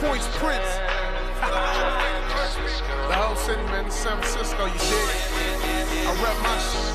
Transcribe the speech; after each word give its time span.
Points 0.00 0.26
Prince. 0.38 0.64
the 3.06 3.14
whole 3.14 3.36
city, 3.36 3.62
man. 3.64 3.84
The 3.84 3.90
San 3.90 4.16
Francisco, 4.16 4.64
you 4.64 4.72
dig? 4.72 5.08
I 6.06 6.12
rep 6.22 6.36
my 6.42 6.58
shit. 6.58 6.94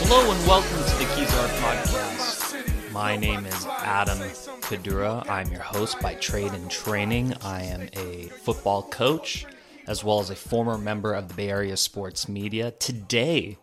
Hello 0.00 0.20
and 0.32 0.46
welcome 0.46 0.82
to 0.82 0.96
the 0.96 1.04
Keyzar 1.12 1.48
podcast. 1.60 2.92
My 2.92 3.16
name 3.16 3.44
is 3.44 3.66
Adam 3.66 4.18
Kadura. 4.62 5.28
I'm 5.28 5.52
your 5.52 5.60
host 5.60 6.00
by 6.00 6.14
trade 6.14 6.52
and 6.52 6.70
training. 6.70 7.34
I 7.42 7.64
am 7.64 7.90
a 7.92 8.28
football 8.28 8.84
coach 8.84 9.44
as 9.86 10.02
well 10.02 10.20
as 10.20 10.30
a 10.30 10.36
former 10.36 10.76
member 10.76 11.12
of 11.12 11.28
the 11.28 11.34
Bay 11.34 11.48
Area 11.48 11.76
sports 11.76 12.28
media. 12.28 12.72
Today, 12.72 13.56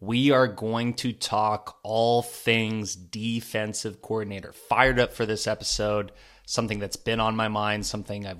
we 0.00 0.30
are 0.30 0.46
going 0.46 0.94
to 0.94 1.12
talk 1.12 1.78
all 1.82 2.22
things 2.22 2.94
defensive 2.94 4.02
coordinator. 4.02 4.52
Fired 4.52 5.00
up 5.00 5.12
for 5.12 5.24
this 5.24 5.46
episode, 5.46 6.12
something 6.46 6.78
that's 6.78 6.96
been 6.96 7.18
on 7.18 7.34
my 7.34 7.48
mind, 7.48 7.86
something 7.86 8.26
I've 8.26 8.38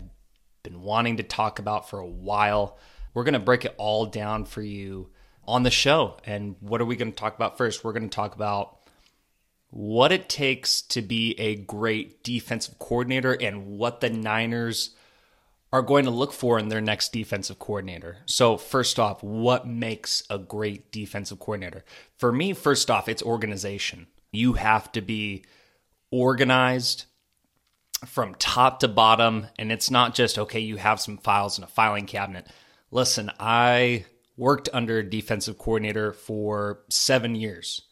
been 0.62 0.82
wanting 0.82 1.16
to 1.16 1.22
talk 1.22 1.58
about 1.58 1.88
for 1.88 1.98
a 1.98 2.06
while. 2.06 2.78
We're 3.14 3.24
going 3.24 3.32
to 3.32 3.40
break 3.40 3.64
it 3.64 3.74
all 3.78 4.06
down 4.06 4.44
for 4.44 4.62
you 4.62 5.08
on 5.46 5.62
the 5.62 5.70
show. 5.70 6.18
And 6.24 6.56
what 6.60 6.80
are 6.80 6.84
we 6.84 6.96
going 6.96 7.12
to 7.12 7.18
talk 7.18 7.34
about 7.34 7.56
first? 7.56 7.82
We're 7.82 7.94
going 7.94 8.08
to 8.08 8.14
talk 8.14 8.34
about 8.34 8.76
what 9.70 10.12
it 10.12 10.28
takes 10.28 10.82
to 10.82 11.02
be 11.02 11.38
a 11.40 11.56
great 11.56 12.22
defensive 12.22 12.78
coordinator 12.78 13.32
and 13.32 13.66
what 13.66 14.00
the 14.00 14.10
Niners 14.10 14.94
are 15.72 15.82
going 15.82 16.04
to 16.04 16.10
look 16.10 16.32
for 16.32 16.58
in 16.58 16.68
their 16.68 16.80
next 16.80 17.12
defensive 17.12 17.58
coordinator. 17.58 18.18
So, 18.26 18.56
first 18.56 18.98
off, 18.98 19.22
what 19.22 19.66
makes 19.66 20.22
a 20.30 20.38
great 20.38 20.90
defensive 20.90 21.38
coordinator? 21.38 21.84
For 22.16 22.32
me, 22.32 22.54
first 22.54 22.90
off, 22.90 23.08
it's 23.08 23.22
organization. 23.22 24.06
You 24.32 24.54
have 24.54 24.90
to 24.92 25.00
be 25.00 25.44
organized 26.10 27.04
from 28.06 28.34
top 28.36 28.80
to 28.80 28.88
bottom, 28.88 29.48
and 29.58 29.70
it's 29.70 29.90
not 29.90 30.14
just, 30.14 30.38
okay, 30.38 30.60
you 30.60 30.76
have 30.76 31.00
some 31.00 31.18
files 31.18 31.58
in 31.58 31.64
a 31.64 31.68
filing 31.68 32.06
cabinet. 32.06 32.46
Listen, 32.90 33.30
I 33.38 34.06
worked 34.36 34.68
under 34.72 34.98
a 34.98 35.10
defensive 35.10 35.58
coordinator 35.58 36.12
for 36.12 36.80
seven 36.88 37.34
years 37.34 37.82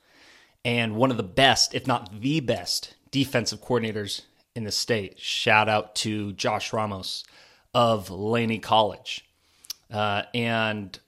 and 0.66 0.96
one 0.96 1.12
of 1.12 1.16
the 1.16 1.22
best, 1.22 1.74
if 1.74 1.86
not 1.86 2.20
the 2.20 2.40
best, 2.40 2.96
defensive 3.12 3.60
coordinators 3.60 4.22
in 4.56 4.64
the 4.64 4.72
state. 4.72 5.16
Shout 5.16 5.68
out 5.68 5.94
to 5.96 6.32
Josh 6.32 6.72
Ramos 6.72 7.22
of 7.76 8.08
Laney 8.08 8.58
College. 8.58 9.22
Uh, 9.92 10.22
and 10.32 10.98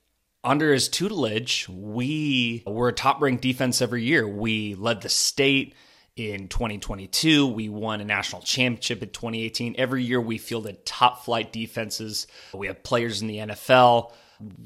under 0.44 0.70
his 0.70 0.90
tutelage, 0.90 1.66
we 1.66 2.62
were 2.66 2.88
a 2.88 2.92
top 2.92 3.22
ranked 3.22 3.40
defense 3.40 3.80
every 3.80 4.02
year. 4.02 4.28
We 4.28 4.74
led 4.74 5.00
the 5.00 5.08
state 5.08 5.74
in 6.14 6.48
2022. 6.48 7.46
We 7.46 7.70
won 7.70 8.02
a 8.02 8.04
national 8.04 8.42
championship 8.42 9.02
in 9.02 9.08
2018. 9.08 9.76
Every 9.78 10.04
year 10.04 10.20
we 10.20 10.36
fielded 10.36 10.84
top 10.84 11.24
flight 11.24 11.54
defenses. 11.54 12.26
We 12.52 12.66
have 12.66 12.82
players 12.82 13.22
in 13.22 13.28
the 13.28 13.38
NFL. 13.38 14.12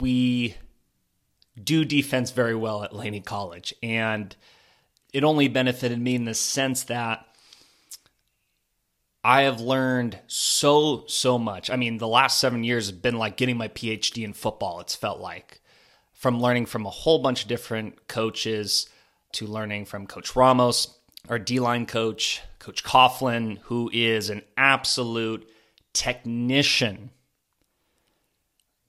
We 0.01 0.57
do 1.63 1.85
defense 1.85 2.33
very 2.33 2.57
well 2.57 2.83
at 2.83 2.93
Laney 2.93 3.21
College. 3.21 3.75
And 3.81 4.35
it 5.13 5.23
only 5.23 5.47
benefited 5.47 6.01
me 6.01 6.17
in 6.17 6.25
the 6.25 6.35
sense 6.35 6.83
that 6.85 7.29
I 9.25 9.43
have 9.43 9.61
learned 9.61 10.19
so, 10.27 11.05
so 11.07 11.39
much. 11.39 11.71
I 11.71 11.77
mean, 11.77 11.99
the 11.99 12.09
last 12.09 12.41
seven 12.41 12.65
years 12.65 12.89
have 12.89 13.03
been 13.03 13.19
like 13.19 13.37
getting 13.37 13.57
my 13.57 13.69
PhD 13.69 14.25
in 14.25 14.33
football, 14.33 14.81
it's 14.81 14.97
felt 14.97 15.21
like. 15.21 15.61
From 16.13 16.41
learning 16.41 16.67
from 16.67 16.87
a 16.87 16.91
whole 16.91 17.21
bunch 17.21 17.43
of 17.43 17.49
different 17.49 18.09
coaches 18.09 18.89
to 19.33 19.47
learning 19.47 19.87
from 19.87 20.07
Coach 20.07 20.35
Ramos, 20.37 20.99
our 21.29 21.39
D 21.39 21.61
line 21.61 21.87
coach, 21.87 22.43
Coach 22.59 22.85
Coughlin, 22.85 23.59
who 23.63 23.91
is 23.93 24.31
an 24.31 24.43
absolute 24.57 25.49
technician 25.93 27.11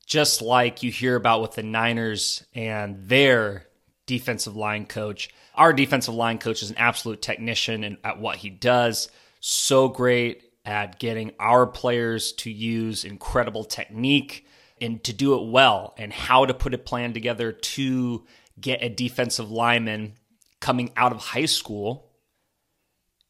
just 0.06 0.42
like 0.42 0.84
you 0.84 0.92
hear 0.92 1.16
about 1.16 1.42
with 1.42 1.54
the 1.54 1.64
Niners 1.64 2.44
and 2.54 3.08
their 3.08 3.68
defensive 4.06 4.56
line 4.56 4.86
coach. 4.86 5.30
Our 5.56 5.74
defensive 5.74 6.14
line 6.14 6.40
coach 6.40 6.62
is 6.62 6.70
an 6.70 6.78
absolute 6.78 7.22
technician 7.22 7.84
in, 7.84 7.98
at 8.04 8.20
what 8.20 8.38
he 8.38 8.50
does. 8.50 9.10
So 9.46 9.90
great 9.90 10.42
at 10.64 11.00
getting 11.00 11.34
our 11.38 11.68
players 11.68 12.32
to 12.32 12.50
use 12.50 13.04
incredible 13.04 13.66
technique 13.66 14.48
and 14.80 15.04
to 15.04 15.12
do 15.12 15.36
it 15.36 15.52
well 15.52 15.94
and 15.98 16.14
how 16.14 16.46
to 16.46 16.54
put 16.54 16.74
a 16.74 16.78
plan 16.78 17.12
together 17.12 17.52
to 17.52 18.24
get 18.58 18.82
a 18.82 18.88
defensive 18.88 19.52
lineman 19.52 20.14
coming 20.62 20.94
out 20.96 21.12
of 21.12 21.18
high 21.18 21.44
school 21.44 22.10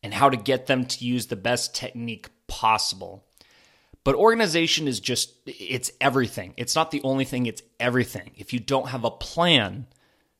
and 0.03 0.13
how 0.13 0.29
to 0.29 0.37
get 0.37 0.67
them 0.67 0.85
to 0.85 1.03
use 1.03 1.25
the 1.25 1.35
best 1.35 1.73
technique 1.73 2.29
possible. 2.45 3.25
But 4.03 4.13
organization 4.13 4.87
is 4.87 4.99
just, 4.99 5.33
it's 5.47 5.91
everything. 5.99 6.53
It's 6.57 6.75
not 6.75 6.91
the 6.91 7.01
only 7.01 7.25
thing, 7.25 7.47
it's 7.47 7.63
everything. 7.79 8.33
If 8.35 8.53
you 8.53 8.59
don't 8.59 8.89
have 8.89 9.03
a 9.03 9.09
plan, 9.09 9.87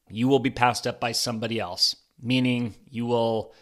you 0.07 0.28
will 0.28 0.38
be 0.38 0.51
passed 0.51 0.85
up 0.85 1.00
by 1.00 1.13
somebody 1.13 1.59
else, 1.59 1.95
meaning 2.22 2.75
you 2.91 3.07
will, 3.07 3.56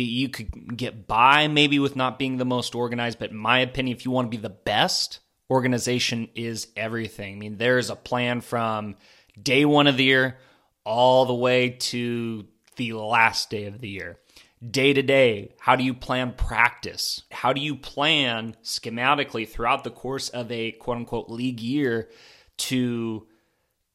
you 0.00 0.28
could 0.28 0.76
get 0.76 1.06
by 1.06 1.48
maybe 1.48 1.78
with 1.78 1.96
not 1.96 2.18
being 2.18 2.36
the 2.36 2.44
most 2.44 2.74
organized. 2.74 3.18
But 3.18 3.30
in 3.30 3.36
my 3.36 3.60
opinion, 3.60 3.96
if 3.96 4.04
you 4.04 4.10
want 4.10 4.30
to 4.30 4.36
be 4.36 4.42
the 4.42 4.50
best, 4.50 5.20
organization 5.50 6.28
is 6.34 6.68
everything. 6.76 7.36
I 7.36 7.38
mean, 7.38 7.56
there's 7.58 7.90
a 7.90 7.96
plan 7.96 8.40
from 8.40 8.96
day 9.40 9.64
one 9.64 9.86
of 9.86 9.96
the 9.96 10.04
year 10.04 10.38
all 10.84 11.26
the 11.26 11.34
way 11.34 11.70
to 11.70 12.46
the 12.76 12.92
last 12.92 13.50
day 13.50 13.64
of 13.66 13.80
the 13.80 13.88
year 13.88 14.18
day 14.70 14.92
to 14.92 15.02
day? 15.02 15.52
How 15.58 15.76
do 15.76 15.84
you 15.84 15.94
plan 15.94 16.32
practice? 16.32 17.22
How 17.30 17.52
do 17.52 17.60
you 17.60 17.76
plan 17.76 18.56
schematically 18.62 19.48
throughout 19.48 19.84
the 19.84 19.90
course 19.90 20.28
of 20.28 20.50
a 20.50 20.72
quote 20.72 20.98
unquote 20.98 21.30
league 21.30 21.60
year 21.60 22.08
to 22.56 23.26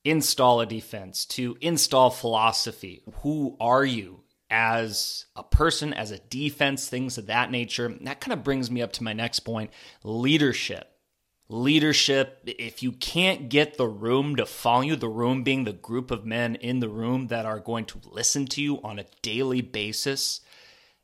install 0.04 0.62
a 0.62 0.66
defense, 0.66 1.26
to 1.26 1.58
install 1.62 2.10
philosophy? 2.10 3.02
Who 3.22 3.58
are 3.60 3.86
you 3.86 4.22
as 4.50 5.26
a 5.36 5.44
person, 5.44 5.94
as 5.94 6.12
a 6.12 6.20
defense, 6.20 6.88
things 6.88 7.18
of 7.18 7.28
that 7.28 7.52
nature? 7.52 7.96
That 8.02 8.22
kind 8.22 8.34
of 8.34 8.44
brings 8.44 8.70
me 8.70 8.82
up 8.82 8.94
to 8.94 9.04
my 9.04 9.14
next 9.14 9.42
point 9.42 9.72
leadership. 10.04 10.88
Leadership, 11.52 12.42
if 12.46 12.84
you 12.84 12.92
can't 12.92 13.50
get 13.50 13.78
the 13.78 13.88
room 13.88 14.36
to 14.36 14.46
follow 14.46 14.82
you, 14.82 14.96
the 14.96 15.10
room 15.10 15.44
being 15.44 15.64
the 15.64 15.74
group 15.74 16.12
of 16.12 16.24
men 16.24 16.56
in 16.56 16.80
the 16.80 16.90
room 16.90 17.28
that 17.28 17.46
are 17.46 17.60
going 17.60 17.86
to 17.86 18.00
listen 18.06 18.46
to 18.46 18.62
you 18.62 18.80
on 18.84 19.00
a 19.00 19.06
daily 19.24 19.62
basis, 19.62 20.42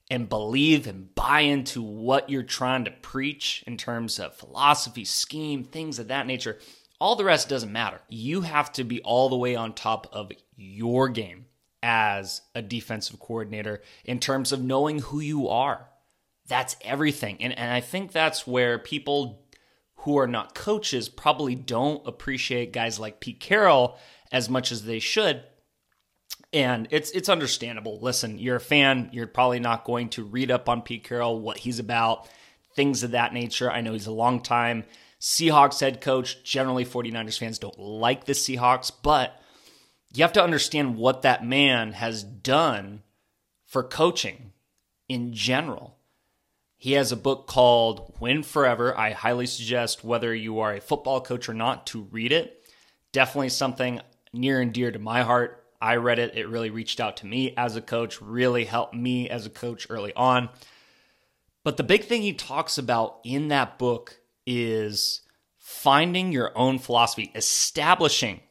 and 0.09 0.29
believe 0.29 0.85
and 0.85 1.13
buy 1.16 1.41
into 1.41 1.81
what 1.81 2.29
you're 2.29 2.44
trying 2.44 2.85
to 2.85 2.91
preach 2.91 3.63
in 3.66 3.77
terms 3.77 4.19
of 4.19 4.35
philosophy, 4.35 5.03
scheme, 5.03 5.63
things 5.63 5.97
of 5.97 6.09
that 6.09 6.27
nature, 6.27 6.59
all 7.00 7.16
the 7.16 7.25
rest 7.25 7.50
doesn't 7.50 7.72
matter. 7.72 8.00
You 8.07 8.41
have 8.41 8.72
to 8.73 8.83
be 8.83 9.01
all 9.01 9.29
the 9.29 9.35
way 9.35 9.56
on 9.56 9.73
top 9.73 10.07
of 10.12 10.31
your 10.56 11.09
game 11.09 11.44
as 11.88 12.41
a 12.56 12.63
defensive 12.63 13.19
coordinator 13.19 13.84
in 14.03 14.19
terms 14.19 14.51
of 14.51 14.63
knowing 14.63 14.97
who 15.00 15.19
you 15.19 15.47
are. 15.47 15.88
That's 16.47 16.75
everything. 16.81 17.38
And, 17.41 17.56
and 17.56 17.72
I 17.72 17.79
think 17.79 18.12
that's 18.12 18.47
where 18.47 18.79
people 18.79 19.46
who 19.97 20.18
are 20.18 20.28
not 20.28 20.56
coaches 20.56 21.09
probably 21.09 21.54
don't 21.54 22.01
appreciate 22.07 22.74
guys 22.74 23.00
like 23.00 23.19
Pete 23.19 23.39
Carroll 23.39 24.00
as 24.31 24.50
much 24.50 24.71
as 24.71 24.83
they 24.83 24.98
should 24.98 25.44
and 26.51 26.88
it's 26.89 27.12
it's 27.12 27.27
understandable. 27.27 28.00
Listen, 28.00 28.39
you're 28.39 28.56
a 28.56 28.62
fan. 28.62 29.09
You're 29.12 29.27
probably 29.27 29.59
not 29.59 29.83
going 29.83 30.09
to 30.09 30.24
read 30.24 30.50
up 30.51 30.69
on 30.69 30.81
Pete 30.81 31.04
Carroll, 31.04 31.39
what 31.39 31.57
he's 31.57 31.80
about, 31.80 32.30
things 32.75 33.04
of 33.04 33.12
that 33.12 33.33
nature. 33.33 33.69
I 33.69 33.81
know 33.81 33.92
he's 33.92 34.07
a 34.07 34.12
long 34.12 34.42
time 34.42 34.86
Seahawks 35.19 35.81
head 35.81 36.01
coach. 36.01 36.44
Generally, 36.44 36.86
49ers 36.86 37.38
fans 37.38 37.59
don't 37.59 37.77
like 37.77 38.25
the 38.25 38.33
Seahawks, 38.33 38.92
but 39.04 39.38
you 40.17 40.23
have 40.23 40.33
to 40.33 40.44
understand 40.44 40.97
what 40.97 41.21
that 41.23 41.45
man 41.45 41.94
has 41.94 42.23
done 42.23 43.03
for 43.65 43.83
coaching 43.83 44.53
in 45.09 45.33
general. 45.33 45.97
He 46.77 46.94
has 46.94 47.12
a 47.12 47.17
book 47.17 47.47
called 47.47 48.15
Win 48.19 48.44
Forever. 48.44 48.97
I 48.97 49.12
highly 49.12 49.47
suggest, 49.47 50.03
whether 50.03 50.33
you 50.33 50.59
are 50.59 50.73
a 50.73 50.81
football 50.81 51.21
coach 51.21 51.50
or 51.50 51.53
not, 51.53 51.88
to 51.88 52.07
read 52.12 52.31
it. 52.31 52.63
Definitely 53.12 53.50
something 53.50 54.01
near 54.33 54.62
and 54.62 54.73
dear 54.73 54.91
to 54.91 55.00
my 55.00 55.23
heart. 55.23 55.63
I 55.81 55.95
read 55.95 56.19
it. 56.19 56.35
It 56.35 56.47
really 56.47 56.69
reached 56.69 57.00
out 57.00 57.18
to 57.18 57.25
me 57.25 57.53
as 57.57 57.75
a 57.75 57.81
coach, 57.81 58.21
really 58.21 58.65
helped 58.65 58.94
me 58.94 59.29
as 59.29 59.45
a 59.45 59.50
coach 59.50 59.88
early 59.89 60.13
on. 60.13 60.50
But 61.63 61.77
the 61.77 61.83
big 61.83 62.06
thing 62.06 62.21
he 62.21 62.33
talks 62.33 62.77
about 62.77 63.19
in 63.23 63.47
that 63.47 63.79
book 63.79 64.19
is 64.45 65.21
finding 65.57 66.31
your 66.31 66.56
own 66.56 66.77
philosophy, 66.77 67.31
establishing 67.33 68.41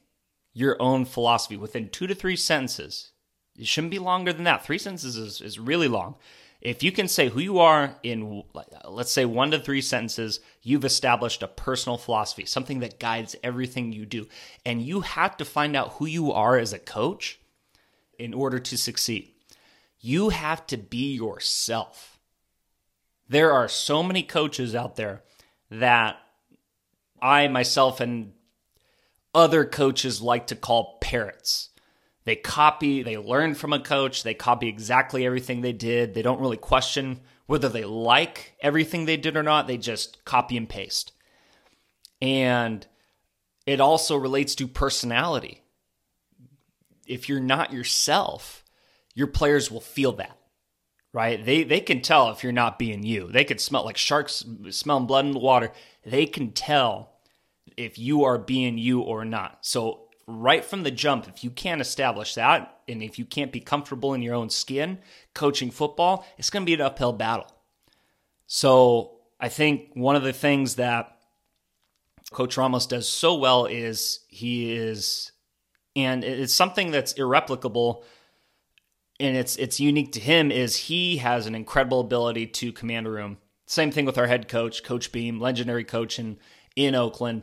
your 0.54 0.80
own 0.80 1.04
philosophy 1.04 1.56
within 1.56 1.90
two 1.90 2.06
to 2.06 2.14
three 2.14 2.36
sentences. 2.36 3.10
It 3.58 3.66
shouldn't 3.66 3.90
be 3.90 3.98
longer 3.98 4.32
than 4.32 4.44
that. 4.44 4.64
Three 4.64 4.78
sentences 4.78 5.16
is, 5.16 5.40
is 5.40 5.58
really 5.58 5.88
long. 5.88 6.14
If 6.60 6.82
you 6.82 6.92
can 6.92 7.08
say 7.08 7.28
who 7.28 7.40
you 7.40 7.58
are 7.58 7.96
in, 8.02 8.42
let's 8.88 9.12
say, 9.12 9.26
one 9.26 9.50
to 9.50 9.58
three 9.58 9.82
sentences, 9.82 10.40
you've 10.62 10.84
established 10.86 11.42
a 11.42 11.48
personal 11.48 11.98
philosophy, 11.98 12.46
something 12.46 12.78
that 12.80 12.98
guides 12.98 13.36
everything 13.42 13.92
you 13.92 14.06
do. 14.06 14.26
And 14.64 14.80
you 14.80 15.02
have 15.02 15.36
to 15.36 15.44
find 15.44 15.76
out 15.76 15.94
who 15.94 16.06
you 16.06 16.32
are 16.32 16.56
as 16.56 16.72
a 16.72 16.78
coach 16.78 17.38
in 18.18 18.32
order 18.32 18.58
to 18.60 18.78
succeed. 18.78 19.32
You 20.00 20.30
have 20.30 20.66
to 20.68 20.78
be 20.78 21.14
yourself. 21.14 22.18
There 23.28 23.52
are 23.52 23.68
so 23.68 24.02
many 24.02 24.22
coaches 24.22 24.74
out 24.74 24.96
there 24.96 25.22
that 25.70 26.16
I 27.20 27.48
myself 27.48 28.00
and 28.00 28.32
other 29.34 29.64
coaches 29.64 30.22
like 30.22 30.46
to 30.48 30.56
call 30.56 30.98
parrots. 31.00 31.70
They 32.24 32.36
copy, 32.36 33.02
they 33.02 33.18
learn 33.18 33.54
from 33.54 33.72
a 33.72 33.80
coach, 33.80 34.22
they 34.22 34.34
copy 34.34 34.68
exactly 34.68 35.26
everything 35.26 35.60
they 35.60 35.72
did. 35.72 36.14
They 36.14 36.22
don't 36.22 36.40
really 36.40 36.56
question 36.56 37.20
whether 37.46 37.68
they 37.68 37.84
like 37.84 38.54
everything 38.60 39.04
they 39.04 39.16
did 39.16 39.36
or 39.36 39.42
not, 39.42 39.66
they 39.66 39.76
just 39.76 40.24
copy 40.24 40.56
and 40.56 40.68
paste. 40.68 41.12
And 42.22 42.86
it 43.66 43.80
also 43.80 44.16
relates 44.16 44.54
to 44.56 44.68
personality. 44.68 45.62
If 47.06 47.28
you're 47.28 47.40
not 47.40 47.72
yourself, 47.72 48.64
your 49.14 49.26
players 49.26 49.70
will 49.70 49.80
feel 49.80 50.12
that. 50.12 50.38
Right? 51.12 51.44
They 51.44 51.62
they 51.62 51.80
can 51.80 52.00
tell 52.00 52.30
if 52.30 52.42
you're 52.42 52.52
not 52.52 52.78
being 52.78 53.04
you. 53.04 53.28
They 53.30 53.44
can 53.44 53.58
smell 53.58 53.84
like 53.84 53.96
sharks 53.96 54.44
smelling 54.70 55.06
blood 55.06 55.26
in 55.26 55.32
the 55.32 55.38
water. 55.38 55.70
They 56.04 56.26
can 56.26 56.50
tell 56.50 57.13
if 57.76 57.98
you 57.98 58.24
are 58.24 58.38
being 58.38 58.78
you 58.78 59.00
or 59.00 59.24
not. 59.24 59.58
So 59.62 60.08
right 60.26 60.64
from 60.64 60.82
the 60.82 60.90
jump, 60.90 61.28
if 61.28 61.44
you 61.44 61.50
can't 61.50 61.80
establish 61.80 62.34
that 62.34 62.80
and 62.88 63.02
if 63.02 63.18
you 63.18 63.24
can't 63.24 63.52
be 63.52 63.60
comfortable 63.60 64.14
in 64.14 64.22
your 64.22 64.34
own 64.34 64.50
skin 64.50 64.98
coaching 65.34 65.70
football, 65.70 66.26
it's 66.38 66.50
going 66.50 66.62
to 66.62 66.66
be 66.66 66.74
an 66.74 66.80
uphill 66.80 67.12
battle. 67.12 67.46
So 68.46 69.18
I 69.40 69.48
think 69.48 69.90
one 69.94 70.16
of 70.16 70.22
the 70.22 70.32
things 70.32 70.76
that 70.76 71.18
Coach 72.30 72.56
Ramos 72.56 72.86
does 72.86 73.08
so 73.08 73.36
well 73.36 73.66
is 73.66 74.20
he 74.28 74.72
is, 74.72 75.32
and 75.94 76.24
it's 76.24 76.54
something 76.54 76.90
that's 76.90 77.12
irreplicable 77.12 78.04
and 79.20 79.36
it's 79.36 79.56
it's 79.56 79.78
unique 79.78 80.12
to 80.12 80.20
him 80.20 80.50
is 80.50 80.76
he 80.76 81.18
has 81.18 81.46
an 81.46 81.54
incredible 81.54 82.00
ability 82.00 82.46
to 82.48 82.72
command 82.72 83.06
a 83.06 83.10
room. 83.10 83.38
Same 83.66 83.90
thing 83.90 84.04
with 84.04 84.18
our 84.18 84.26
head 84.26 84.48
coach, 84.48 84.82
Coach 84.82 85.12
Beam, 85.12 85.40
legendary 85.40 85.84
coach 85.84 86.18
in, 86.18 86.38
in 86.76 86.94
Oakland 86.94 87.42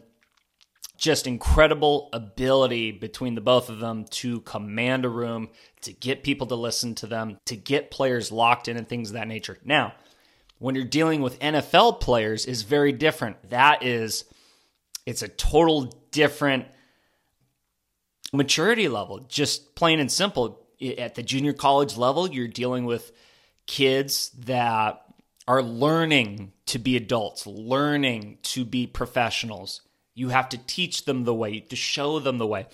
just 1.01 1.25
incredible 1.25 2.09
ability 2.13 2.91
between 2.91 3.33
the 3.33 3.41
both 3.41 3.69
of 3.69 3.79
them 3.79 4.05
to 4.05 4.39
command 4.41 5.03
a 5.03 5.09
room, 5.09 5.49
to 5.81 5.91
get 5.91 6.21
people 6.21 6.45
to 6.45 6.53
listen 6.53 6.93
to 6.93 7.07
them, 7.07 7.39
to 7.43 7.55
get 7.55 7.89
players 7.89 8.31
locked 8.31 8.67
in 8.67 8.77
and 8.77 8.87
things 8.87 9.09
of 9.09 9.15
that 9.15 9.27
nature. 9.27 9.57
Now, 9.65 9.95
when 10.59 10.75
you're 10.75 10.85
dealing 10.85 11.23
with 11.23 11.39
NFL 11.39 12.01
players 12.01 12.45
is 12.45 12.61
very 12.61 12.91
different. 12.91 13.49
That 13.49 13.81
is 13.83 14.25
it's 15.07 15.23
a 15.23 15.27
total 15.27 15.91
different 16.11 16.67
maturity 18.31 18.87
level, 18.87 19.21
just 19.27 19.73
plain 19.73 19.99
and 19.99 20.11
simple. 20.11 20.59
At 20.99 21.15
the 21.15 21.23
junior 21.23 21.53
college 21.53 21.97
level, 21.97 22.29
you're 22.29 22.47
dealing 22.47 22.85
with 22.85 23.11
kids 23.65 24.29
that 24.45 25.01
are 25.47 25.63
learning 25.63 26.53
to 26.67 26.77
be 26.77 26.95
adults, 26.95 27.47
learning 27.47 28.37
to 28.43 28.65
be 28.65 28.85
professionals 28.85 29.81
you 30.13 30.29
have 30.29 30.49
to 30.49 30.57
teach 30.57 31.05
them 31.05 31.23
the 31.23 31.33
way, 31.33 31.59
to 31.59 31.75
show 31.75 32.19
them 32.19 32.37
the 32.37 32.47
way. 32.47 32.67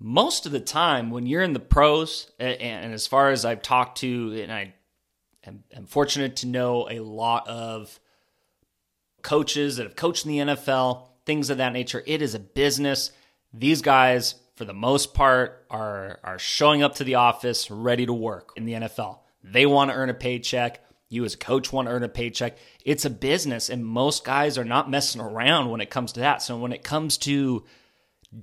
Most 0.00 0.46
of 0.46 0.52
the 0.52 0.60
time, 0.60 1.10
when 1.10 1.26
you're 1.26 1.42
in 1.42 1.52
the 1.52 1.60
pros, 1.60 2.30
and 2.38 2.92
as 2.94 3.06
far 3.06 3.30
as 3.30 3.44
I've 3.44 3.62
talked 3.62 3.98
to, 3.98 4.40
and 4.40 4.52
I 4.52 4.74
am, 5.44 5.86
fortunate 5.86 6.36
to 6.36 6.46
know 6.46 6.88
a 6.88 7.00
lot 7.00 7.48
of 7.48 7.98
coaches 9.22 9.76
that 9.76 9.84
have 9.84 9.96
coached 9.96 10.24
in 10.24 10.32
the 10.32 10.54
NFL, 10.54 11.08
things 11.26 11.50
of 11.50 11.58
that 11.58 11.72
nature, 11.72 12.02
it 12.06 12.22
is 12.22 12.34
a 12.34 12.38
business. 12.38 13.10
These 13.52 13.82
guys, 13.82 14.36
for 14.54 14.64
the 14.64 14.72
most 14.72 15.14
part, 15.14 15.66
are, 15.68 16.20
are 16.22 16.38
showing 16.38 16.82
up 16.82 16.94
to 16.96 17.04
the 17.04 17.16
office 17.16 17.70
ready 17.70 18.06
to 18.06 18.12
work 18.12 18.52
in 18.56 18.66
the 18.66 18.74
NFL. 18.74 19.18
They 19.42 19.66
want 19.66 19.90
to 19.90 19.96
earn 19.96 20.10
a 20.10 20.14
paycheck. 20.14 20.80
You 21.08 21.24
as 21.24 21.34
a 21.34 21.38
coach 21.38 21.72
want 21.72 21.88
to 21.88 21.94
earn 21.94 22.02
a 22.02 22.08
paycheck. 22.08 22.58
It's 22.84 23.04
a 23.04 23.10
business, 23.10 23.70
and 23.70 23.84
most 23.84 24.24
guys 24.24 24.58
are 24.58 24.64
not 24.64 24.90
messing 24.90 25.20
around 25.20 25.70
when 25.70 25.80
it 25.80 25.90
comes 25.90 26.12
to 26.12 26.20
that. 26.20 26.42
So 26.42 26.58
when 26.58 26.72
it 26.72 26.84
comes 26.84 27.16
to 27.18 27.64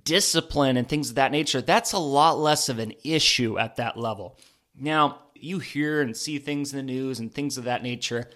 discipline 0.03 0.77
and 0.77 0.89
things 0.89 1.09
of 1.09 1.15
that 1.15 1.31
nature, 1.31 1.61
that's 1.61 1.93
a 1.93 1.99
lot 1.99 2.39
less 2.39 2.69
of 2.69 2.79
an 2.79 2.93
issue 3.03 3.59
at 3.59 3.75
that 3.75 3.97
level. 3.97 4.39
Now, 4.75 5.19
you 5.35 5.59
hear 5.59 6.01
and 6.01 6.17
see 6.17 6.39
things 6.39 6.73
in 6.73 6.77
the 6.77 6.83
news 6.83 7.19
and 7.19 7.31
things 7.31 7.57
of 7.57 7.65
that 7.65 7.83
nature. 7.83 8.29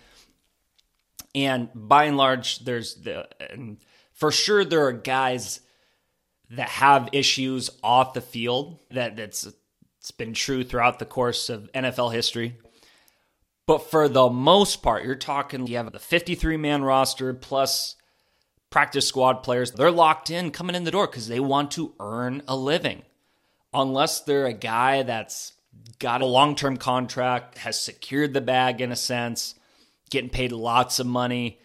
And 1.33 1.69
by 1.73 2.05
and 2.05 2.17
large, 2.17 2.59
there's 2.59 2.95
the, 2.95 3.27
and 3.39 3.77
for 4.13 4.31
sure, 4.31 4.63
there 4.63 4.85
are 4.85 4.93
guys 4.93 5.61
that 6.51 6.69
have 6.69 7.09
issues 7.13 7.69
off 7.83 8.13
the 8.13 8.21
field 8.21 8.79
that 8.91 9.15
that's 9.15 9.47
it's 9.99 10.11
been 10.11 10.33
true 10.33 10.63
throughout 10.63 10.97
the 10.99 11.05
course 11.05 11.49
of 11.49 11.69
NFL 11.73 12.13
history. 12.13 12.57
But 13.69 13.91
for 13.91 14.09
the 14.09 14.31
most 14.31 14.81
part, 14.81 15.03
you're 15.03 15.13
talking 15.13 15.67
you 15.67 15.77
have 15.77 15.91
the 15.91 15.99
53 15.99 16.57
man 16.57 16.83
roster 16.83 17.35
plus 17.35 17.97
practice 18.71 19.07
squad 19.07 19.43
players. 19.43 19.69
They're 19.69 19.91
locked 19.91 20.31
in 20.31 20.49
coming 20.49 20.75
in 20.75 20.85
the 20.85 20.91
door 20.91 21.05
because 21.05 21.27
they 21.27 21.39
want 21.39 21.69
to 21.73 21.93
earn 21.99 22.41
a 22.47 22.55
living. 22.55 23.03
Unless 23.71 24.21
they're 24.21 24.47
a 24.47 24.53
guy 24.53 25.03
that's 25.03 25.53
got 25.99 26.23
a 26.23 26.25
long 26.25 26.55
term 26.55 26.77
contract, 26.77 27.59
has 27.59 27.79
secured 27.79 28.33
the 28.33 28.41
bag 28.41 28.81
in 28.81 28.91
a 28.91 28.95
sense, 28.95 29.53
getting 30.09 30.31
paid 30.31 30.51
lots 30.51 30.99
of 30.99 31.05
money. 31.05 31.59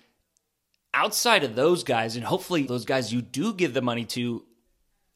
Outside 0.92 1.42
of 1.42 1.56
those 1.56 1.84
guys, 1.84 2.16
and 2.16 2.26
hopefully 2.26 2.64
those 2.64 2.84
guys 2.84 3.14
you 3.14 3.22
do 3.22 3.54
give 3.54 3.72
the 3.72 3.80
money 3.80 4.04
to 4.04 4.44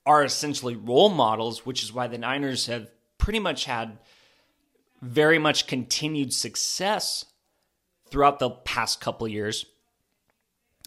are 0.07 0.25
essentially 0.25 0.75
role 0.75 1.11
models, 1.11 1.67
which 1.67 1.83
is 1.83 1.93
why 1.93 2.07
the 2.07 2.17
Niners 2.17 2.65
have 2.65 2.91
pretty 3.19 3.41
much 3.41 3.67
had 3.67 3.99
very 5.01 5.39
much 5.39 5.67
continued 5.67 6.33
success 6.33 7.25
throughout 8.11 8.39
the 8.39 8.51
past 8.51 9.01
couple 9.01 9.29
years 9.29 9.67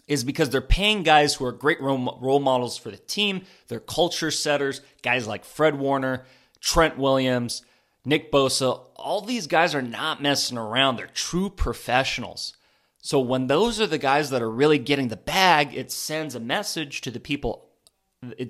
is 0.08 0.24
because 0.24 0.50
they're 0.50 0.60
paying 0.60 1.02
guys 1.02 1.34
who 1.34 1.44
are 1.44 1.52
great 1.52 1.80
role 1.80 2.40
models 2.40 2.76
for 2.76 2.90
the 2.90 2.96
team. 2.96 3.42
They're 3.68 3.80
culture 3.80 4.30
setters, 4.30 4.80
guys 5.02 5.26
like 5.26 5.44
Fred 5.44 5.78
Warner, 5.78 6.26
Trent 6.60 6.98
Williams, 6.98 7.62
Nick 8.04 8.32
Bosa. 8.32 8.80
All 8.96 9.20
these 9.20 9.46
guys 9.46 9.74
are 9.74 9.82
not 9.82 10.20
messing 10.20 10.58
around. 10.58 10.96
They're 10.96 11.06
true 11.06 11.48
professionals. 11.50 12.54
So 13.00 13.20
when 13.20 13.46
those 13.46 13.80
are 13.80 13.86
the 13.86 13.98
guys 13.98 14.30
that 14.30 14.42
are 14.42 14.50
really 14.50 14.78
getting 14.78 15.08
the 15.08 15.16
bag, 15.16 15.74
it 15.74 15.90
sends 15.90 16.34
a 16.34 16.40
message 16.40 17.00
to 17.02 17.10
the 17.10 17.20
people, 17.20 17.68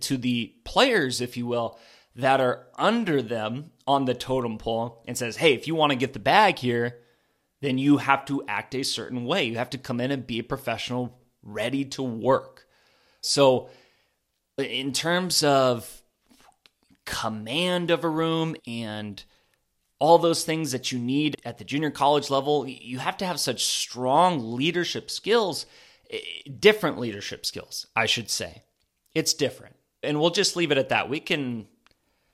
to 0.01 0.17
the 0.17 0.55
players, 0.65 1.21
if 1.21 1.37
you 1.37 1.47
will, 1.47 1.79
that 2.17 2.41
are 2.41 2.67
under 2.77 3.23
them 3.23 3.72
on 3.87 4.05
the 4.05 4.15
totem 4.15 4.59
pole 4.59 5.03
and 5.07 5.17
says, 5.17 5.37
hey, 5.37 5.55
if 5.55 5.67
you 5.67 5.75
want 5.75 5.91
to 5.91 5.97
get 5.97 6.13
the 6.13 6.19
bag 6.19 6.59
here, 6.59 6.99
then 7.61 7.79
you 7.79 7.99
have 7.99 8.25
to 8.27 8.43
act 8.49 8.75
a 8.75 8.83
certain 8.83 9.25
way. 9.25 9.45
You 9.45 9.57
have 9.57 9.71
to 9.71 9.79
come 9.79 10.01
in 10.01 10.11
and 10.11 10.27
be 10.27 10.41
a 10.41 10.45
professional, 10.45 11.19
ready 11.43 11.85
to 11.87 12.03
work. 12.03 12.67
So, 13.21 13.71
in 14.59 14.93
terms 14.93 15.43
of 15.43 16.03
command 17.05 17.91
of 17.91 18.05
a 18.05 18.09
room 18.09 18.57
and 18.67 19.23
all 19.99 20.19
those 20.19 20.45
things 20.45 20.73
that 20.73 20.91
you 20.91 20.99
need 20.99 21.37
at 21.45 21.59
the 21.59 21.65
junior 21.65 21.91
college 21.91 22.31
level, 22.31 22.67
you 22.67 22.99
have 22.99 23.17
to 23.19 23.27
have 23.27 23.39
such 23.39 23.65
strong 23.65 24.57
leadership 24.57 25.11
skills, 25.11 25.65
eh, 26.11 26.19
different 26.59 26.99
leadership 26.99 27.47
skills, 27.47 27.87
I 27.95 28.07
should 28.07 28.29
say. 28.29 28.63
It's 29.15 29.33
different. 29.33 29.77
And 30.03 30.21
we'll 30.21 30.31
just 30.31 30.57
leave 30.57 30.73
it 30.73 30.79
at 30.79 30.89
that. 30.89 31.09
We 31.09 31.21
can 31.21 31.69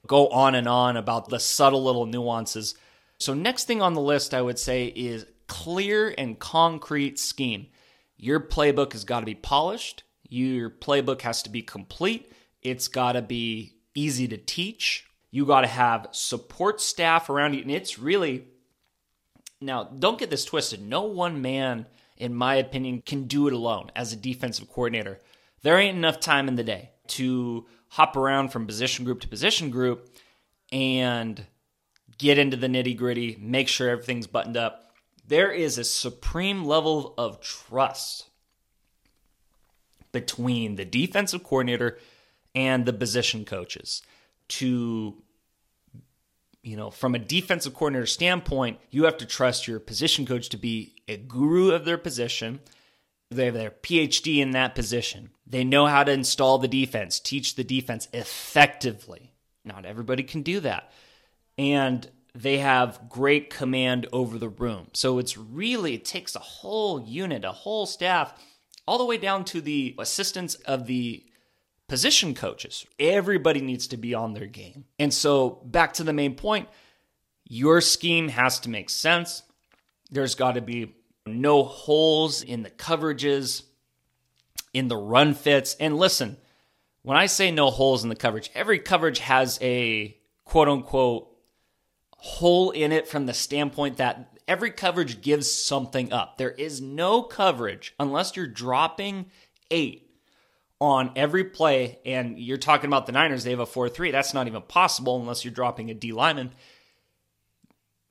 go 0.08 0.28
on 0.28 0.56
and 0.56 0.66
on 0.66 0.96
about 0.96 1.28
the 1.28 1.38
subtle 1.38 1.84
little 1.84 2.06
nuances. 2.06 2.74
So, 3.18 3.34
next 3.34 3.64
thing 3.64 3.80
on 3.80 3.94
the 3.94 4.00
list, 4.00 4.34
I 4.34 4.42
would 4.42 4.58
say, 4.58 4.86
is 4.86 5.26
clear 5.46 6.12
and 6.18 6.38
concrete 6.38 7.18
scheme. 7.18 7.68
Your 8.16 8.40
playbook 8.40 8.92
has 8.92 9.04
got 9.04 9.20
to 9.20 9.26
be 9.26 9.36
polished, 9.36 10.02
your 10.28 10.70
playbook 10.70 11.22
has 11.22 11.42
to 11.44 11.50
be 11.50 11.62
complete, 11.62 12.32
it's 12.62 12.88
got 12.88 13.12
to 13.12 13.22
be 13.22 13.76
easy 13.94 14.26
to 14.28 14.36
teach. 14.36 15.04
You 15.30 15.44
got 15.44 15.60
to 15.60 15.66
have 15.66 16.08
support 16.12 16.80
staff 16.80 17.28
around 17.28 17.54
you. 17.54 17.62
And 17.62 17.70
it's 17.70 17.98
really, 17.98 18.44
now, 19.60 19.84
don't 19.84 20.18
get 20.18 20.30
this 20.30 20.44
twisted. 20.44 20.80
No 20.80 21.02
one 21.02 21.42
man, 21.42 21.86
in 22.16 22.34
my 22.34 22.54
opinion, 22.54 23.02
can 23.04 23.24
do 23.24 23.46
it 23.46 23.52
alone 23.52 23.90
as 23.94 24.12
a 24.12 24.16
defensive 24.16 24.68
coordinator. 24.68 25.20
There 25.62 25.78
ain't 25.78 25.98
enough 25.98 26.20
time 26.20 26.48
in 26.48 26.56
the 26.56 26.64
day 26.64 26.92
to 27.08 27.66
hop 27.88 28.16
around 28.16 28.50
from 28.50 28.66
position 28.66 29.04
group 29.04 29.20
to 29.20 29.28
position 29.28 29.70
group 29.70 30.08
and 30.72 31.46
get 32.18 32.38
into 32.38 32.56
the 32.56 32.66
nitty 32.66 32.96
gritty, 32.96 33.36
make 33.40 33.68
sure 33.68 33.88
everything's 33.88 34.26
buttoned 34.26 34.56
up. 34.56 34.92
There 35.26 35.50
is 35.50 35.78
a 35.78 35.84
supreme 35.84 36.64
level 36.64 37.14
of 37.18 37.40
trust 37.40 38.28
between 40.12 40.76
the 40.76 40.84
defensive 40.84 41.44
coordinator 41.44 41.98
and 42.54 42.86
the 42.86 42.92
position 42.92 43.44
coaches 43.44 44.02
to 44.48 45.22
you 46.62 46.76
know, 46.76 46.90
from 46.90 47.14
a 47.14 47.18
defensive 47.18 47.72
coordinator 47.72 48.04
standpoint, 48.04 48.78
you 48.90 49.04
have 49.04 49.16
to 49.18 49.26
trust 49.26 49.66
your 49.66 49.80
position 49.80 50.26
coach 50.26 50.48
to 50.50 50.56
be 50.56 50.94
a 51.06 51.16
guru 51.16 51.70
of 51.70 51.84
their 51.84 51.96
position. 51.96 52.60
They 53.30 53.46
have 53.46 53.54
their 53.54 53.70
PhD 53.70 54.38
in 54.38 54.52
that 54.52 54.74
position. 54.74 55.30
They 55.46 55.64
know 55.64 55.86
how 55.86 56.04
to 56.04 56.12
install 56.12 56.58
the 56.58 56.68
defense, 56.68 57.20
teach 57.20 57.54
the 57.54 57.64
defense 57.64 58.08
effectively. 58.12 59.32
Not 59.64 59.84
everybody 59.84 60.22
can 60.22 60.42
do 60.42 60.60
that. 60.60 60.90
And 61.58 62.08
they 62.34 62.58
have 62.58 63.08
great 63.08 63.50
command 63.50 64.06
over 64.12 64.38
the 64.38 64.48
room. 64.48 64.88
So 64.94 65.18
it's 65.18 65.36
really, 65.36 65.94
it 65.94 66.04
takes 66.04 66.34
a 66.34 66.40
whole 66.40 67.02
unit, 67.02 67.44
a 67.44 67.52
whole 67.52 67.84
staff, 67.84 68.32
all 68.86 68.98
the 68.98 69.04
way 69.04 69.18
down 69.18 69.44
to 69.46 69.60
the 69.60 69.94
assistants 69.98 70.54
of 70.54 70.86
the 70.86 71.24
position 71.88 72.34
coaches. 72.34 72.86
Everybody 72.98 73.60
needs 73.60 73.88
to 73.88 73.96
be 73.96 74.14
on 74.14 74.34
their 74.34 74.46
game. 74.46 74.84
And 74.98 75.12
so, 75.12 75.62
back 75.64 75.94
to 75.94 76.04
the 76.04 76.12
main 76.12 76.34
point 76.34 76.68
your 77.50 77.80
scheme 77.80 78.28
has 78.28 78.60
to 78.60 78.68
make 78.70 78.90
sense. 78.90 79.42
There's 80.10 80.34
got 80.34 80.52
to 80.52 80.60
be 80.60 80.94
no 81.28 81.62
holes 81.62 82.42
in 82.42 82.62
the 82.62 82.70
coverages, 82.70 83.62
in 84.72 84.88
the 84.88 84.96
run 84.96 85.34
fits. 85.34 85.76
And 85.78 85.96
listen, 85.96 86.36
when 87.02 87.16
I 87.16 87.26
say 87.26 87.50
no 87.50 87.70
holes 87.70 88.02
in 88.02 88.08
the 88.08 88.16
coverage, 88.16 88.50
every 88.54 88.78
coverage 88.78 89.20
has 89.20 89.58
a 89.62 90.16
quote 90.44 90.68
unquote 90.68 91.28
hole 92.16 92.70
in 92.70 92.92
it 92.92 93.06
from 93.06 93.26
the 93.26 93.34
standpoint 93.34 93.98
that 93.98 94.38
every 94.48 94.70
coverage 94.70 95.20
gives 95.20 95.50
something 95.50 96.12
up. 96.12 96.38
There 96.38 96.50
is 96.50 96.80
no 96.80 97.22
coverage 97.22 97.94
unless 98.00 98.36
you're 98.36 98.46
dropping 98.46 99.26
eight 99.70 100.08
on 100.80 101.10
every 101.16 101.44
play, 101.44 101.98
and 102.06 102.38
you're 102.38 102.56
talking 102.56 102.86
about 102.86 103.06
the 103.06 103.12
Niners, 103.12 103.42
they 103.42 103.50
have 103.50 103.58
a 103.58 103.66
4 103.66 103.88
3. 103.88 104.10
That's 104.10 104.32
not 104.32 104.46
even 104.46 104.62
possible 104.62 105.18
unless 105.18 105.44
you're 105.44 105.52
dropping 105.52 105.90
a 105.90 105.94
D 105.94 106.12
lineman. 106.12 106.52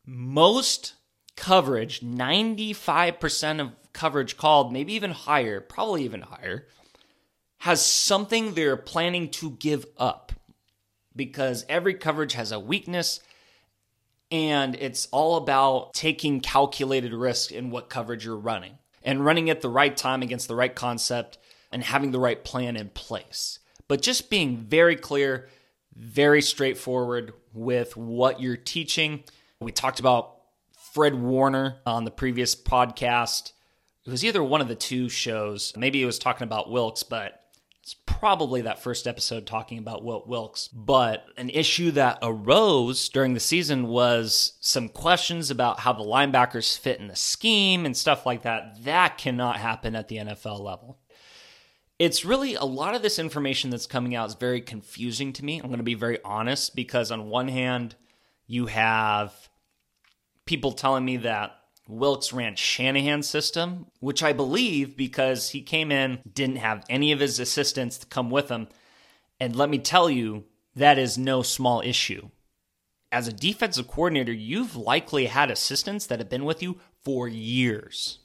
Most 0.05 0.93
coverage, 1.37 2.01
95% 2.01 3.61
of 3.61 3.71
coverage 3.93 4.35
called, 4.35 4.73
maybe 4.73 4.93
even 4.93 5.11
higher, 5.11 5.61
probably 5.61 6.03
even 6.03 6.21
higher, 6.21 6.67
has 7.59 7.83
something 7.85 8.53
they're 8.53 8.75
planning 8.75 9.29
to 9.29 9.51
give 9.51 9.85
up 9.97 10.33
because 11.15 11.65
every 11.69 11.93
coverage 11.93 12.33
has 12.33 12.51
a 12.51 12.59
weakness 12.59 13.21
and 14.29 14.75
it's 14.75 15.07
all 15.11 15.37
about 15.37 15.93
taking 15.93 16.41
calculated 16.41 17.13
risk 17.13 17.51
in 17.51 17.71
what 17.71 17.89
coverage 17.89 18.25
you're 18.25 18.35
running 18.35 18.77
and 19.01 19.25
running 19.25 19.49
at 19.49 19.61
the 19.61 19.69
right 19.69 19.95
time 19.95 20.21
against 20.21 20.47
the 20.47 20.55
right 20.55 20.75
concept 20.75 21.37
and 21.71 21.83
having 21.83 22.11
the 22.11 22.19
right 22.19 22.43
plan 22.43 22.75
in 22.75 22.89
place. 22.89 23.59
But 23.87 24.01
just 24.01 24.29
being 24.29 24.57
very 24.57 24.95
clear, 24.95 25.47
very 25.95 26.41
straightforward 26.41 27.33
with 27.53 27.95
what 27.95 28.41
you're 28.41 28.57
teaching. 28.57 29.23
We 29.59 29.71
talked 29.71 29.99
about 29.99 30.36
Fred 30.97 31.13
Warner 31.13 31.77
on 31.85 32.05
the 32.05 32.09
previous 32.11 32.55
podcast. 32.55 33.51
It 34.03 34.09
was 34.09 34.25
either 34.25 34.43
one 34.43 34.61
of 34.61 34.67
the 34.67 34.73
two 34.73 35.09
shows. 35.09 35.71
Maybe 35.77 36.01
it 36.01 36.07
was 36.07 36.17
talking 36.17 36.45
about 36.45 36.71
Wilks, 36.71 37.03
but 37.03 37.39
it's 37.83 37.95
probably 38.07 38.61
that 38.61 38.81
first 38.81 39.05
episode 39.05 39.45
talking 39.45 39.77
about 39.77 40.03
Wilt 40.03 40.27
Wilks. 40.27 40.67
But 40.69 41.23
an 41.37 41.51
issue 41.51 41.91
that 41.91 42.17
arose 42.23 43.09
during 43.09 43.35
the 43.35 43.39
season 43.39 43.89
was 43.89 44.53
some 44.59 44.89
questions 44.89 45.51
about 45.51 45.81
how 45.81 45.93
the 45.93 46.03
linebackers 46.03 46.75
fit 46.75 46.99
in 46.99 47.09
the 47.09 47.15
scheme 47.15 47.85
and 47.85 47.95
stuff 47.95 48.25
like 48.25 48.41
that. 48.41 48.83
That 48.83 49.19
cannot 49.19 49.57
happen 49.57 49.95
at 49.95 50.07
the 50.07 50.17
NFL 50.17 50.61
level 50.61 50.97
it's 51.99 52.23
really 52.23 52.53
a 52.53 52.63
lot 52.63 52.93
of 52.93 53.01
this 53.01 53.17
information 53.17 53.71
that's 53.71 53.87
coming 53.87 54.13
out 54.13 54.29
is 54.29 54.35
very 54.35 54.61
confusing 54.61 55.33
to 55.33 55.43
me. 55.43 55.57
I'm 55.59 55.65
going 55.65 55.77
to 55.77 55.83
be 55.83 55.95
very 55.95 56.19
honest 56.23 56.75
because, 56.75 57.09
on 57.09 57.27
one 57.27 57.47
hand, 57.47 57.95
you 58.45 58.67
have 58.67 59.33
people 60.47 60.71
telling 60.71 61.05
me 61.05 61.17
that 61.17 61.57
Wilks 61.87 62.33
ran 62.33 62.55
Shanahan's 62.55 63.29
system, 63.29 63.85
which 63.99 64.23
I 64.23 64.33
believe 64.33 64.97
because 64.97 65.49
he 65.49 65.61
came 65.61 65.91
in, 65.91 66.19
didn't 66.31 66.57
have 66.57 66.83
any 66.89 67.11
of 67.11 67.19
his 67.19 67.39
assistants 67.39 67.97
to 67.99 68.07
come 68.07 68.29
with 68.29 68.49
him. 68.49 68.67
And 69.39 69.55
let 69.55 69.69
me 69.69 69.77
tell 69.77 70.09
you, 70.09 70.45
that 70.75 70.97
is 70.97 71.17
no 71.17 71.41
small 71.41 71.81
issue. 71.81 72.29
As 73.11 73.27
a 73.27 73.33
defensive 73.33 73.87
coordinator, 73.87 74.33
you've 74.33 74.75
likely 74.75 75.27
had 75.27 75.49
assistants 75.49 76.05
that 76.07 76.19
have 76.19 76.29
been 76.29 76.43
with 76.43 76.61
you 76.61 76.77
for 77.03 77.27
years. 77.27 78.19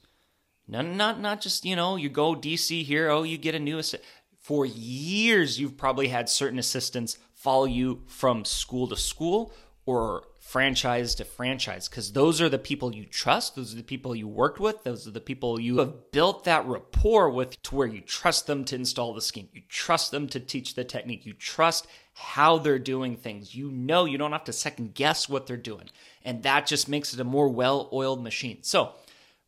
Not, 0.67 0.85
not, 0.85 1.19
not 1.19 1.41
just, 1.41 1.65
you 1.65 1.75
know, 1.75 1.95
you 1.95 2.09
go 2.09 2.35
DC 2.35 2.83
here, 2.83 3.09
oh, 3.09 3.23
you 3.23 3.37
get 3.37 3.55
a 3.55 3.59
new 3.59 3.77
assistant. 3.77 4.03
For 4.39 4.65
years, 4.65 5.59
you've 5.59 5.77
probably 5.77 6.09
had 6.09 6.27
certain 6.27 6.59
assistants 6.59 7.17
follow 7.33 7.65
you 7.65 8.01
from 8.07 8.43
school 8.43 8.87
to 8.89 8.97
school 8.97 9.53
or 9.85 10.23
franchise 10.53 11.15
to 11.15 11.25
franchise 11.25 11.89
because 11.89 12.11
those 12.11 12.39
are 12.39 12.47
the 12.47 12.59
people 12.59 12.93
you 12.93 13.05
trust. 13.05 13.55
Those 13.55 13.73
are 13.73 13.77
the 13.77 13.81
people 13.81 14.15
you 14.15 14.27
worked 14.27 14.59
with. 14.59 14.83
Those 14.83 15.07
are 15.07 15.11
the 15.11 15.19
people 15.19 15.59
you 15.59 15.79
have 15.79 16.11
built 16.11 16.43
that 16.43 16.67
rapport 16.67 17.31
with 17.31 17.59
to 17.63 17.75
where 17.75 17.87
you 17.87 18.01
trust 18.01 18.45
them 18.45 18.63
to 18.65 18.75
install 18.75 19.15
the 19.15 19.21
scheme. 19.21 19.49
You 19.51 19.63
trust 19.67 20.11
them 20.11 20.27
to 20.27 20.39
teach 20.39 20.75
the 20.75 20.83
technique. 20.83 21.25
You 21.25 21.33
trust 21.33 21.87
how 22.13 22.59
they're 22.59 22.77
doing 22.77 23.17
things. 23.17 23.55
You 23.55 23.71
know 23.71 24.05
you 24.05 24.19
don't 24.19 24.31
have 24.31 24.43
to 24.43 24.53
second 24.53 24.93
guess 24.93 25.27
what 25.27 25.47
they're 25.47 25.57
doing. 25.57 25.89
And 26.23 26.43
that 26.43 26.67
just 26.67 26.87
makes 26.87 27.15
it 27.15 27.19
a 27.19 27.23
more 27.23 27.49
well 27.49 27.89
oiled 27.91 28.21
machine. 28.21 28.59
So, 28.61 28.91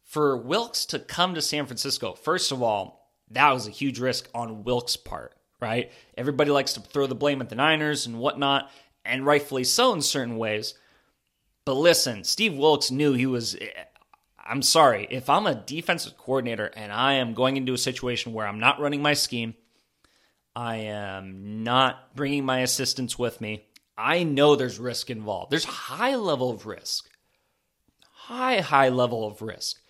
for 0.02 0.36
Wilks 0.36 0.88
to 0.88 0.98
come 0.98 1.36
to 1.36 1.42
San 1.42 1.68
Francisco, 1.68 2.14
first 2.14 2.52
of 2.52 2.64
all, 2.64 3.12
that 3.30 3.52
was 3.52 3.68
a 3.68 3.72
huge 3.72 4.00
risk 4.00 4.28
on 4.34 4.64
Wilks' 4.64 4.98
part, 4.98 5.36
right? 5.62 5.92
Everybody 6.18 6.50
likes 6.50 6.74
to 6.74 6.80
throw 6.80 7.06
the 7.06 7.14
blame 7.14 7.42
at 7.42 7.50
the 7.50 7.56
Niners 7.56 8.08
and 8.08 8.18
whatnot, 8.18 8.72
and 9.06 9.24
rightfully 9.24 9.66
so 9.66 9.94
in 9.94 10.02
certain 10.02 10.38
ways. 10.38 10.74
But 11.66 11.74
listen, 11.74 12.24
Steve 12.24 12.56
Wilks 12.56 12.92
knew 12.92 13.14
he 13.14 13.26
was. 13.26 13.58
I'm 14.48 14.62
sorry, 14.62 15.08
if 15.10 15.30
I'm 15.30 15.48
a 15.48 15.56
defensive 15.56 16.18
coordinator 16.18 16.68
and 16.68 16.92
I 16.92 17.14
am 17.14 17.34
going 17.34 17.58
into 17.58 17.74
a 17.74 17.80
situation 17.80 18.34
where 18.34 18.48
I'm 18.48 18.60
not 18.60 18.80
running 18.80 19.02
my 19.02 19.14
scheme, 19.14 19.56
I 20.56 20.78
am 20.78 21.64
not 21.64 22.16
bringing 22.16 22.46
my 22.46 22.60
assistants 22.60 23.18
with 23.18 23.42
me, 23.42 23.66
I 23.98 24.24
know 24.24 24.56
there's 24.56 24.78
risk 24.78 25.10
involved. 25.10 25.52
There's 25.52 25.66
high 25.66 26.16
level 26.16 26.52
of 26.52 26.66
risk. 26.66 27.10
High, 28.12 28.60
high 28.60 28.90
level 28.90 29.26
of 29.26 29.42
risk 29.42 29.82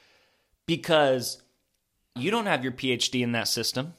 because 0.66 1.42
you 2.16 2.32
don't 2.32 2.46
have 2.46 2.64
your 2.64 2.74
PhD 2.74 3.22
in 3.22 3.34
that 3.34 3.48
system. 3.48 3.94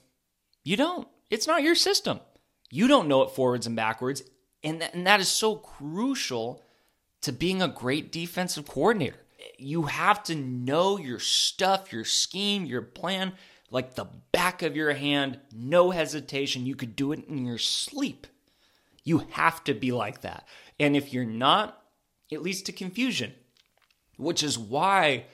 You 0.65 0.77
don't. 0.77 1.09
It's 1.31 1.47
not 1.47 1.63
your 1.63 1.75
system. 1.75 2.21
You 2.71 2.89
don't 2.89 3.09
know 3.09 3.23
it 3.23 3.31
forwards 3.31 3.67
and 3.67 3.77
backwards. 3.77 4.23
And 4.63 4.83
and 4.83 5.07
that 5.07 5.21
is 5.21 5.29
so 5.29 5.57
crucial 5.57 6.63
to 7.27 7.33
being 7.33 7.63
a 7.63 7.69
great 7.69 8.11
defensive 8.11 8.67
coordinator. 8.67 9.21
You 9.59 9.83
have 9.83 10.23
to 10.25 10.35
know 10.35 10.99
your 10.99 11.21
stuff, 11.21 11.93
your 11.93 12.05
scheme, 12.05 12.65
your 12.65 12.83
plan 12.83 13.33
like 13.71 13.95
the 13.95 14.07
back 14.33 14.63
of 14.63 14.77
your 14.77 14.95
hand, 14.95 15.41
no 15.53 15.91
hesitation. 15.91 16.67
You 16.67 16.77
could 16.77 16.97
do 16.97 17.13
it 17.13 17.25
in 17.29 17.45
your 17.45 17.59
sleep. 17.59 18.27
You 19.05 19.27
have 19.31 19.63
to 19.65 19.75
be 19.75 19.93
like 19.93 20.23
that. 20.23 20.47
And 20.79 20.97
if 20.97 21.13
you're 21.13 21.25
not, 21.25 21.83
it 22.31 22.43
leads 22.43 22.63
to 22.63 22.73
confusion, 22.73 23.35
which 24.17 24.43
is 24.43 24.59
why 24.59 25.25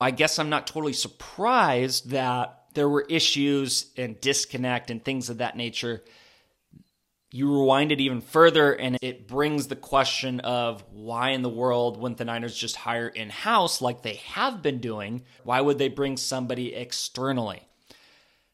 I 0.00 0.10
guess 0.10 0.38
I'm 0.38 0.50
not 0.50 0.66
totally 0.66 0.92
surprised 0.92 2.10
that 2.10 2.64
there 2.74 2.88
were 2.88 3.06
issues 3.08 3.92
and 3.96 4.20
disconnect 4.20 4.90
and 4.90 5.04
things 5.04 5.30
of 5.30 5.38
that 5.38 5.56
nature. 5.56 6.02
You 7.34 7.52
rewind 7.52 7.90
it 7.90 8.00
even 8.00 8.20
further, 8.20 8.72
and 8.72 8.96
it 9.02 9.26
brings 9.26 9.66
the 9.66 9.74
question 9.74 10.38
of 10.38 10.84
why 10.92 11.30
in 11.30 11.42
the 11.42 11.48
world 11.48 11.96
wouldn't 11.96 12.18
the 12.18 12.24
Niners 12.24 12.56
just 12.56 12.76
hire 12.76 13.08
in 13.08 13.28
house 13.28 13.82
like 13.82 14.02
they 14.02 14.20
have 14.26 14.62
been 14.62 14.78
doing? 14.78 15.24
Why 15.42 15.60
would 15.60 15.78
they 15.78 15.88
bring 15.88 16.16
somebody 16.16 16.72
externally? 16.72 17.66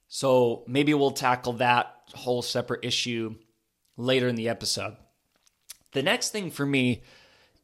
So 0.08 0.64
maybe 0.66 0.94
we'll 0.94 1.10
tackle 1.10 1.52
that 1.54 1.94
whole 2.14 2.40
separate 2.40 2.82
issue 2.82 3.34
later 3.98 4.28
in 4.28 4.36
the 4.36 4.48
episode. 4.48 4.96
The 5.92 6.02
next 6.02 6.30
thing 6.30 6.50
for 6.50 6.64
me 6.64 7.02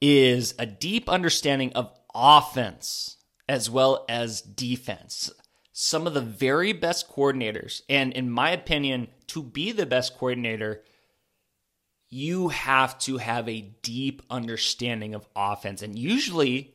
is 0.02 0.54
a 0.58 0.66
deep 0.66 1.08
understanding 1.08 1.72
of 1.72 1.98
offense 2.14 3.16
as 3.48 3.70
well 3.70 4.04
as 4.06 4.42
defense. 4.42 5.30
Some 5.72 6.06
of 6.06 6.12
the 6.12 6.20
very 6.20 6.74
best 6.74 7.10
coordinators, 7.10 7.80
and 7.88 8.12
in 8.12 8.30
my 8.30 8.50
opinion, 8.50 9.08
to 9.28 9.42
be 9.42 9.72
the 9.72 9.86
best 9.86 10.18
coordinator, 10.18 10.82
you 12.08 12.48
have 12.48 12.98
to 13.00 13.18
have 13.18 13.48
a 13.48 13.72
deep 13.82 14.22
understanding 14.30 15.14
of 15.14 15.26
offense. 15.34 15.82
And 15.82 15.98
usually, 15.98 16.74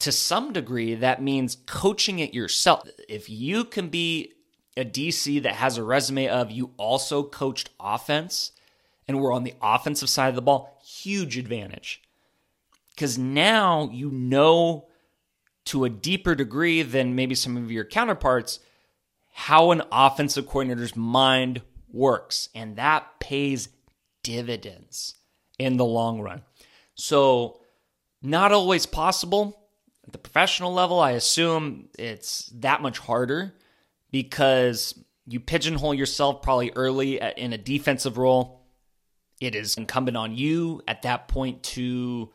to 0.00 0.12
some 0.12 0.52
degree, 0.52 0.94
that 0.94 1.22
means 1.22 1.56
coaching 1.66 2.18
it 2.18 2.34
yourself. 2.34 2.88
If 3.08 3.30
you 3.30 3.64
can 3.64 3.88
be 3.88 4.32
a 4.76 4.84
DC 4.84 5.42
that 5.42 5.56
has 5.56 5.76
a 5.76 5.82
resume 5.82 6.28
of 6.28 6.50
you 6.50 6.72
also 6.76 7.22
coached 7.22 7.70
offense 7.80 8.52
and 9.06 9.20
we're 9.20 9.32
on 9.32 9.44
the 9.44 9.54
offensive 9.62 10.10
side 10.10 10.28
of 10.28 10.34
the 10.34 10.42
ball, 10.42 10.78
huge 10.84 11.38
advantage. 11.38 12.02
Because 12.94 13.18
now 13.18 13.88
you 13.92 14.10
know 14.10 14.88
to 15.66 15.84
a 15.84 15.90
deeper 15.90 16.34
degree 16.34 16.82
than 16.82 17.14
maybe 17.14 17.34
some 17.34 17.56
of 17.56 17.70
your 17.70 17.84
counterparts 17.84 18.60
how 19.32 19.70
an 19.70 19.82
offensive 19.92 20.48
coordinator's 20.48 20.96
mind 20.96 21.62
works. 21.92 22.48
And 22.56 22.74
that 22.74 23.20
pays 23.20 23.68
dividends. 24.22 25.14
in 25.58 25.76
the 25.76 25.84
long 25.84 26.20
run. 26.20 26.42
So, 26.94 27.60
not 28.22 28.52
always 28.52 28.86
possible. 28.86 29.58
At 30.06 30.12
the 30.12 30.18
professional 30.18 30.72
level, 30.72 31.00
I 31.00 31.12
assume 31.12 31.88
it's 31.98 32.46
that 32.54 32.80
much 32.80 32.98
harder 32.98 33.54
because 34.10 34.98
you 35.26 35.40
pigeonhole 35.40 35.94
yourself 35.94 36.42
probably 36.42 36.72
early 36.74 37.20
in 37.36 37.52
a 37.52 37.58
defensive 37.58 38.18
role. 38.18 38.64
It 39.40 39.54
is 39.54 39.76
incumbent 39.76 40.16
on 40.16 40.36
you 40.36 40.82
at 40.88 41.02
that 41.02 41.28
point 41.28 41.62
to 41.64 42.30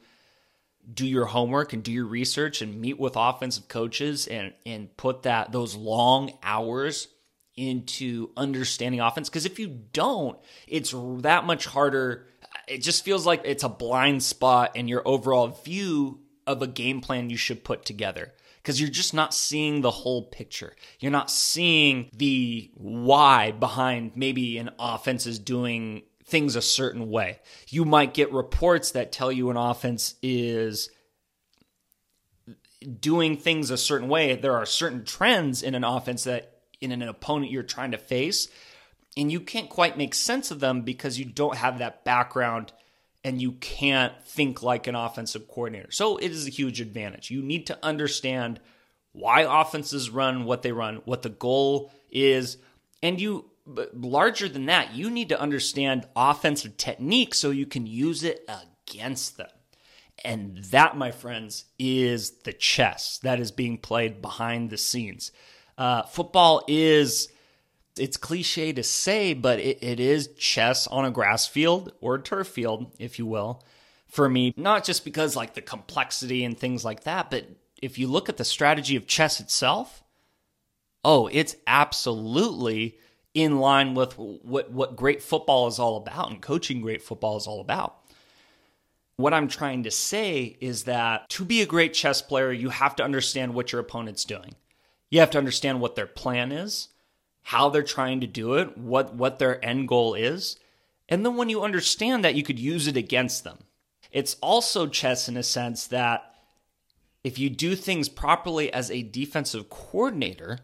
do 0.93 1.05
your 1.05 1.25
homework 1.25 1.73
and 1.73 1.81
do 1.81 1.91
your 1.91 2.05
research 2.05 2.61
and 2.61 2.79
meet 2.79 2.99
with 2.99 3.13
offensive 3.15 3.67
coaches 3.67 4.27
and 4.27 4.53
and 4.65 4.95
put 4.97 5.23
that 5.23 5.51
those 5.51 5.75
long 5.75 6.31
hours 6.43 7.07
into 7.55 8.31
understanding 8.35 8.99
offense 8.99 9.29
because 9.29 9.45
if 9.45 9.59
you 9.59 9.67
don't 9.67 10.37
it's 10.67 10.93
that 11.17 11.45
much 11.45 11.67
harder 11.67 12.27
it 12.67 12.79
just 12.79 13.05
feels 13.05 13.25
like 13.25 13.41
it's 13.45 13.63
a 13.63 13.69
blind 13.69 14.23
spot 14.23 14.75
in 14.75 14.87
your 14.87 15.01
overall 15.05 15.47
view 15.47 16.19
of 16.47 16.61
a 16.61 16.67
game 16.67 16.99
plan 16.99 17.29
you 17.29 17.37
should 17.37 17.63
put 17.63 17.85
together 17.85 18.33
because 18.63 18.79
you're 18.79 18.89
just 18.89 19.13
not 19.13 19.33
seeing 19.33 19.81
the 19.81 19.91
whole 19.91 20.23
picture. 20.23 20.73
You're 20.99 21.11
not 21.11 21.29
seeing 21.29 22.09
the 22.15 22.71
why 22.75 23.51
behind 23.51 24.15
maybe 24.15 24.57
an 24.57 24.69
offense 24.79 25.27
is 25.27 25.37
doing 25.37 26.03
things 26.23 26.55
a 26.55 26.61
certain 26.61 27.09
way. 27.09 27.39
You 27.67 27.83
might 27.83 28.13
get 28.13 28.31
reports 28.31 28.91
that 28.91 29.11
tell 29.11 29.31
you 29.31 29.49
an 29.49 29.57
offense 29.57 30.15
is 30.21 30.89
doing 32.99 33.35
things 33.35 33.69
a 33.69 33.77
certain 33.77 34.07
way. 34.07 34.35
There 34.35 34.55
are 34.55 34.65
certain 34.65 35.03
trends 35.03 35.61
in 35.61 35.75
an 35.75 35.83
offense 35.83 36.23
that 36.23 36.52
in 36.91 37.01
an 37.01 37.09
opponent 37.09 37.51
you're 37.51 37.63
trying 37.63 37.91
to 37.91 37.97
face 37.97 38.47
and 39.15 39.31
you 39.31 39.39
can't 39.39 39.69
quite 39.69 39.97
make 39.97 40.13
sense 40.13 40.51
of 40.51 40.59
them 40.59 40.81
because 40.81 41.19
you 41.19 41.25
don't 41.25 41.57
have 41.57 41.79
that 41.79 42.03
background 42.03 42.73
and 43.23 43.41
you 43.41 43.53
can't 43.53 44.13
think 44.25 44.61
like 44.61 44.87
an 44.87 44.95
offensive 44.95 45.47
coordinator. 45.47 45.91
So 45.91 46.17
it 46.17 46.29
is 46.31 46.45
a 46.45 46.51
huge 46.51 46.81
advantage. 46.81 47.31
You 47.31 47.41
need 47.41 47.67
to 47.67 47.79
understand 47.81 48.59
why 49.13 49.41
offenses 49.41 50.09
run 50.09 50.45
what 50.45 50.61
they 50.61 50.71
run, 50.71 51.01
what 51.05 51.21
the 51.21 51.29
goal 51.29 51.91
is, 52.11 52.57
and 53.01 53.19
you 53.21 53.49
larger 53.93 54.49
than 54.49 54.65
that, 54.65 54.93
you 54.93 55.09
need 55.09 55.29
to 55.29 55.39
understand 55.39 56.07
offensive 56.15 56.75
technique 56.75 57.33
so 57.33 57.49
you 57.49 57.65
can 57.65 57.85
use 57.85 58.23
it 58.23 58.47
against 58.49 59.37
them. 59.37 59.47
And 60.23 60.57
that, 60.65 60.97
my 60.97 61.11
friends, 61.11 61.65
is 61.79 62.31
the 62.43 62.53
chess 62.53 63.19
that 63.23 63.39
is 63.39 63.51
being 63.51 63.77
played 63.77 64.21
behind 64.21 64.69
the 64.69 64.77
scenes. 64.77 65.31
Uh, 65.77 66.03
football 66.03 66.63
is 66.67 67.29
it's 67.97 68.17
cliche 68.17 68.73
to 68.73 68.83
say, 68.83 69.33
but 69.33 69.59
it, 69.59 69.83
it 69.83 69.99
is 69.99 70.29
chess 70.37 70.87
on 70.87 71.05
a 71.05 71.11
grass 71.11 71.45
field 71.45 71.93
or 72.01 72.15
a 72.15 72.21
turf 72.21 72.47
field, 72.47 72.91
if 72.99 73.19
you 73.19 73.25
will, 73.25 73.63
for 74.07 74.27
me. 74.27 74.53
Not 74.57 74.83
just 74.83 75.05
because 75.05 75.35
like 75.35 75.53
the 75.53 75.61
complexity 75.61 76.43
and 76.43 76.57
things 76.57 76.83
like 76.83 77.03
that, 77.03 77.29
but 77.29 77.47
if 77.81 77.99
you 77.99 78.07
look 78.07 78.29
at 78.29 78.37
the 78.37 78.45
strategy 78.45 78.95
of 78.95 79.07
chess 79.07 79.39
itself, 79.39 80.03
oh, 81.03 81.27
it's 81.31 81.55
absolutely 81.67 82.97
in 83.33 83.59
line 83.59 83.95
with 83.95 84.17
what 84.17 84.71
what 84.71 84.95
great 84.95 85.21
football 85.21 85.67
is 85.67 85.79
all 85.79 85.97
about 85.97 86.29
and 86.29 86.41
coaching 86.41 86.81
great 86.81 87.01
football 87.01 87.37
is 87.37 87.47
all 87.47 87.61
about. 87.61 87.97
What 89.17 89.33
I'm 89.33 89.47
trying 89.47 89.83
to 89.83 89.91
say 89.91 90.57
is 90.59 90.83
that 90.83 91.29
to 91.29 91.45
be 91.45 91.61
a 91.61 91.67
great 91.67 91.93
chess 91.93 92.21
player, 92.21 92.51
you 92.51 92.69
have 92.69 92.95
to 92.95 93.03
understand 93.03 93.53
what 93.53 93.71
your 93.71 93.81
opponent's 93.81 94.25
doing. 94.25 94.55
You 95.13 95.19
have 95.19 95.29
to 95.29 95.37
understand 95.37 95.79
what 95.79 95.95
their 95.95 96.07
plan 96.07 96.51
is 96.51 96.89
how 97.43 97.69
they're 97.69 97.83
trying 97.83 98.21
to 98.21 98.27
do 98.27 98.55
it, 98.55 98.77
what 98.77 99.13
what 99.13 99.37
their 99.37 99.63
end 99.63 99.87
goal 99.87 100.15
is. 100.15 100.57
And 101.07 101.23
then 101.23 101.35
when 101.35 101.49
you 101.49 101.61
understand 101.61 102.25
that, 102.25 102.33
you 102.33 102.41
could 102.41 102.57
use 102.57 102.87
it 102.87 102.97
against 102.97 103.43
them. 103.43 103.59
It's 104.11 104.37
also 104.41 104.87
chess 104.87 105.29
in 105.29 105.37
a 105.37 105.43
sense 105.43 105.85
that 105.87 106.33
if 107.23 107.37
you 107.37 107.51
do 107.51 107.75
things 107.75 108.09
properly 108.09 108.73
as 108.73 108.89
a 108.89 109.03
defensive 109.03 109.69
coordinator, 109.69 110.59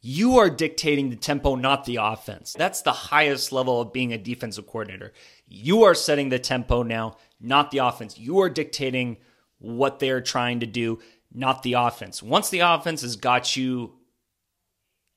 you 0.00 0.38
are 0.38 0.48
dictating 0.48 1.10
the 1.10 1.16
tempo, 1.16 1.54
not 1.54 1.84
the 1.84 1.96
offense. 1.96 2.54
That's 2.54 2.80
the 2.80 2.92
highest 2.92 3.52
level 3.52 3.82
of 3.82 3.92
being 3.92 4.14
a 4.14 4.18
defensive 4.18 4.66
coordinator. 4.66 5.12
You 5.46 5.82
are 5.82 5.94
setting 5.94 6.30
the 6.30 6.38
tempo 6.38 6.82
now, 6.82 7.18
not 7.38 7.70
the 7.72 7.78
offense. 7.78 8.18
You 8.18 8.40
are 8.40 8.48
dictating 8.48 9.18
what 9.58 9.98
they're 9.98 10.22
trying 10.22 10.60
to 10.60 10.66
do, 10.66 11.00
not 11.32 11.62
the 11.62 11.74
offense. 11.74 12.22
Once 12.22 12.50
the 12.50 12.60
offense 12.60 13.02
has 13.02 13.16
got 13.16 13.56
you 13.56 13.94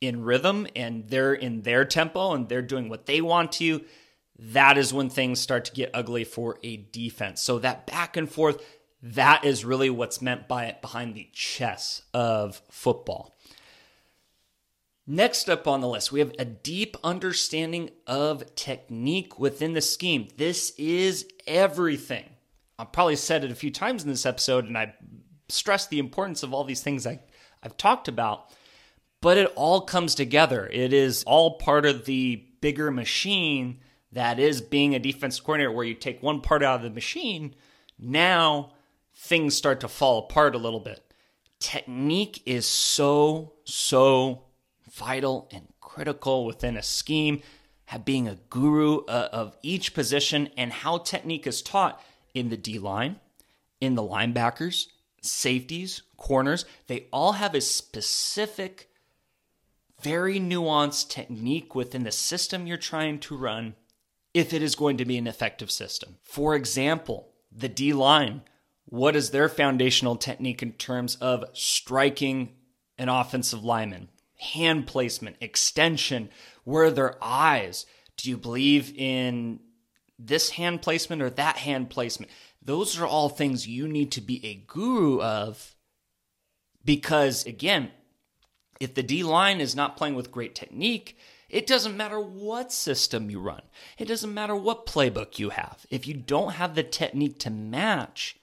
in 0.01 0.23
rhythm 0.23 0.67
and 0.75 1.07
they're 1.09 1.33
in 1.33 1.61
their 1.61 1.85
tempo 1.85 2.33
and 2.33 2.49
they're 2.49 2.61
doing 2.61 2.89
what 2.89 3.05
they 3.05 3.21
want 3.21 3.51
to, 3.53 3.83
that 4.37 4.77
is 4.77 4.93
when 4.93 5.09
things 5.09 5.39
start 5.39 5.65
to 5.65 5.73
get 5.73 5.91
ugly 5.93 6.23
for 6.23 6.57
a 6.63 6.77
defense. 6.77 7.41
So 7.41 7.59
that 7.59 7.87
back 7.87 8.17
and 8.17 8.29
forth, 8.29 8.63
that 9.01 9.45
is 9.45 9.65
really 9.65 9.89
what's 9.89 10.21
meant 10.21 10.47
by 10.47 10.65
it 10.65 10.81
behind 10.81 11.15
the 11.15 11.29
chess 11.33 12.01
of 12.13 12.61
football. 12.69 13.35
Next 15.05 15.49
up 15.49 15.67
on 15.67 15.81
the 15.81 15.87
list, 15.87 16.11
we 16.13 16.19
have 16.19 16.33
a 16.39 16.45
deep 16.45 16.95
understanding 17.03 17.89
of 18.07 18.55
technique 18.55 19.37
within 19.37 19.73
the 19.73 19.81
scheme. 19.81 20.29
This 20.37 20.71
is 20.77 21.27
everything. 21.45 22.29
I've 22.79 22.93
probably 22.93 23.17
said 23.17 23.43
it 23.43 23.51
a 23.51 23.55
few 23.55 23.69
times 23.69 24.03
in 24.03 24.09
this 24.09 24.25
episode, 24.25 24.65
and 24.65 24.77
I 24.77 24.93
stress 25.53 25.87
the 25.87 25.99
importance 25.99 26.43
of 26.43 26.53
all 26.53 26.63
these 26.63 26.81
things 26.81 27.07
I, 27.07 27.19
I've 27.61 27.77
talked 27.77 28.07
about 28.07 28.49
but 29.23 29.37
it 29.37 29.53
all 29.55 29.79
comes 29.79 30.15
together. 30.15 30.69
It 30.69 30.91
is 30.91 31.23
all 31.23 31.57
part 31.57 31.85
of 31.85 32.03
the 32.03 32.45
bigger 32.59 32.91
machine 32.91 33.79
that 34.11 34.37
is 34.37 34.59
being 34.59 34.93
a 34.93 34.99
defense 34.99 35.39
coordinator, 35.39 35.71
where 35.71 35.85
you 35.85 35.93
take 35.93 36.21
one 36.21 36.41
part 36.41 36.61
out 36.61 36.75
of 36.75 36.83
the 36.83 36.89
machine. 36.89 37.55
Now 37.97 38.73
things 39.15 39.55
start 39.55 39.79
to 39.79 39.87
fall 39.87 40.19
apart 40.19 40.55
a 40.55 40.57
little 40.57 40.81
bit. 40.81 41.09
Technique 41.59 42.43
is 42.45 42.67
so, 42.67 43.53
so 43.63 44.43
vital 44.91 45.47
and 45.53 45.69
critical 45.79 46.45
within 46.45 46.75
a 46.75 46.83
scheme, 46.83 47.41
being 48.03 48.27
a 48.27 48.39
guru 48.49 49.05
uh, 49.05 49.29
of 49.31 49.55
each 49.63 49.93
position 49.93 50.49
and 50.57 50.73
how 50.73 50.97
technique 50.97 51.47
is 51.47 51.61
taught 51.61 52.01
in 52.33 52.49
the 52.49 52.57
D 52.57 52.77
line, 52.77 53.21
in 53.79 53.95
the 53.95 54.03
linebackers, 54.03 54.87
safeties, 55.23 56.03
corners. 56.17 56.65
They 56.87 57.07
all 57.11 57.33
have 57.33 57.55
a 57.55 57.61
specific 57.61 58.89
very 60.01 60.39
nuanced 60.39 61.09
technique 61.09 61.73
within 61.73 62.03
the 62.03 62.11
system 62.11 62.67
you're 62.67 62.77
trying 62.77 63.19
to 63.19 63.37
run 63.37 63.75
if 64.33 64.53
it 64.53 64.61
is 64.61 64.75
going 64.75 64.97
to 64.97 65.05
be 65.05 65.17
an 65.17 65.27
effective 65.27 65.71
system. 65.71 66.17
For 66.23 66.55
example, 66.55 67.29
the 67.51 67.69
D 67.69 67.93
line, 67.93 68.41
what 68.85 69.15
is 69.15 69.29
their 69.29 69.47
foundational 69.47 70.15
technique 70.15 70.61
in 70.61 70.73
terms 70.73 71.15
of 71.15 71.45
striking 71.53 72.53
an 72.97 73.09
offensive 73.09 73.63
lineman? 73.63 74.09
Hand 74.37 74.87
placement, 74.87 75.37
extension, 75.39 76.29
where 76.63 76.85
are 76.85 76.91
their 76.91 77.17
eyes? 77.23 77.85
Do 78.17 78.29
you 78.29 78.37
believe 78.37 78.93
in 78.97 79.59
this 80.19 80.51
hand 80.51 80.81
placement 80.81 81.21
or 81.21 81.29
that 81.31 81.57
hand 81.57 81.89
placement? 81.89 82.31
Those 82.65 82.97
are 82.99 83.05
all 83.05 83.29
things 83.29 83.67
you 83.67 83.87
need 83.87 84.11
to 84.13 84.21
be 84.21 84.45
a 84.45 84.63
guru 84.67 85.21
of 85.21 85.75
because, 86.85 87.45
again, 87.45 87.91
if 88.79 88.93
the 88.93 89.03
D 89.03 89.23
line 89.23 89.61
is 89.61 89.75
not 89.75 89.97
playing 89.97 90.15
with 90.15 90.31
great 90.31 90.55
technique, 90.55 91.17
it 91.49 91.67
doesn't 91.67 91.97
matter 91.97 92.19
what 92.19 92.71
system 92.71 93.29
you 93.29 93.39
run. 93.39 93.61
It 93.97 94.07
doesn't 94.07 94.33
matter 94.33 94.55
what 94.55 94.85
playbook 94.85 95.39
you 95.39 95.49
have. 95.49 95.85
If 95.89 96.07
you 96.07 96.13
don't 96.13 96.53
have 96.53 96.73
the 96.75 96.83
technique 96.83 97.39
to 97.39 97.49
match, 97.49 98.37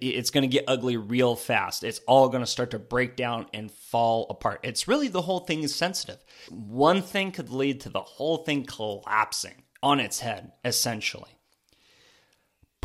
it's 0.00 0.30
going 0.30 0.42
to 0.42 0.48
get 0.48 0.64
ugly 0.68 0.96
real 0.96 1.36
fast. 1.36 1.82
It's 1.82 2.00
all 2.06 2.28
going 2.28 2.42
to 2.42 2.50
start 2.50 2.72
to 2.72 2.78
break 2.78 3.16
down 3.16 3.46
and 3.54 3.70
fall 3.70 4.26
apart. 4.28 4.60
It's 4.62 4.86
really 4.86 5.08
the 5.08 5.22
whole 5.22 5.40
thing 5.40 5.62
is 5.62 5.74
sensitive. 5.74 6.22
One 6.50 7.00
thing 7.00 7.32
could 7.32 7.50
lead 7.50 7.80
to 7.82 7.88
the 7.88 8.02
whole 8.02 8.38
thing 8.38 8.64
collapsing 8.64 9.62
on 9.82 10.00
its 10.00 10.20
head, 10.20 10.52
essentially. 10.64 11.35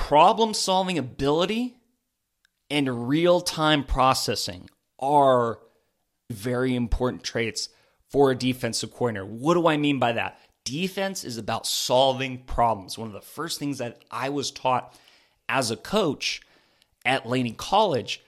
Problem 0.02 0.54
solving 0.56 0.98
ability 0.98 1.78
and 2.72 3.08
real 3.08 3.40
time 3.40 3.84
processing 3.84 4.68
are 5.00 5.60
very 6.30 6.76
important 6.76 7.24
traits 7.24 7.70
for 8.10 8.32
a 8.32 8.36
defensive 8.36 8.92
coordinator. 8.92 9.26
What 9.26 9.54
do 9.54 9.68
I 9.68 9.78
mean 9.78 10.00
by 10.00 10.14
that? 10.14 10.40
Defense 10.66 11.24
is 11.24 11.38
about 11.38 11.68
solving 11.68 12.40
problems. 12.40 12.98
One 12.98 13.08
of 13.08 13.14
the 13.14 13.22
first 13.22 13.60
things 13.60 13.78
that 13.78 14.04
I 14.10 14.30
was 14.30 14.50
taught 14.52 14.98
as 15.48 15.70
a 15.70 15.78
coach 15.78 16.42
at 17.06 17.30
Laney 17.30 17.54
College 17.54 18.22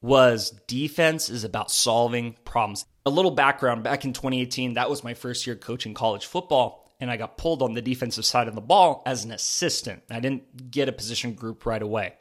was 0.00 0.50
defense 0.66 1.28
is 1.28 1.42
about 1.42 1.70
solving 1.70 2.36
problems. 2.44 2.86
A 3.04 3.10
little 3.10 3.32
background 3.32 3.82
back 3.82 4.04
in 4.04 4.12
2018, 4.12 4.74
that 4.74 4.88
was 4.88 5.02
my 5.02 5.14
first 5.14 5.46
year 5.48 5.56
coaching 5.56 5.94
college 5.94 6.26
football, 6.26 6.77
and 7.00 7.10
I 7.10 7.16
got 7.16 7.38
pulled 7.38 7.62
on 7.62 7.74
the 7.74 7.82
defensive 7.82 8.24
side 8.24 8.48
of 8.48 8.54
the 8.54 8.60
ball 8.60 9.02
as 9.06 9.24
an 9.24 9.32
assistant. 9.32 10.02
I 10.10 10.20
didn't 10.20 10.70
get 10.70 10.88
a 10.88 10.92
position 10.92 11.34
group 11.34 11.64
right 11.66 11.82
away 11.82 12.14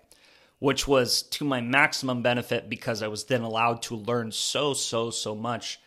which 0.59 0.87
was 0.87 1.21
to 1.21 1.45
my 1.45 1.61
maximum 1.61 2.21
benefit 2.21 2.69
because 2.69 3.03
I 3.03 3.07
was 3.07 3.25
then 3.25 3.41
allowed 3.41 3.81
to 3.83 3.95
learn 3.95 4.31
so, 4.31 4.73
so, 4.73 5.11
so 5.11 5.35
much 5.35 5.79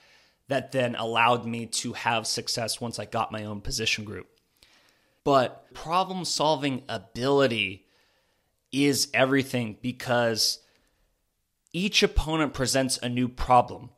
that 0.49 0.73
then 0.73 0.95
allowed 0.95 1.47
me 1.47 1.67
to 1.67 1.93
have 1.93 2.27
success 2.27 2.81
once 2.81 2.99
I 2.99 3.05
got 3.05 3.33
my 3.33 3.45
own 3.45 3.61
position 3.61 4.05
group. 4.05 4.29
But 5.25 5.73
problem 5.75 6.25
solving 6.25 6.83
ability 6.89 7.87
is 8.73 9.09
everything 9.13 9.77
because 9.83 10.61
each 11.73 12.03
opponent 12.03 12.55
presents 12.55 12.99
a 12.99 13.09
new 13.09 13.29
problem. 13.29 13.91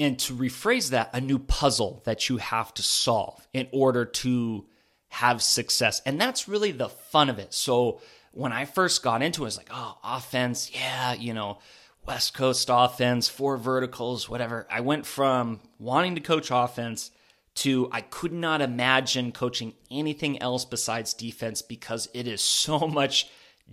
And 0.00 0.18
to 0.20 0.34
rephrase 0.34 0.90
that, 0.90 1.10
a 1.12 1.20
new 1.20 1.38
puzzle 1.38 2.00
that 2.06 2.30
you 2.30 2.38
have 2.38 2.72
to 2.74 2.82
solve 2.82 3.46
in 3.52 3.68
order 3.70 4.06
to 4.06 4.66
have 5.08 5.42
success. 5.42 6.00
And 6.06 6.18
that's 6.18 6.48
really 6.48 6.72
the 6.72 6.88
fun 6.88 7.28
of 7.28 7.38
it. 7.38 7.52
So 7.52 8.00
when 8.32 8.50
I 8.50 8.64
first 8.64 9.02
got 9.02 9.22
into 9.22 9.44
it, 9.44 9.48
it's 9.48 9.58
like, 9.58 9.68
oh, 9.70 9.98
offense, 10.02 10.70
yeah, 10.74 11.12
you 11.12 11.34
know, 11.34 11.58
West 12.06 12.32
Coast 12.32 12.70
offense, 12.72 13.28
four 13.28 13.58
verticals, 13.58 14.26
whatever. 14.26 14.66
I 14.70 14.80
went 14.80 15.04
from 15.04 15.60
wanting 15.78 16.14
to 16.14 16.22
coach 16.22 16.50
offense 16.50 17.10
to 17.56 17.88
I 17.92 18.00
could 18.00 18.32
not 18.32 18.62
imagine 18.62 19.32
coaching 19.32 19.74
anything 19.90 20.40
else 20.40 20.64
besides 20.64 21.12
defense 21.12 21.60
because 21.60 22.08
it 22.14 22.26
is 22.26 22.40
so 22.40 22.78
much 22.88 23.28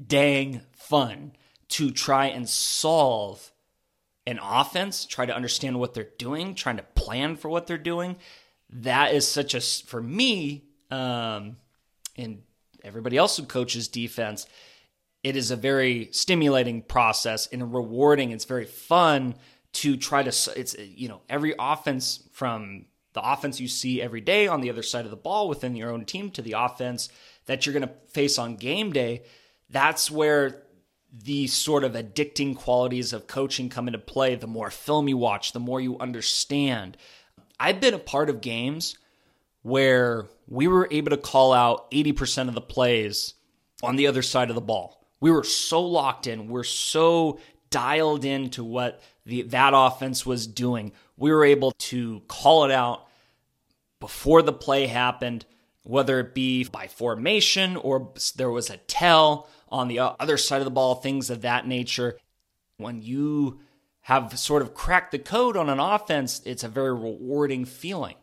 dang 0.06 0.62
fun 0.74 1.32
to 1.70 1.92
try 1.92 2.28
and 2.28 2.50
solve 2.50 3.52
an 4.28 4.40
offense, 4.44 5.06
try 5.06 5.26
to 5.26 5.34
understand 5.34 5.80
what 5.80 5.94
they're 5.94 6.10
doing, 6.18 6.54
trying 6.54 6.76
to 6.76 6.84
plan 6.84 7.38
for 7.38 7.48
what 7.48 7.66
they're 7.66 7.78
doing. 7.78 8.18
That 8.70 9.13
is 9.13 9.26
such 9.26 9.56
a, 9.56 9.62
for 9.62 10.04
me, 10.04 10.66
um, 10.92 11.56
and 12.18 12.44
everybody 12.84 13.16
else 13.16 13.38
who 13.38 13.44
coaches 13.44 13.88
defense, 13.88 14.46
it 15.24 15.38
is 15.38 15.50
a 15.50 15.56
very 15.56 16.10
stimulating 16.12 16.82
process 16.82 17.48
and 17.48 17.74
rewarding. 17.74 18.32
It's 18.32 18.44
very 18.44 18.66
fun 18.66 19.36
to 19.74 19.96
try 19.96 20.24
to, 20.24 20.60
it's, 20.60 20.76
you 20.78 21.08
know, 21.08 21.22
every 21.30 21.56
offense 21.58 22.28
from 22.34 22.86
the 23.13 23.22
offense 23.22 23.62
you 23.62 23.70
see 23.70 24.02
every 24.02 24.22
day 24.22 24.48
on 24.48 24.60
the 24.60 24.70
other 24.70 24.84
side 24.84 25.06
of 25.06 25.12
the 25.12 25.18
ball 25.18 25.48
within 25.48 25.76
your 25.76 25.92
own 25.92 26.04
team 26.04 26.32
to 26.32 26.42
the 26.42 26.56
offense 26.58 27.08
that 27.46 27.66
you're 27.66 27.74
going 27.74 27.88
to 27.88 27.94
face 28.10 28.38
on 28.38 28.58
game 28.58 28.92
day. 28.92 29.24
That's 29.70 30.12
where 30.12 30.63
the 31.12 31.48
sort 31.48 31.84
of 31.84 31.93
addicting 31.93 32.56
qualities 32.56 33.13
of 33.13 33.28
coaching 33.28 33.70
come 33.70 33.88
into 33.88 34.00
play. 34.00 34.36
The 34.36 34.48
more 34.48 34.70
film 34.70 35.08
you 35.08 35.17
watch, 35.17 35.52
the 35.52 35.60
more 35.60 35.80
you 35.80 35.98
understand. 36.00 36.98
I've 37.60 37.80
been 37.80 37.93
a 37.93 38.00
part 38.00 38.30
of 38.30 38.41
games 38.41 38.98
where 39.62 40.28
we 40.48 40.67
were 40.67 40.88
able 40.91 41.10
to 41.12 41.17
call 41.17 41.54
out 41.54 41.89
80% 41.91 42.48
of 42.48 42.54
the 42.54 42.62
plays 42.62 43.34
on 43.84 43.96
the 43.96 44.08
other 44.08 44.22
side 44.22 44.50
of 44.50 44.56
the 44.56 44.62
ball. 44.62 45.06
We 45.20 45.32
were 45.32 45.43
so 45.43 45.82
locked 45.82 46.28
in, 46.28 46.48
we're 46.48 46.63
so 46.63 47.39
dialed 47.70 48.24
into 48.24 48.63
what 48.63 49.02
the, 49.26 49.41
that 49.43 49.74
offense 49.76 50.26
was 50.26 50.48
doing. 50.48 50.93
We 51.17 51.32
were 51.32 51.43
able 51.43 51.72
to 51.72 52.22
call 52.28 52.65
it 52.65 52.72
out 52.72 53.08
before 54.00 54.41
the 54.41 54.54
play 54.54 54.88
happened, 54.88 55.46
whether 55.84 56.20
it 56.20 56.34
be 56.34 56.63
by 56.65 56.88
formation 56.88 57.76
or 57.76 58.13
there 58.36 58.52
was 58.52 58.70
a 58.70 58.78
tell 58.78 59.50
on 59.70 59.88
the 59.88 60.00
uh, 60.00 60.14
other 60.20 60.38
side 60.38 60.60
of 60.60 60.66
the 60.66 60.72
ball, 60.72 60.96
things 60.96 61.30
of 61.30 61.42
that 61.42 61.68
nature. 61.68 62.18
When 62.78 63.02
you 63.02 63.60
have 64.02 64.38
sort 64.40 64.62
of 64.62 64.74
cracked 64.74 65.12
the 65.12 65.20
code 65.20 65.58
on 65.58 65.70
an 65.70 65.80
offense, 65.80 66.42
it's 66.46 66.64
a 66.64 66.70
very 66.70 66.94
rewarding 66.94 67.66
feeling. 67.66 68.16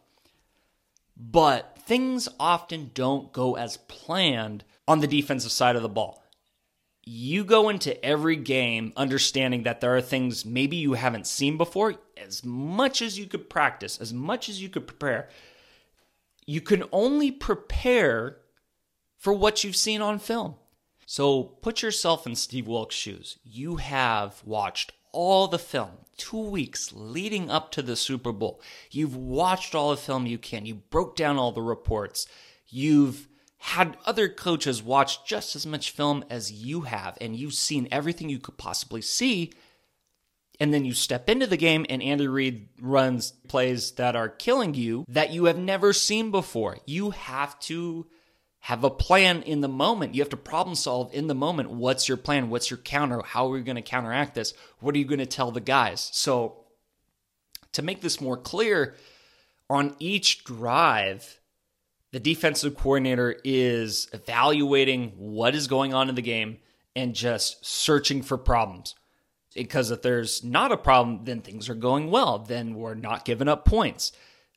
But 1.17 1.79
things 1.79 2.29
often 2.41 2.91
don't 2.95 3.33
go 3.33 3.57
as 3.57 3.77
planned 3.77 4.65
on 4.89 5.01
the 5.01 5.07
defensive 5.07 5.53
side 5.53 5.77
of 5.77 5.83
the 5.83 5.89
ball. 5.89 6.23
You 7.05 7.45
go 7.45 7.69
into 7.69 8.03
every 8.05 8.37
game 8.37 8.93
understanding 8.97 9.65
that 9.65 9.81
there 9.81 9.95
are 9.95 10.01
things 10.01 10.47
maybe 10.47 10.77
you 10.77 10.95
haven't 10.95 11.27
seen 11.27 11.59
before, 11.59 11.97
as 12.17 12.45
much 12.45 13.03
as 13.03 13.19
you 13.19 13.27
could 13.27 13.51
practice, 13.51 14.01
as 14.01 14.13
much 14.13 14.49
as 14.49 14.63
you 14.63 14.71
could 14.71 14.87
prepare. 14.87 15.29
You 16.47 16.63
can 16.63 16.85
only 16.93 17.31
prepare 17.31 18.39
for 19.19 19.33
what 19.33 19.65
you've 19.65 19.77
seen 19.77 20.01
on 20.01 20.19
film. 20.19 20.55
So 21.07 21.43
put 21.43 21.83
yourself 21.83 22.27
in 22.27 22.35
Steve 22.35 22.67
Wilks' 22.67 22.95
shoes. 22.95 23.39
You 23.45 23.77
have 23.77 24.43
watched 24.45 24.93
all 25.13 25.47
the 25.47 25.59
film, 25.59 25.91
two 26.17 26.41
weeks 26.41 26.93
leading 26.93 27.51
up 27.51 27.71
to 27.73 27.83
the 27.83 27.97
Super 27.97 28.33
Bowl. 28.33 28.61
You've 28.91 29.17
watched 29.17 29.75
all 29.75 29.91
the 29.91 29.97
film 29.97 30.27
you 30.27 30.39
can. 30.39 30.67
You 30.67 30.75
broke 30.75 31.17
down 31.17 31.37
all 31.37 31.53
the 31.53 31.63
reports. 31.63 32.27
You've 32.69 33.29
had 33.59 33.97
other 34.05 34.29
coaches 34.29 34.83
watch 34.83 35.25
just 35.25 35.57
as 35.57 35.65
much 35.65 35.91
film 35.91 36.25
as 36.29 36.53
you 36.53 36.83
have, 36.83 37.17
and 37.21 37.35
you've 37.35 37.55
seen 37.55 37.89
everything 37.91 38.29
you 38.29 38.39
could 38.39 38.59
possibly 38.59 39.01
see. 39.01 39.53
And 40.61 40.73
then 40.73 40.85
you 40.85 40.93
step 40.93 41.29
into 41.29 41.47
the 41.47 41.57
game, 41.57 41.87
and 41.89 42.03
Andy 42.03 42.29
Reid 42.29 42.69
runs 42.81 43.33
plays 43.49 43.93
that 43.93 44.17
are 44.17 44.29
killing 44.29 44.75
you 44.75 45.05
that 45.09 45.33
you 45.33 45.47
have 45.47 45.59
never 45.59 45.93
seen 45.93 46.31
before. 46.31 46.79
You 46.87 47.11
have 47.11 47.59
to 47.61 48.07
have 48.65 48.83
a 48.83 48.89
plan 48.89 49.43
in 49.43 49.61
the 49.61 49.69
moment. 49.69 50.15
You 50.15 50.23
have 50.23 50.31
to 50.31 50.39
problem 50.39 50.75
solve 50.75 51.13
in 51.13 51.27
the 51.27 51.35
moment. 51.35 51.71
What's 51.71 52.09
your 52.09 52.17
plan? 52.17 52.49
What's 52.49 52.71
your 52.71 52.79
counter? 52.79 53.21
How 53.23 53.47
are 53.47 53.51
we 53.51 53.61
going 53.61 53.77
to 53.77 53.83
counteract 53.83 54.35
this? 54.35 54.55
What 54.81 54.95
are 54.95 54.99
you 54.99 55.05
going 55.05 55.19
to 55.19 55.27
tell 55.27 55.51
the 55.51 55.61
guys? 55.61 56.09
So, 56.15 56.65
to 57.73 57.83
make 57.83 58.01
this 58.01 58.23
more 58.23 58.39
clear, 58.39 58.95
on 59.69 59.95
each 59.99 60.45
drive, 60.45 61.41
the 62.13 62.19
defensive 62.19 62.75
coordinator 62.75 63.37
is 63.45 64.09
evaluating 64.15 65.13
what 65.19 65.55
is 65.55 65.67
going 65.67 65.93
on 65.93 66.09
in 66.09 66.15
the 66.15 66.23
game 66.23 66.57
and 66.97 67.15
just 67.15 67.67
searching 67.67 68.23
for 68.23 68.39
problems. 68.39 68.95
Because 69.55 69.91
if 69.91 70.01
there's 70.01 70.43
not 70.43 70.73
a 70.73 70.79
problem, 70.79 71.27
then 71.27 71.43
things 71.43 71.69
are 71.69 71.75
going 71.75 72.11
well. 72.11 72.39
Then 72.39 72.77
we're 72.77 72.95
not 72.95 73.27
giving 73.27 73.49
up 73.49 73.67
points. 73.67 74.13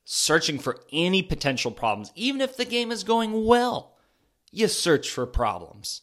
Searching 0.05 0.59
for 0.59 0.79
any 0.93 1.21
potential 1.21 1.71
problems, 1.71 2.13
even 2.15 2.39
if 2.39 2.55
the 2.55 2.63
game 2.63 2.93
is 2.93 3.03
going 3.03 3.45
well 3.45 3.95
you 4.51 4.67
search 4.67 5.10
for 5.10 5.25
problems. 5.25 6.01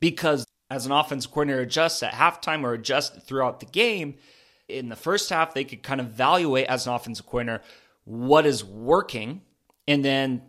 Because 0.00 0.46
as 0.70 0.86
an 0.86 0.92
offensive 0.92 1.30
coordinator 1.30 1.62
adjusts 1.62 2.02
at 2.02 2.12
halftime 2.12 2.62
or 2.62 2.74
adjusts 2.74 3.22
throughout 3.24 3.60
the 3.60 3.66
game, 3.66 4.16
in 4.68 4.88
the 4.88 4.96
first 4.96 5.30
half, 5.30 5.54
they 5.54 5.64
could 5.64 5.82
kind 5.82 6.00
of 6.00 6.08
evaluate 6.08 6.66
as 6.66 6.86
an 6.86 6.92
offensive 6.92 7.26
coordinator 7.26 7.62
what 8.04 8.46
is 8.46 8.64
working 8.64 9.42
and 9.86 10.04
then 10.04 10.42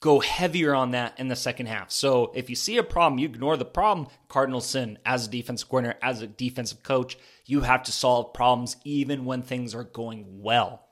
go 0.00 0.20
heavier 0.20 0.74
on 0.74 0.92
that 0.92 1.18
in 1.18 1.28
the 1.28 1.36
second 1.36 1.66
half. 1.66 1.90
So 1.90 2.30
if 2.34 2.48
you 2.48 2.54
see 2.54 2.76
a 2.76 2.82
problem, 2.82 3.18
you 3.18 3.26
ignore 3.26 3.56
the 3.56 3.64
problem. 3.64 4.06
Cardinal 4.28 4.60
sin 4.60 4.98
as 5.04 5.26
a 5.26 5.30
defensive 5.30 5.68
coordinator, 5.68 5.98
as 6.02 6.22
a 6.22 6.26
defensive 6.26 6.82
coach, 6.82 7.18
you 7.44 7.62
have 7.62 7.82
to 7.84 7.92
solve 7.92 8.32
problems 8.32 8.76
even 8.84 9.24
when 9.24 9.42
things 9.42 9.74
are 9.74 9.84
going 9.84 10.42
well 10.42 10.86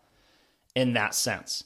in 0.74 0.94
that 0.94 1.14
sense 1.14 1.64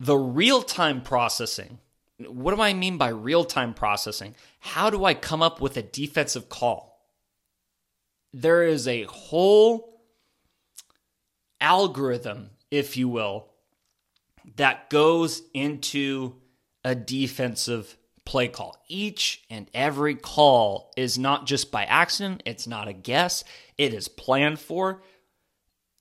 the 0.00 0.16
real 0.16 0.62
time 0.62 1.02
processing. 1.02 1.78
What 2.18 2.54
do 2.54 2.60
I 2.60 2.72
mean 2.72 2.98
by 2.98 3.08
real 3.08 3.44
time 3.44 3.74
processing? 3.74 4.34
How 4.60 4.90
do 4.90 5.04
I 5.04 5.14
come 5.14 5.42
up 5.42 5.60
with 5.60 5.76
a 5.76 5.82
defensive 5.82 6.48
call? 6.48 7.00
There 8.32 8.62
is 8.62 8.88
a 8.88 9.04
whole 9.04 10.00
algorithm, 11.60 12.50
if 12.70 12.96
you 12.96 13.08
will, 13.08 13.48
that 14.56 14.90
goes 14.90 15.42
into 15.54 16.34
a 16.84 16.94
defensive 16.94 17.96
play 18.24 18.48
call. 18.48 18.82
Each 18.88 19.42
and 19.50 19.70
every 19.74 20.14
call 20.14 20.92
is 20.96 21.18
not 21.18 21.46
just 21.46 21.70
by 21.70 21.84
accident, 21.84 22.42
it's 22.44 22.66
not 22.66 22.88
a 22.88 22.92
guess, 22.92 23.44
it 23.78 23.94
is 23.94 24.08
planned 24.08 24.58
for 24.58 25.02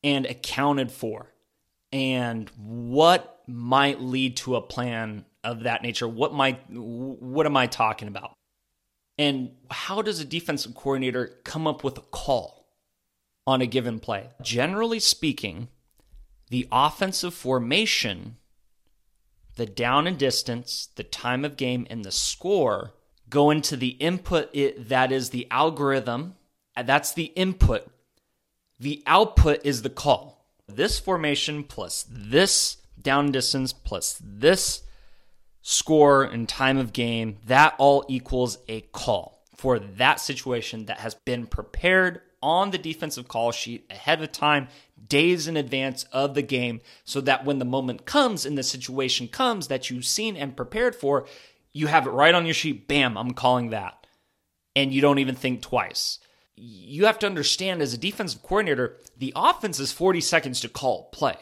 and 0.04 0.26
accounted 0.26 0.92
for. 0.92 1.34
And 1.92 2.50
what 2.58 3.33
might 3.48 4.02
lead 4.02 4.38
to 4.38 4.56
a 4.56 4.62
plan 4.62 5.26
of 5.44 5.64
that 5.64 5.84
nature? 5.84 6.08
What 6.08 6.34
might 6.34 6.70
what 6.70 7.46
am 7.46 7.58
I 7.58 7.68
talking 7.68 8.08
about? 8.08 8.34
And 9.18 9.52
how 9.70 10.02
does 10.02 10.20
a 10.20 10.26
defensive 10.26 10.74
coordinator 10.74 11.40
come 11.44 11.68
up 11.68 11.84
with 11.84 11.98
a 11.98 12.02
call 12.02 12.68
on 13.46 13.62
a 13.62 13.68
given 13.68 14.00
play? 14.00 14.30
Generally 14.42 15.00
speaking, 15.02 15.70
the 16.50 16.68
offensive 16.72 17.34
formation, 17.34 18.38
the 19.56 19.66
down 19.66 20.08
and 20.08 20.18
distance, 20.18 20.90
the 20.96 21.04
time 21.04 21.46
of 21.46 21.58
game, 21.58 21.86
and 21.90 22.04
the 22.04 22.12
score 22.12 22.94
go 23.30 23.50
into 23.50 23.76
the 23.76 23.90
input 23.90 24.50
it, 24.54 24.90
that 24.90 25.12
is 25.12 25.30
the 25.30 25.48
algorithm. 25.50 26.36
That's 26.76 27.14
the 27.14 27.26
input. 27.36 27.88
The 28.80 29.04
output 29.06 29.62
is 29.64 29.82
the 29.82 29.90
call. 29.90 30.48
This 30.68 31.00
formation 31.00 31.64
plus 31.64 32.06
this 32.10 32.78
down 33.02 33.32
distance 33.32 33.74
plus 33.74 34.20
this 34.24 34.84
score 35.62 36.24
and 36.24 36.48
time 36.48 36.78
of 36.78 36.94
game, 36.94 37.38
that 37.46 37.74
all 37.78 38.06
equals 38.08 38.58
a 38.68 38.82
call 38.82 39.44
for 39.56 39.80
that 39.80 40.20
situation 40.20 40.86
that 40.86 41.00
has 41.00 41.16
been 41.16 41.48
prepared 41.48 42.22
on 42.42 42.72
the 42.72 42.78
defensive 42.78 43.30
call 43.30 43.52
sheet 43.54 43.86
ahead 43.90 44.22
of 44.22 44.32
time, 44.32 44.68
days 45.08 45.48
in 45.48 45.56
advance 45.56 46.04
of 46.12 46.34
the 46.34 46.42
game, 46.42 46.82
so 47.06 47.22
that 47.22 47.46
when 47.46 47.60
the 47.60 47.66
moment 47.66 48.06
comes 48.06 48.46
and 48.46 48.58
the 48.58 48.64
situation 48.64 49.28
comes 49.30 49.70
that 49.70 49.90
you've 49.90 50.06
seen 50.06 50.36
and 50.36 50.58
prepared 50.58 50.94
for, 50.94 51.26
you 51.72 51.88
have 51.88 52.06
it 52.06 52.12
right 52.12 52.36
on 52.36 52.46
your 52.46 52.54
sheet. 52.54 52.88
Bam, 52.88 53.18
I'm 53.18 53.32
calling 53.32 53.70
that. 53.70 54.06
And 54.76 54.94
you 54.94 55.02
don't 55.02 55.20
even 55.20 55.36
think 55.36 55.62
twice. 55.62 56.20
You 56.56 57.06
have 57.06 57.20
to 57.20 57.26
understand 57.26 57.82
as 57.82 57.94
a 57.94 57.98
defensive 57.98 58.44
coordinator, 58.44 58.98
the 59.18 59.32
offense 59.36 59.80
is 59.80 59.94
40 59.94 60.20
seconds 60.20 60.60
to 60.60 60.70
call 60.70 61.06
play 61.14 61.38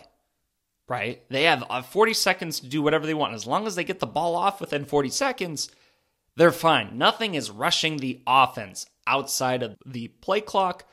right? 0.91 1.23
They 1.29 1.43
have 1.43 1.63
uh, 1.69 1.81
40 1.81 2.13
seconds 2.13 2.59
to 2.59 2.67
do 2.67 2.81
whatever 2.81 3.05
they 3.05 3.13
want. 3.13 3.33
As 3.33 3.47
long 3.47 3.65
as 3.65 3.75
they 3.75 3.85
get 3.85 3.99
the 3.99 4.05
ball 4.05 4.35
off 4.35 4.59
within 4.59 4.83
40 4.83 5.07
seconds, 5.07 5.71
they're 6.35 6.51
fine. 6.51 6.97
Nothing 6.97 7.33
is 7.33 7.49
rushing 7.49 7.95
the 7.97 8.21
offense 8.27 8.85
outside 9.07 9.63
of 9.63 9.77
the 9.85 10.09
play 10.09 10.41
clock 10.41 10.83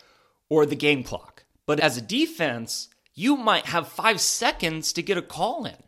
or 0.48 0.64
the 0.66 0.76
game 0.76 1.02
clock. 1.02 1.42
But 1.66 1.80
as 1.80 1.96
a 1.96 2.00
defense, 2.00 2.90
you 3.12 3.36
might 3.36 3.66
have 3.66 3.88
five 3.88 4.20
seconds 4.20 4.92
to 4.92 5.02
get 5.02 5.18
a 5.18 5.22
call 5.22 5.64
in 5.64 5.82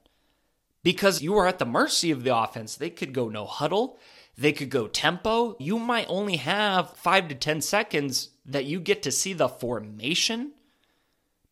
because 0.82 1.22
you 1.22 1.36
are 1.36 1.46
at 1.46 1.60
the 1.60 1.64
mercy 1.64 2.10
of 2.10 2.24
the 2.24 2.36
offense. 2.36 2.74
They 2.74 2.90
could 2.90 3.12
go 3.12 3.28
no 3.28 3.46
huddle, 3.46 3.96
they 4.36 4.52
could 4.52 4.70
go 4.70 4.88
tempo. 4.88 5.54
You 5.60 5.78
might 5.78 6.06
only 6.08 6.36
have 6.36 6.96
five 6.96 7.28
to 7.28 7.36
10 7.36 7.60
seconds 7.60 8.30
that 8.44 8.64
you 8.64 8.80
get 8.80 9.04
to 9.04 9.12
see 9.12 9.34
the 9.34 9.48
formation 9.48 10.50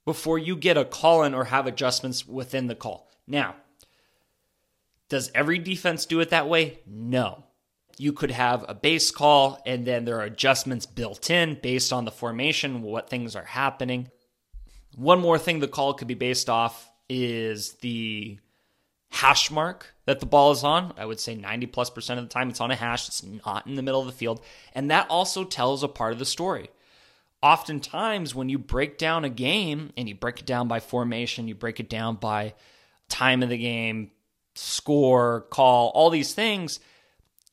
before 0.08 0.38
you 0.38 0.56
get 0.56 0.78
a 0.78 0.86
call 0.86 1.22
in 1.22 1.34
or 1.34 1.44
have 1.44 1.66
adjustments 1.66 2.26
within 2.26 2.66
the 2.66 2.74
call. 2.74 3.10
Now, 3.26 3.56
does 5.10 5.30
every 5.34 5.58
defense 5.58 6.06
do 6.06 6.20
it 6.20 6.30
that 6.30 6.48
way? 6.48 6.78
No. 6.86 7.44
You 7.98 8.14
could 8.14 8.30
have 8.30 8.64
a 8.66 8.74
base 8.74 9.10
call 9.10 9.60
and 9.66 9.86
then 9.86 10.06
there 10.06 10.18
are 10.18 10.22
adjustments 10.22 10.86
built 10.86 11.28
in 11.28 11.58
based 11.62 11.92
on 11.92 12.06
the 12.06 12.10
formation, 12.10 12.80
what 12.80 13.10
things 13.10 13.36
are 13.36 13.44
happening. 13.44 14.08
One 14.96 15.20
more 15.20 15.38
thing 15.38 15.60
the 15.60 15.68
call 15.68 15.92
could 15.92 16.08
be 16.08 16.14
based 16.14 16.48
off 16.48 16.90
is 17.10 17.74
the 17.82 18.38
hash 19.10 19.50
mark 19.50 19.94
that 20.06 20.20
the 20.20 20.26
ball 20.26 20.52
is 20.52 20.64
on. 20.64 20.94
I 20.96 21.04
would 21.04 21.20
say 21.20 21.34
90 21.34 21.66
plus 21.66 21.90
percent 21.90 22.18
of 22.18 22.26
the 22.26 22.32
time 22.32 22.48
it's 22.48 22.62
on 22.62 22.70
a 22.70 22.76
hash, 22.76 23.08
it's 23.08 23.22
not 23.44 23.66
in 23.66 23.74
the 23.74 23.82
middle 23.82 24.00
of 24.00 24.06
the 24.06 24.12
field. 24.14 24.40
And 24.74 24.90
that 24.90 25.06
also 25.10 25.44
tells 25.44 25.82
a 25.82 25.88
part 25.88 26.14
of 26.14 26.18
the 26.18 26.24
story. 26.24 26.70
Oftentimes, 27.40 28.34
when 28.34 28.48
you 28.48 28.58
break 28.58 28.98
down 28.98 29.24
a 29.24 29.30
game 29.30 29.92
and 29.96 30.08
you 30.08 30.14
break 30.14 30.40
it 30.40 30.46
down 30.46 30.66
by 30.66 30.80
formation, 30.80 31.46
you 31.46 31.54
break 31.54 31.78
it 31.78 31.88
down 31.88 32.16
by 32.16 32.54
time 33.08 33.42
of 33.42 33.48
the 33.48 33.58
game, 33.58 34.10
score, 34.54 35.42
call, 35.50 35.90
all 35.94 36.10
these 36.10 36.34
things, 36.34 36.80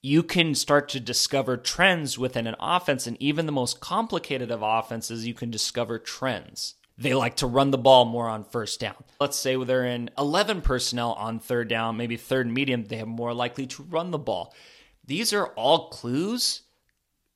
you 0.02 0.24
can 0.24 0.54
start 0.56 0.90
to 0.90 1.00
discover 1.00 1.58
trends 1.58 2.18
within 2.18 2.48
an 2.48 2.56
offense. 2.60 3.08
And 3.08 3.18
even 3.20 3.46
the 3.46 3.52
most 3.52 3.80
complicated 3.80 4.52
of 4.52 4.62
offenses, 4.64 5.26
you 5.26 5.34
can 5.34 5.52
discover 5.52 6.00
trends. 6.00 6.76
They 6.98 7.14
like 7.14 7.36
to 7.38 7.48
run 7.48 7.72
the 7.72 7.78
ball 7.78 8.06
more 8.06 8.30
on 8.30 8.44
first 8.44 8.80
down. 8.80 9.04
Let's 9.20 9.38
say 9.38 9.62
they're 9.64 9.86
in 9.86 10.10
11 10.18 10.62
personnel 10.62 11.14
on 11.14 11.40
third 11.40 11.68
down, 11.68 11.98
maybe 11.98 12.18
third 12.18 12.46
and 12.46 12.56
medium, 12.56 12.86
they 12.86 13.02
are 13.02 13.06
more 13.06 13.34
likely 13.34 13.68
to 13.68 13.84
run 13.84 14.12
the 14.12 14.18
ball. 14.18 14.54
These 15.06 15.34
are 15.34 15.48
all 15.50 15.90
clues, 15.90 16.62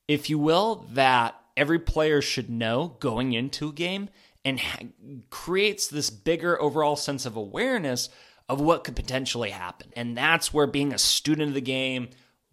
if 0.08 0.30
you 0.30 0.40
will, 0.40 0.88
that 0.94 1.36
every 1.60 1.78
player 1.78 2.22
should 2.22 2.50
know 2.50 2.96
going 3.02 3.34
into 3.34 3.70
a 3.70 3.74
game 3.74 4.10
and 4.46 4.62
ha- 4.62 4.86
creates 5.30 5.88
this 5.88 6.10
bigger 6.10 6.60
overall 6.62 6.96
sense 6.96 7.26
of 7.26 7.36
awareness 7.36 8.08
of 8.48 8.62
what 8.62 8.86
could 8.86 8.96
potentially 8.96 9.50
happen. 9.50 9.92
And 9.96 10.18
that's 10.18 10.54
where 10.54 10.68
being 10.68 10.94
a 10.94 10.98
student 10.98 11.50
of 11.50 11.54
the 11.54 11.62
game, 11.62 12.10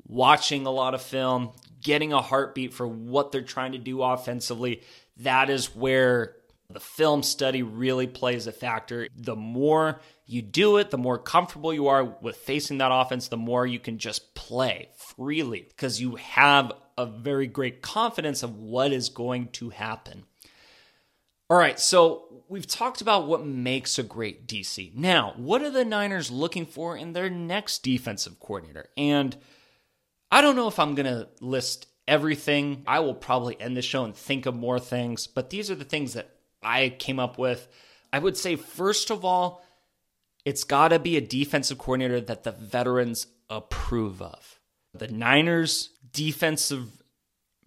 watching 0.07 0.67
a 0.67 0.71
lot 0.73 0.93
of 0.93 1.01
film, 1.01 1.53
getting 1.81 2.13
a 2.13 2.21
heartbeat 2.21 2.75
for 2.75 2.87
what 2.87 3.31
they're 3.31 3.43
trying 3.43 3.73
to 3.73 3.79
do 3.79 4.03
offensively, 4.03 4.83
that 5.19 5.49
is 5.51 5.75
where 5.75 6.35
the 6.69 6.81
film 6.81 7.23
study 7.23 7.63
really 7.63 8.09
plays 8.09 8.49
a 8.49 8.53
factor. 8.53 9.07
The 9.17 9.37
more 9.37 10.01
you 10.27 10.43
do 10.43 10.79
it, 10.79 10.91
the 10.91 10.99
more 10.99 11.17
comfortable 11.17 11.73
you 11.73 11.87
are 11.87 12.05
with 12.05 12.37
facing 12.37 12.79
that 12.79 12.91
offense, 12.93 13.29
the 13.29 13.37
more 13.37 13.65
you 13.65 13.79
can 13.79 13.99
just 13.99 14.35
play 14.35 14.89
freely 15.17 15.65
because 15.69 16.01
you 16.01 16.17
have 16.17 16.73
a 16.99 17.07
very 17.07 17.47
great 17.47 17.83
confidence 17.83 18.43
of 18.43 18.59
what 18.59 18.93
is 18.93 19.09
going 19.09 19.49
to 19.49 19.71
happen. 19.71 20.25
All 21.49 21.57
right, 21.57 21.79
so 21.79 22.43
we've 22.49 22.67
talked 22.67 23.01
about 23.01 23.29
what 23.29 23.47
makes 23.47 23.99
a 23.99 24.03
great 24.03 24.49
DC. 24.49 24.95
Now, 24.95 25.35
what 25.37 25.63
are 25.63 25.71
the 25.71 25.85
Niners 25.85 26.31
looking 26.31 26.67
for 26.67 26.97
in 26.97 27.13
their 27.13 27.31
next 27.31 27.83
defensive 27.83 28.41
coordinator? 28.41 28.89
And 28.97 29.37
I 30.31 30.41
don't 30.41 30.57
know 30.57 30.67
if 30.67 30.79
I'm 30.79 30.95
going 30.95 31.07
to 31.07 31.29
list 31.41 31.87
everything. 32.09 32.83
I 32.87 33.01
will 33.01 33.15
probably 33.15 33.61
end 33.61 33.77
the 33.77 33.83
show 33.83 34.05
and 34.05 34.15
think 34.15 34.47
of 34.47 34.57
more 34.57 34.81
things, 34.81 35.27
but 35.27 35.51
these 35.51 35.71
are 35.71 35.77
the 35.77 35.85
things 35.85 36.15
that 36.15 36.31
I 36.63 36.89
came 36.99 37.21
up 37.21 37.39
with. 37.39 37.69
I 38.13 38.19
would 38.19 38.37
say, 38.37 38.57
first 38.57 39.11
of 39.11 39.25
all, 39.25 39.65
it's 40.45 40.65
got 40.65 40.89
to 40.89 40.99
be 40.99 41.17
a 41.17 41.21
defensive 41.21 41.79
coordinator 41.79 42.21
that 42.21 42.45
the 42.45 42.53
veterans 42.53 43.27
approve 43.51 44.23
of. 44.23 44.61
The 44.95 45.09
Niners' 45.09 45.91
defensive 46.13 47.03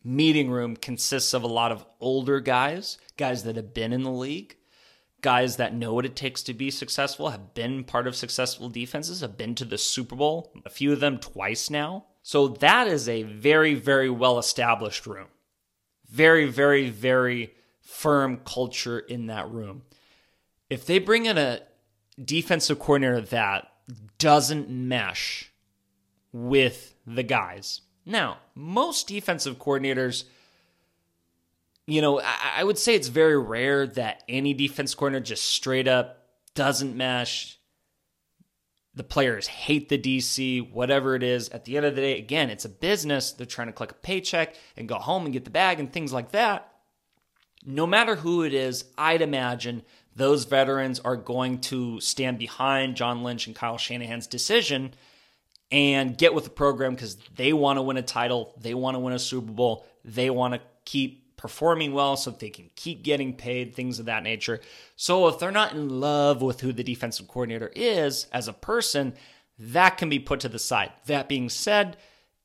meeting 0.03 0.49
room 0.49 0.75
consists 0.75 1.33
of 1.33 1.43
a 1.43 1.47
lot 1.47 1.71
of 1.71 1.85
older 1.99 2.39
guys, 2.39 2.97
guys 3.17 3.43
that 3.43 3.55
have 3.55 3.73
been 3.73 3.93
in 3.93 4.03
the 4.03 4.11
league, 4.11 4.55
guys 5.21 5.57
that 5.57 5.73
know 5.73 5.93
what 5.93 6.05
it 6.05 6.15
takes 6.15 6.43
to 6.43 6.53
be 6.53 6.71
successful, 6.71 7.29
have 7.29 7.53
been 7.53 7.83
part 7.83 8.07
of 8.07 8.15
successful 8.15 8.69
defenses, 8.69 9.21
have 9.21 9.37
been 9.37 9.55
to 9.55 9.65
the 9.65 9.77
Super 9.77 10.15
Bowl, 10.15 10.53
a 10.65 10.69
few 10.69 10.93
of 10.93 10.99
them 10.99 11.17
twice 11.17 11.69
now. 11.69 12.05
So 12.21 12.47
that 12.47 12.87
is 12.87 13.09
a 13.09 13.23
very, 13.23 13.73
very 13.73 14.09
well 14.09 14.39
established 14.39 15.05
room. 15.05 15.27
Very, 16.09 16.45
very, 16.45 16.89
very 16.89 17.53
firm 17.81 18.41
culture 18.45 18.99
in 18.99 19.27
that 19.27 19.49
room. 19.49 19.83
If 20.69 20.85
they 20.85 20.99
bring 20.99 21.25
in 21.25 21.37
a 21.37 21.61
defensive 22.23 22.79
coordinator 22.79 23.21
that 23.21 23.67
doesn't 24.17 24.69
mesh 24.69 25.51
with 26.31 26.95
the 27.05 27.23
guys, 27.23 27.81
now, 28.05 28.37
most 28.55 29.07
defensive 29.07 29.57
coordinators, 29.57 30.23
you 31.85 32.01
know, 32.01 32.21
I, 32.21 32.53
I 32.57 32.63
would 32.63 32.77
say 32.77 32.95
it's 32.95 33.07
very 33.07 33.37
rare 33.37 33.87
that 33.87 34.23
any 34.27 34.53
defense 34.53 34.95
coordinator 34.95 35.25
just 35.25 35.45
straight 35.45 35.87
up 35.87 36.25
doesn't 36.55 36.95
mesh. 36.95 37.57
The 38.95 39.03
players 39.03 39.47
hate 39.47 39.89
the 39.89 39.97
DC, 39.97 40.71
whatever 40.71 41.15
it 41.15 41.23
is. 41.23 41.49
At 41.49 41.65
the 41.65 41.77
end 41.77 41.85
of 41.85 41.95
the 41.95 42.01
day, 42.01 42.17
again, 42.17 42.49
it's 42.49 42.65
a 42.65 42.69
business. 42.69 43.31
They're 43.31 43.45
trying 43.45 43.67
to 43.67 43.73
collect 43.73 43.93
a 43.93 43.95
paycheck 43.95 44.55
and 44.75 44.89
go 44.89 44.95
home 44.95 45.25
and 45.25 45.33
get 45.33 45.45
the 45.45 45.51
bag 45.51 45.79
and 45.79 45.91
things 45.91 46.11
like 46.11 46.31
that 46.31 46.69
no 47.65 47.85
matter 47.85 48.15
who 48.15 48.43
it 48.43 48.53
is, 48.53 48.85
I'd 48.97 49.21
imagine 49.21 49.83
those 50.15 50.45
veterans 50.45 50.99
are 50.99 51.15
going 51.15 51.59
to 51.61 51.99
stand 51.99 52.39
behind 52.39 52.95
John 52.95 53.23
Lynch 53.23 53.47
and 53.47 53.55
Kyle 53.55 53.77
Shanahan's 53.77 54.27
decision 54.27 54.93
and 55.71 56.17
get 56.17 56.33
with 56.33 56.43
the 56.43 56.49
program 56.49 56.95
because 56.95 57.15
they 57.35 57.53
want 57.53 57.77
to 57.77 57.81
win 57.81 57.97
a 57.97 58.01
title, 58.01 58.53
they 58.59 58.73
want 58.73 58.95
to 58.95 58.99
win 58.99 59.13
a 59.13 59.19
Super 59.19 59.51
Bowl, 59.51 59.85
they 60.03 60.29
want 60.29 60.53
to 60.55 60.61
keep 60.85 61.37
performing 61.37 61.93
well 61.93 62.17
so 62.17 62.31
they 62.31 62.49
can 62.49 62.69
keep 62.75 63.03
getting 63.03 63.33
paid, 63.33 63.73
things 63.73 63.99
of 63.99 64.07
that 64.07 64.23
nature. 64.23 64.59
So 64.95 65.27
if 65.27 65.39
they're 65.39 65.51
not 65.51 65.73
in 65.73 66.01
love 66.01 66.41
with 66.41 66.59
who 66.61 66.73
the 66.73 66.83
defensive 66.83 67.27
coordinator 67.27 67.71
is 67.75 68.27
as 68.33 68.47
a 68.47 68.53
person, 68.53 69.13
that 69.57 69.97
can 69.97 70.09
be 70.09 70.19
put 70.19 70.41
to 70.41 70.49
the 70.49 70.59
side. 70.59 70.91
That 71.05 71.29
being 71.29 71.49
said, 71.49 71.97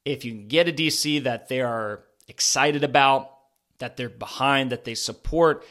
if 0.04 0.24
you 0.24 0.32
can 0.32 0.46
get 0.46 0.68
a 0.68 0.72
DC 0.72 1.24
that 1.24 1.48
they 1.48 1.60
are 1.60 2.04
excited 2.28 2.84
about, 2.84 3.30
that 3.78 3.96
they're 3.96 4.08
behind, 4.08 4.70
that 4.70 4.84
they 4.84 4.94
support. 4.94 5.64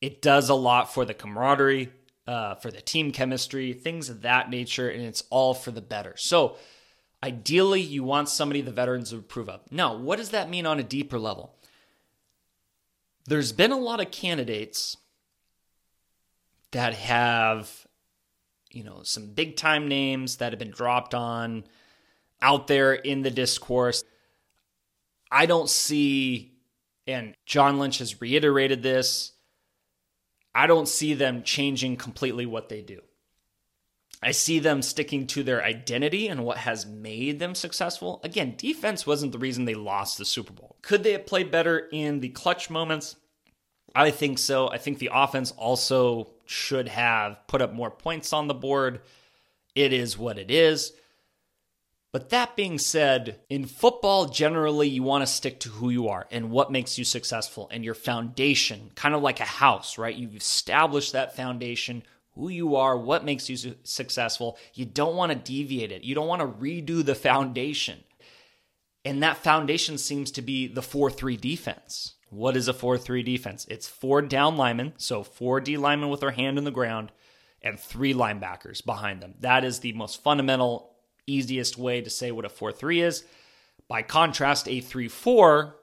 It 0.00 0.22
does 0.22 0.48
a 0.48 0.54
lot 0.54 0.92
for 0.92 1.04
the 1.04 1.14
camaraderie, 1.14 1.90
uh, 2.30 2.54
for 2.54 2.70
the 2.70 2.80
team 2.80 3.10
chemistry, 3.10 3.72
things 3.72 4.08
of 4.08 4.22
that 4.22 4.48
nature, 4.48 4.88
and 4.88 5.02
it's 5.02 5.24
all 5.30 5.52
for 5.52 5.72
the 5.72 5.80
better. 5.80 6.14
So, 6.16 6.56
ideally, 7.24 7.80
you 7.80 8.04
want 8.04 8.28
somebody 8.28 8.60
the 8.60 8.70
veterans 8.70 9.12
would 9.12 9.24
approve 9.24 9.48
of. 9.48 9.62
Now, 9.72 9.96
what 9.96 10.16
does 10.16 10.30
that 10.30 10.48
mean 10.48 10.64
on 10.64 10.78
a 10.78 10.84
deeper 10.84 11.18
level? 11.18 11.56
There's 13.26 13.50
been 13.50 13.72
a 13.72 13.78
lot 13.78 14.00
of 14.00 14.12
candidates 14.12 14.96
that 16.70 16.94
have, 16.94 17.88
you 18.70 18.84
know, 18.84 19.00
some 19.02 19.26
big 19.34 19.56
time 19.56 19.88
names 19.88 20.36
that 20.36 20.52
have 20.52 20.60
been 20.60 20.70
dropped 20.70 21.14
on 21.16 21.64
out 22.40 22.68
there 22.68 22.94
in 22.94 23.22
the 23.22 23.30
discourse. 23.32 24.04
I 25.32 25.46
don't 25.46 25.68
see 25.68 26.50
and 27.06 27.34
John 27.44 27.78
Lynch 27.78 27.98
has 27.98 28.20
reiterated 28.20 28.82
this. 28.84 29.32
I 30.60 30.66
don't 30.66 30.86
see 30.86 31.14
them 31.14 31.42
changing 31.42 31.96
completely 31.96 32.44
what 32.44 32.68
they 32.68 32.82
do. 32.82 33.00
I 34.22 34.32
see 34.32 34.58
them 34.58 34.82
sticking 34.82 35.26
to 35.28 35.42
their 35.42 35.64
identity 35.64 36.28
and 36.28 36.44
what 36.44 36.58
has 36.58 36.84
made 36.84 37.38
them 37.38 37.54
successful. 37.54 38.20
Again, 38.24 38.56
defense 38.58 39.06
wasn't 39.06 39.32
the 39.32 39.38
reason 39.38 39.64
they 39.64 39.74
lost 39.74 40.18
the 40.18 40.26
Super 40.26 40.52
Bowl. 40.52 40.76
Could 40.82 41.02
they 41.02 41.12
have 41.12 41.24
played 41.24 41.50
better 41.50 41.88
in 41.90 42.20
the 42.20 42.28
clutch 42.28 42.68
moments? 42.68 43.16
I 43.94 44.10
think 44.10 44.38
so. 44.38 44.68
I 44.68 44.76
think 44.76 44.98
the 44.98 45.08
offense 45.10 45.50
also 45.52 46.28
should 46.44 46.88
have 46.88 47.38
put 47.46 47.62
up 47.62 47.72
more 47.72 47.90
points 47.90 48.34
on 48.34 48.46
the 48.46 48.52
board. 48.52 49.00
It 49.74 49.94
is 49.94 50.18
what 50.18 50.38
it 50.38 50.50
is. 50.50 50.92
But 52.12 52.30
that 52.30 52.56
being 52.56 52.78
said, 52.78 53.40
in 53.48 53.66
football, 53.66 54.26
generally, 54.26 54.88
you 54.88 55.04
want 55.04 55.22
to 55.22 55.32
stick 55.32 55.60
to 55.60 55.68
who 55.68 55.90
you 55.90 56.08
are 56.08 56.26
and 56.30 56.50
what 56.50 56.72
makes 56.72 56.98
you 56.98 57.04
successful 57.04 57.68
and 57.70 57.84
your 57.84 57.94
foundation, 57.94 58.90
kind 58.96 59.14
of 59.14 59.22
like 59.22 59.38
a 59.38 59.44
house, 59.44 59.96
right? 59.96 60.16
You've 60.16 60.34
established 60.34 61.12
that 61.12 61.36
foundation, 61.36 62.02
who 62.34 62.48
you 62.48 62.74
are, 62.74 62.96
what 62.96 63.24
makes 63.24 63.48
you 63.48 63.56
su- 63.56 63.76
successful. 63.84 64.58
You 64.74 64.86
don't 64.86 65.14
want 65.14 65.30
to 65.30 65.38
deviate 65.38 65.92
it, 65.92 66.02
you 66.02 66.16
don't 66.16 66.26
want 66.26 66.40
to 66.40 66.48
redo 66.48 67.04
the 67.04 67.14
foundation. 67.14 68.00
And 69.04 69.22
that 69.22 69.38
foundation 69.38 69.96
seems 69.96 70.30
to 70.32 70.42
be 70.42 70.66
the 70.66 70.82
4 70.82 71.10
3 71.10 71.36
defense. 71.36 72.14
What 72.28 72.56
is 72.56 72.68
a 72.68 72.74
4 72.74 72.98
3 72.98 73.22
defense? 73.22 73.66
It's 73.68 73.88
four 73.88 74.22
down 74.22 74.56
linemen, 74.56 74.94
so 74.96 75.22
four 75.22 75.60
D 75.60 75.76
linemen 75.76 76.10
with 76.10 76.20
their 76.20 76.30
hand 76.30 76.58
in 76.58 76.64
the 76.64 76.70
ground, 76.70 77.10
and 77.62 77.78
three 77.78 78.14
linebackers 78.14 78.84
behind 78.84 79.20
them. 79.20 79.34
That 79.40 79.64
is 79.64 79.80
the 79.80 79.92
most 79.94 80.22
fundamental, 80.22 80.92
easiest 81.26 81.78
way 81.78 82.00
to 82.00 82.10
say 82.10 82.30
what 82.30 82.44
a 82.44 82.48
4 82.48 82.72
3 82.72 83.00
is. 83.00 83.24
By 83.88 84.02
contrast, 84.02 84.68
a 84.68 84.80
3 84.80 85.08
4, 85.08 85.76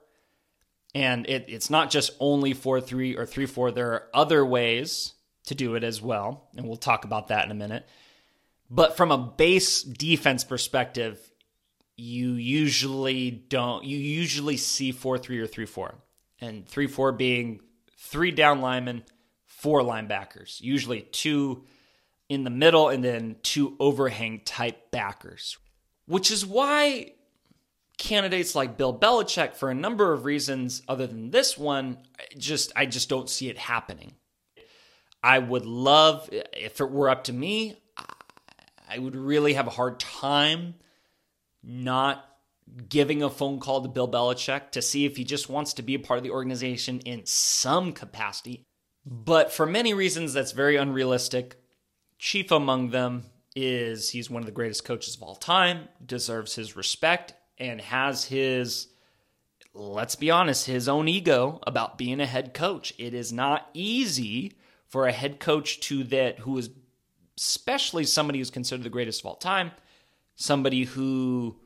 and 0.95 1.27
it, 1.27 1.45
it's 1.47 1.69
not 1.69 1.89
just 1.89 2.11
only 2.19 2.53
4 2.53 2.81
3 2.81 3.15
or 3.15 3.25
3 3.25 3.45
4, 3.45 3.71
there 3.71 3.91
are 3.91 4.07
other 4.13 4.45
ways 4.45 5.13
to 5.45 5.55
do 5.55 5.75
it 5.75 5.83
as 5.83 6.01
well. 6.01 6.49
And 6.55 6.67
we'll 6.67 6.77
talk 6.77 7.05
about 7.05 7.27
that 7.27 7.45
in 7.45 7.51
a 7.51 7.55
minute. 7.55 7.87
But 8.69 8.97
from 8.97 9.11
a 9.11 9.17
base 9.17 9.81
defense 9.81 10.43
perspective, 10.43 11.19
you 11.95 12.33
usually 12.33 13.31
don't, 13.31 13.83
you 13.85 13.97
usually 13.97 14.57
see 14.57 14.91
4 14.91 15.17
3 15.17 15.39
or 15.39 15.47
3 15.47 15.65
4. 15.65 15.95
And 16.39 16.67
3 16.67 16.87
4 16.87 17.11
being 17.13 17.61
three 17.97 18.31
down 18.31 18.61
linemen, 18.61 19.03
four 19.45 19.81
linebackers, 19.81 20.61
usually 20.61 21.01
two 21.01 21.63
in 22.29 22.43
the 22.43 22.49
middle 22.49 22.89
and 22.89 23.03
then 23.03 23.37
two 23.43 23.75
overhang 23.79 24.41
type 24.43 24.91
backers, 24.91 25.57
which 26.05 26.31
is 26.31 26.45
why 26.45 27.13
candidates 27.97 28.53
like 28.55 28.77
Bill 28.77 28.97
Belichick, 28.97 29.55
for 29.55 29.69
a 29.69 29.75
number 29.75 30.13
of 30.13 30.25
reasons 30.25 30.81
other 30.87 31.07
than 31.07 31.31
this 31.31 31.57
one, 31.57 31.97
just 32.37 32.71
I 32.75 32.85
just 32.85 33.09
don't 33.09 33.29
see 33.29 33.49
it 33.49 33.57
happening. 33.57 34.13
I 35.23 35.39
would 35.39 35.65
love 35.65 36.29
if 36.31 36.79
it 36.79 36.91
were 36.91 37.09
up 37.09 37.25
to 37.25 37.33
me, 37.33 37.75
I 38.87 38.99
would 38.99 39.15
really 39.15 39.53
have 39.53 39.67
a 39.67 39.71
hard 39.71 39.99
time 39.99 40.75
not 41.63 42.23
giving 42.89 43.23
a 43.23 43.29
phone 43.29 43.59
call 43.59 43.81
to 43.81 43.89
Bill 43.89 44.07
Belichick 44.07 44.71
to 44.71 44.81
see 44.81 45.05
if 45.05 45.17
he 45.17 45.23
just 45.23 45.49
wants 45.49 45.73
to 45.73 45.81
be 45.81 45.95
a 45.95 45.99
part 45.99 46.17
of 46.17 46.23
the 46.23 46.31
organization 46.31 46.99
in 46.99 47.25
some 47.25 47.93
capacity. 47.93 48.63
But 49.05 49.51
for 49.51 49.65
many 49.65 49.93
reasons, 49.93 50.33
that's 50.33 50.51
very 50.51 50.75
unrealistic. 50.75 51.61
Chief 52.17 52.51
among 52.51 52.89
them 52.89 53.25
is 53.55 54.09
he's 54.09 54.29
one 54.29 54.41
of 54.41 54.45
the 54.45 54.51
greatest 54.51 54.85
coaches 54.85 55.15
of 55.15 55.23
all 55.23 55.35
time, 55.35 55.87
deserves 56.03 56.55
his 56.55 56.75
respect, 56.75 57.33
and 57.57 57.81
has 57.81 58.25
his, 58.25 58.87
let's 59.73 60.15
be 60.15 60.29
honest, 60.29 60.65
his 60.65 60.87
own 60.87 61.07
ego 61.07 61.59
about 61.65 61.97
being 61.97 62.19
a 62.19 62.25
head 62.25 62.53
coach. 62.53 62.93
It 62.97 63.13
is 63.13 63.31
not 63.33 63.69
easy 63.73 64.53
for 64.87 65.07
a 65.07 65.11
head 65.11 65.39
coach 65.39 65.79
to 65.81 66.03
that 66.05 66.39
who 66.39 66.57
is 66.57 66.69
especially 67.37 68.03
somebody 68.03 68.39
who's 68.39 68.49
considered 68.49 68.83
the 68.83 68.89
greatest 68.89 69.21
of 69.21 69.27
all 69.27 69.35
time, 69.35 69.71
somebody 70.35 70.83
who 70.85 71.57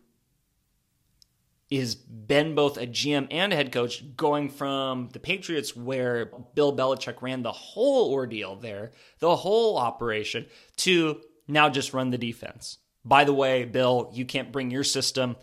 is 1.71 1.95
been 1.95 2.53
both 2.53 2.77
a 2.77 2.85
GM 2.85 3.27
and 3.31 3.53
a 3.53 3.55
head 3.55 3.71
coach, 3.71 4.03
going 4.17 4.49
from 4.49 5.09
the 5.13 5.19
Patriots, 5.19 5.75
where 5.75 6.25
Bill 6.53 6.75
Belichick 6.75 7.21
ran 7.21 7.41
the 7.41 7.51
whole 7.51 8.11
ordeal 8.11 8.57
there, 8.57 8.91
the 9.19 9.37
whole 9.37 9.77
operation, 9.77 10.45
to 10.75 11.21
now 11.47 11.69
just 11.69 11.93
run 11.93 12.09
the 12.09 12.17
defense. 12.17 12.77
By 13.05 13.23
the 13.23 13.33
way, 13.33 13.63
Bill, 13.63 14.11
you 14.13 14.25
can't 14.25 14.51
bring 14.51 14.69
your 14.69 14.83
system. 14.83 15.37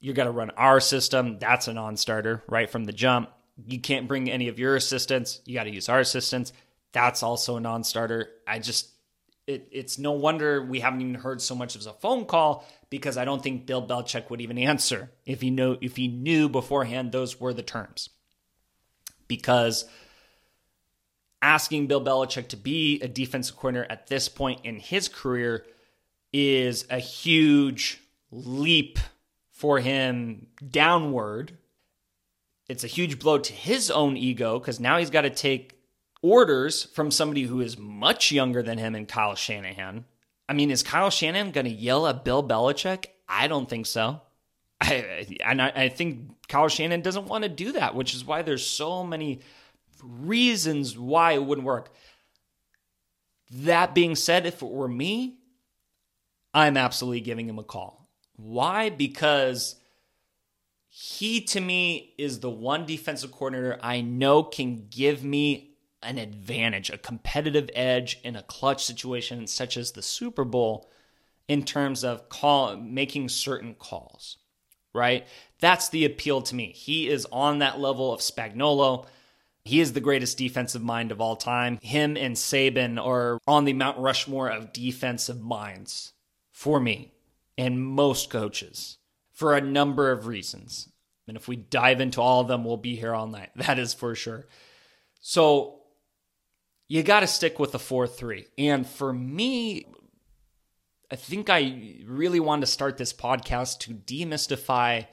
You 0.00 0.14
got 0.14 0.24
to 0.24 0.30
run 0.30 0.50
our 0.50 0.80
system. 0.80 1.38
That's 1.38 1.68
a 1.68 1.74
non 1.74 1.98
starter 1.98 2.42
right 2.48 2.68
from 2.68 2.84
the 2.84 2.92
jump. 2.92 3.30
You 3.66 3.78
can't 3.78 4.08
bring 4.08 4.30
any 4.30 4.48
of 4.48 4.58
your 4.58 4.74
assistants. 4.74 5.42
You 5.44 5.54
got 5.54 5.64
to 5.64 5.70
use 5.70 5.90
our 5.90 6.00
assistants. 6.00 6.52
That's 6.92 7.22
also 7.22 7.56
a 7.56 7.60
non 7.60 7.84
starter. 7.84 8.30
I 8.48 8.58
just, 8.58 8.88
it, 9.46 9.68
it's 9.72 9.98
no 9.98 10.12
wonder 10.12 10.64
we 10.64 10.80
haven't 10.80 11.00
even 11.00 11.14
heard 11.14 11.42
so 11.42 11.54
much 11.54 11.74
as 11.76 11.86
a 11.86 11.92
phone 11.92 12.26
call 12.26 12.66
because 12.90 13.16
I 13.16 13.24
don't 13.24 13.42
think 13.42 13.66
Bill 13.66 13.86
Belichick 13.86 14.30
would 14.30 14.40
even 14.40 14.58
answer 14.58 15.10
if 15.26 15.40
he 15.40 15.50
knew 15.50 15.76
if 15.80 15.96
he 15.96 16.08
knew 16.08 16.48
beforehand 16.48 17.12
those 17.12 17.40
were 17.40 17.52
the 17.52 17.62
terms. 17.62 18.10
Because 19.26 19.86
asking 21.40 21.88
Bill 21.88 22.04
Belichick 22.04 22.48
to 22.48 22.56
be 22.56 23.00
a 23.00 23.08
defensive 23.08 23.56
coordinator 23.56 23.90
at 23.90 24.06
this 24.06 24.28
point 24.28 24.60
in 24.64 24.78
his 24.78 25.08
career 25.08 25.64
is 26.32 26.86
a 26.88 26.98
huge 26.98 28.00
leap 28.30 28.98
for 29.50 29.80
him 29.80 30.46
downward. 30.70 31.58
It's 32.68 32.84
a 32.84 32.88
huge 32.88 33.18
blow 33.18 33.38
to 33.38 33.52
his 33.52 33.90
own 33.90 34.16
ego 34.16 34.58
because 34.58 34.78
now 34.78 34.98
he's 34.98 35.10
got 35.10 35.22
to 35.22 35.30
take 35.30 35.81
orders 36.22 36.84
from 36.84 37.10
somebody 37.10 37.42
who 37.42 37.60
is 37.60 37.76
much 37.76 38.32
younger 38.32 38.62
than 38.62 38.78
him 38.78 38.94
and 38.94 39.08
Kyle 39.08 39.34
Shanahan 39.34 40.04
I 40.52 40.54
mean, 40.54 40.70
is 40.70 40.82
Kyle 40.82 41.08
Shanahan 41.08 41.50
going 41.50 41.64
to 41.64 41.72
yell 41.72 42.06
at 42.06 42.24
Bill 42.24 42.46
Belichick? 42.46 43.06
I 43.26 43.48
don't 43.48 43.70
think 43.70 43.86
so. 43.86 44.20
I, 44.82 45.38
and 45.44 45.62
I, 45.62 45.72
I 45.74 45.88
think 45.88 46.46
Kyle 46.46 46.68
Shanahan 46.68 47.00
doesn't 47.00 47.26
want 47.26 47.44
to 47.44 47.48
do 47.48 47.72
that, 47.72 47.94
which 47.94 48.14
is 48.14 48.22
why 48.22 48.42
there's 48.42 48.66
so 48.66 49.02
many 49.02 49.40
reasons 50.02 50.98
why 50.98 51.32
it 51.32 51.44
wouldn't 51.44 51.66
work. 51.66 51.90
That 53.50 53.94
being 53.94 54.14
said, 54.14 54.44
if 54.44 54.60
it 54.62 54.68
were 54.68 54.88
me, 54.88 55.38
I'm 56.52 56.76
absolutely 56.76 57.20
giving 57.20 57.48
him 57.48 57.58
a 57.58 57.64
call. 57.64 58.06
Why? 58.36 58.90
Because 58.90 59.76
he, 60.88 61.40
to 61.42 61.60
me, 61.60 62.12
is 62.18 62.40
the 62.40 62.50
one 62.50 62.84
defensive 62.84 63.32
coordinator 63.32 63.78
I 63.82 64.02
know 64.02 64.42
can 64.42 64.88
give 64.90 65.24
me 65.24 65.71
an 66.02 66.18
advantage, 66.18 66.90
a 66.90 66.98
competitive 66.98 67.70
edge 67.74 68.20
in 68.22 68.36
a 68.36 68.42
clutch 68.42 68.84
situation 68.84 69.46
such 69.46 69.76
as 69.76 69.92
the 69.92 70.02
Super 70.02 70.44
Bowl 70.44 70.90
in 71.48 71.64
terms 71.64 72.04
of 72.04 72.28
call 72.28 72.76
making 72.76 73.28
certain 73.28 73.74
calls, 73.74 74.38
right? 74.94 75.26
That's 75.60 75.88
the 75.88 76.04
appeal 76.04 76.42
to 76.42 76.54
me. 76.54 76.72
He 76.72 77.08
is 77.08 77.26
on 77.32 77.58
that 77.58 77.80
level 77.80 78.12
of 78.12 78.20
Spagnuolo. 78.20 79.06
He 79.64 79.80
is 79.80 79.92
the 79.92 80.00
greatest 80.00 80.38
defensive 80.38 80.82
mind 80.82 81.12
of 81.12 81.20
all 81.20 81.36
time. 81.36 81.78
Him 81.82 82.16
and 82.16 82.36
Saban 82.36 83.04
are 83.04 83.38
on 83.46 83.64
the 83.64 83.72
Mount 83.72 83.98
Rushmore 83.98 84.48
of 84.48 84.72
defensive 84.72 85.40
minds 85.40 86.12
for 86.50 86.80
me 86.80 87.12
and 87.56 87.80
most 87.80 88.30
coaches 88.30 88.98
for 89.32 89.54
a 89.56 89.60
number 89.60 90.10
of 90.10 90.26
reasons. 90.26 90.88
And 91.28 91.36
if 91.36 91.48
we 91.48 91.56
dive 91.56 92.00
into 92.00 92.20
all 92.20 92.40
of 92.40 92.48
them, 92.48 92.64
we'll 92.64 92.76
be 92.76 92.96
here 92.96 93.14
all 93.14 93.26
night. 93.26 93.50
That 93.56 93.78
is 93.78 93.94
for 93.94 94.14
sure. 94.14 94.46
So 95.20 95.81
you 96.92 97.02
got 97.02 97.20
to 97.20 97.26
stick 97.26 97.58
with 97.58 97.72
the 97.72 97.78
4 97.78 98.06
3. 98.06 98.44
And 98.58 98.86
for 98.86 99.14
me, 99.14 99.86
I 101.10 101.16
think 101.16 101.48
I 101.48 101.94
really 102.04 102.38
wanted 102.38 102.66
to 102.66 102.66
start 102.66 102.98
this 102.98 103.14
podcast 103.14 103.78
to 103.80 103.94
demystify 103.94 105.06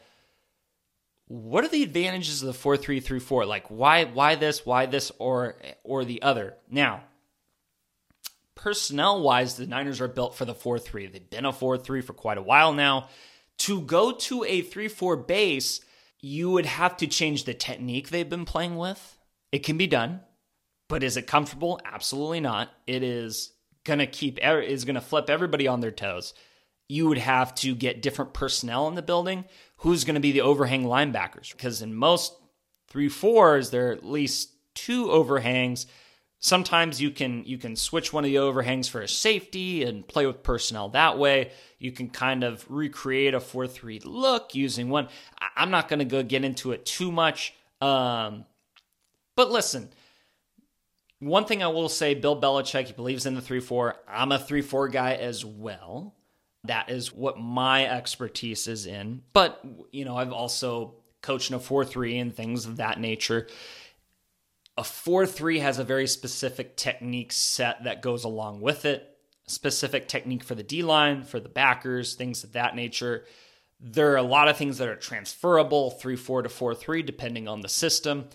what 1.27 1.63
are 1.63 1.69
the 1.69 1.83
advantages 1.83 2.41
of 2.41 2.47
the 2.47 2.53
4 2.53 2.75
3 2.75 2.99
3 2.99 3.19
4? 3.19 3.45
Like, 3.45 3.67
why, 3.67 4.03
why 4.03 4.35
this, 4.35 4.65
why 4.65 4.87
this, 4.87 5.09
or, 5.19 5.55
or 5.85 6.03
the 6.03 6.21
other? 6.21 6.55
Now, 6.69 7.03
personnel 8.55 9.21
wise, 9.21 9.55
the 9.55 9.65
Niners 9.65 10.01
are 10.01 10.09
built 10.09 10.35
for 10.35 10.43
the 10.43 10.53
4 10.53 10.79
3. 10.79 11.07
They've 11.07 11.29
been 11.29 11.45
a 11.45 11.53
4 11.53 11.77
3 11.77 12.01
for 12.01 12.11
quite 12.11 12.37
a 12.37 12.41
while 12.41 12.73
now. 12.73 13.07
To 13.59 13.79
go 13.79 14.11
to 14.11 14.43
a 14.43 14.63
3 14.63 14.89
4 14.89 15.15
base, 15.15 15.79
you 16.19 16.51
would 16.51 16.65
have 16.65 16.97
to 16.97 17.07
change 17.07 17.45
the 17.45 17.53
technique 17.53 18.09
they've 18.09 18.29
been 18.29 18.43
playing 18.43 18.75
with. 18.75 19.17
It 19.53 19.59
can 19.59 19.77
be 19.77 19.87
done. 19.87 20.19
But 20.89 21.03
is 21.03 21.15
it 21.15 21.27
comfortable? 21.27 21.79
Absolutely 21.85 22.41
not. 22.41 22.69
It 22.85 23.03
is 23.03 23.53
going 23.85 23.99
to 23.99 24.07
keep 24.07 24.39
is 24.43 24.83
going 24.83 24.95
to 24.95 25.01
flip 25.01 25.29
everybody 25.29 25.67
on 25.67 25.79
their 25.79 25.91
toes. 25.91 26.33
You 26.89 27.07
would 27.07 27.19
have 27.19 27.55
to 27.55 27.75
get 27.75 28.01
different 28.01 28.33
personnel 28.33 28.87
in 28.87 28.95
the 28.95 29.01
building. 29.01 29.45
Who's 29.77 30.03
going 30.03 30.15
to 30.15 30.19
be 30.19 30.31
the 30.31 30.41
overhang 30.41 30.83
linebackers? 30.83 31.51
Because 31.51 31.81
in 31.81 31.93
most 31.93 32.33
three 32.89 33.07
fours, 33.07 33.69
there 33.69 33.89
are 33.89 33.93
at 33.93 34.03
least 34.03 34.51
two 34.73 35.11
overhangs. 35.11 35.85
Sometimes 36.39 36.99
you 36.99 37.11
can 37.11 37.43
you 37.45 37.57
can 37.57 37.75
switch 37.75 38.11
one 38.11 38.23
of 38.23 38.29
the 38.29 38.39
overhangs 38.39 38.87
for 38.87 39.01
a 39.01 39.07
safety 39.07 39.83
and 39.83 40.07
play 40.07 40.25
with 40.25 40.41
personnel 40.41 40.89
that 40.89 41.19
way. 41.19 41.51
You 41.77 41.91
can 41.91 42.09
kind 42.09 42.43
of 42.43 42.65
recreate 42.69 43.35
a 43.35 43.39
four 43.39 43.67
three 43.67 43.99
look 43.99 44.55
using 44.55 44.89
one. 44.89 45.09
I'm 45.55 45.69
not 45.69 45.87
going 45.87 45.99
to 45.99 46.05
go 46.05 46.23
get 46.23 46.43
into 46.43 46.71
it 46.71 46.85
too 46.85 47.11
much. 47.11 47.53
Um, 47.81 48.45
but 49.35 49.51
listen, 49.51 49.89
one 51.19 51.45
thing 51.45 51.61
I 51.61 51.67
will 51.67 51.89
say, 51.89 52.13
Bill 52.13 52.39
Belichick, 52.39 52.87
he 52.87 52.93
believes 52.93 53.25
in 53.25 53.35
the 53.35 53.41
3 53.41 53.59
4. 53.59 53.95
I'm 54.07 54.31
a 54.31 54.39
3 54.39 54.61
4 54.61 54.87
guy 54.87 55.13
as 55.15 55.43
well. 55.43 56.15
That 56.63 56.89
is 56.89 57.13
what 57.13 57.39
my 57.39 57.85
expertise 57.85 58.67
is 58.67 58.85
in. 58.85 59.21
But, 59.33 59.63
you 59.91 60.05
know, 60.05 60.17
I've 60.17 60.33
also 60.33 60.95
coached 61.21 61.49
in 61.49 61.55
a 61.55 61.59
4 61.59 61.85
3 61.85 62.17
and 62.17 62.33
things 62.33 62.65
of 62.65 62.77
that 62.77 62.99
nature. 62.99 63.47
A 64.77 64.83
4 64.83 65.25
3 65.25 65.59
has 65.59 65.77
a 65.77 65.83
very 65.83 66.07
specific 66.07 66.77
technique 66.77 67.33
set 67.33 67.83
that 67.83 68.01
goes 68.01 68.23
along 68.23 68.61
with 68.61 68.85
it, 68.85 69.17
specific 69.45 70.07
technique 70.07 70.43
for 70.43 70.55
the 70.55 70.63
D 70.63 70.83
line, 70.83 71.23
for 71.23 71.41
the 71.41 71.49
backers, 71.49 72.15
things 72.15 72.45
of 72.45 72.53
that 72.53 72.75
nature. 72.75 73.25
There 73.81 74.13
are 74.13 74.17
a 74.17 74.23
lot 74.23 74.47
of 74.47 74.57
things 74.57 74.77
that 74.77 74.87
are 74.87 74.95
transferable 74.95 75.91
3 75.91 76.15
4 76.15 76.43
to 76.43 76.49
4 76.49 76.75
3, 76.75 77.01
depending 77.01 77.49
on 77.49 77.59
the 77.59 77.69
system. 77.69 78.29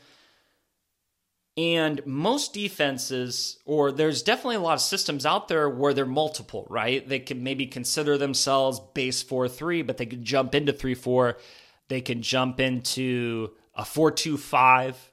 And 1.56 2.04
most 2.04 2.52
defenses, 2.52 3.58
or 3.64 3.92
there's 3.92 4.22
definitely 4.22 4.56
a 4.56 4.60
lot 4.60 4.74
of 4.74 4.80
systems 4.80 5.24
out 5.24 5.46
there 5.46 5.70
where 5.70 5.94
they're 5.94 6.04
multiple, 6.04 6.66
right? 6.68 7.08
They 7.08 7.20
can 7.20 7.44
maybe 7.44 7.66
consider 7.66 8.18
themselves 8.18 8.80
base 8.92 9.22
4 9.22 9.48
3, 9.48 9.82
but 9.82 9.96
they 9.96 10.06
could 10.06 10.24
jump 10.24 10.54
into 10.54 10.72
3 10.72 10.94
4. 10.94 11.38
They 11.88 12.00
can 12.00 12.22
jump 12.22 12.58
into 12.58 13.52
a 13.74 13.84
4 13.84 14.10
2 14.10 14.36
5. 14.36 15.12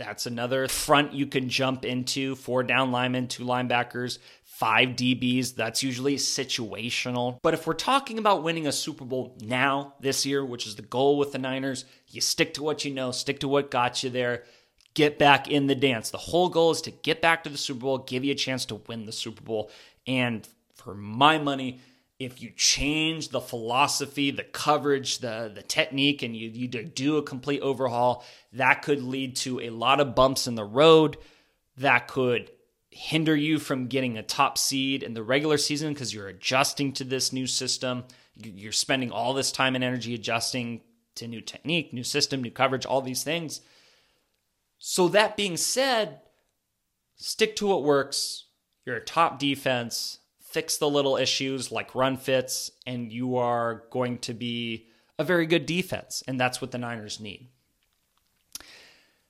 That's 0.00 0.26
another 0.26 0.66
front 0.66 1.12
you 1.12 1.26
can 1.26 1.50
jump 1.50 1.84
into 1.84 2.34
four 2.34 2.62
down 2.62 2.90
linemen, 2.90 3.28
two 3.28 3.44
linebackers, 3.44 4.18
five 4.44 4.90
DBs. 4.90 5.54
That's 5.54 5.82
usually 5.82 6.16
situational. 6.16 7.38
But 7.42 7.52
if 7.52 7.66
we're 7.66 7.74
talking 7.74 8.18
about 8.18 8.42
winning 8.42 8.66
a 8.66 8.72
Super 8.72 9.04
Bowl 9.04 9.36
now, 9.42 9.92
this 10.00 10.24
year, 10.24 10.42
which 10.42 10.66
is 10.66 10.76
the 10.76 10.82
goal 10.82 11.18
with 11.18 11.32
the 11.32 11.38
Niners, 11.38 11.84
you 12.08 12.22
stick 12.22 12.54
to 12.54 12.62
what 12.62 12.82
you 12.82 12.94
know, 12.94 13.10
stick 13.10 13.40
to 13.40 13.48
what 13.48 13.70
got 13.70 14.02
you 14.02 14.08
there, 14.08 14.44
get 14.94 15.18
back 15.18 15.48
in 15.48 15.66
the 15.66 15.74
dance. 15.74 16.10
The 16.10 16.18
whole 16.18 16.48
goal 16.48 16.70
is 16.70 16.82
to 16.82 16.90
get 16.90 17.22
back 17.22 17.44
to 17.44 17.50
the 17.50 17.58
Super 17.58 17.80
Bowl, 17.80 17.98
give 17.98 18.24
you 18.24 18.32
a 18.32 18.36
chance 18.36 18.64
to 18.66 18.76
win 18.76 19.06
the 19.06 19.12
Super 19.12 19.42
Bowl. 19.42 19.70
And 20.06 20.48
for 20.74 20.94
my 20.94 21.38
money, 21.38 21.80
if 22.18 22.42
you 22.42 22.50
change 22.54 23.30
the 23.30 23.40
philosophy, 23.40 24.30
the 24.30 24.44
coverage, 24.44 25.18
the 25.18 25.50
the 25.54 25.62
technique, 25.62 26.22
and 26.22 26.36
you 26.36 26.50
you 26.50 26.68
do 26.68 27.16
a 27.16 27.22
complete 27.22 27.60
overhaul, 27.60 28.24
that 28.52 28.82
could 28.82 29.02
lead 29.02 29.36
to 29.36 29.60
a 29.60 29.70
lot 29.70 30.00
of 30.00 30.14
bumps 30.14 30.46
in 30.46 30.54
the 30.54 30.64
road. 30.64 31.16
That 31.78 32.08
could 32.08 32.50
hinder 32.90 33.34
you 33.34 33.58
from 33.58 33.86
getting 33.86 34.18
a 34.18 34.22
top 34.22 34.58
seed 34.58 35.02
in 35.02 35.14
the 35.14 35.22
regular 35.22 35.56
season 35.56 35.94
because 35.94 36.12
you're 36.12 36.28
adjusting 36.28 36.92
to 36.92 37.04
this 37.04 37.32
new 37.32 37.46
system. 37.46 38.04
You're 38.36 38.72
spending 38.72 39.12
all 39.12 39.32
this 39.32 39.52
time 39.52 39.74
and 39.74 39.84
energy 39.84 40.14
adjusting 40.14 40.82
to 41.14 41.26
new 41.26 41.40
technique, 41.40 41.92
new 41.92 42.04
system, 42.04 42.42
new 42.42 42.50
coverage, 42.50 42.84
all 42.84 43.00
these 43.00 43.22
things. 43.22 43.60
So, 44.82 45.08
that 45.08 45.36
being 45.36 45.58
said, 45.58 46.20
stick 47.16 47.54
to 47.56 47.66
what 47.66 47.84
works. 47.84 48.46
You're 48.86 48.96
a 48.96 49.04
top 49.04 49.38
defense. 49.38 50.20
Fix 50.40 50.78
the 50.78 50.88
little 50.88 51.18
issues 51.18 51.70
like 51.70 51.94
run 51.94 52.16
fits, 52.16 52.72
and 52.86 53.12
you 53.12 53.36
are 53.36 53.84
going 53.90 54.18
to 54.20 54.32
be 54.32 54.86
a 55.18 55.22
very 55.22 55.44
good 55.44 55.66
defense. 55.66 56.24
And 56.26 56.40
that's 56.40 56.62
what 56.62 56.70
the 56.70 56.78
Niners 56.78 57.20
need. 57.20 57.48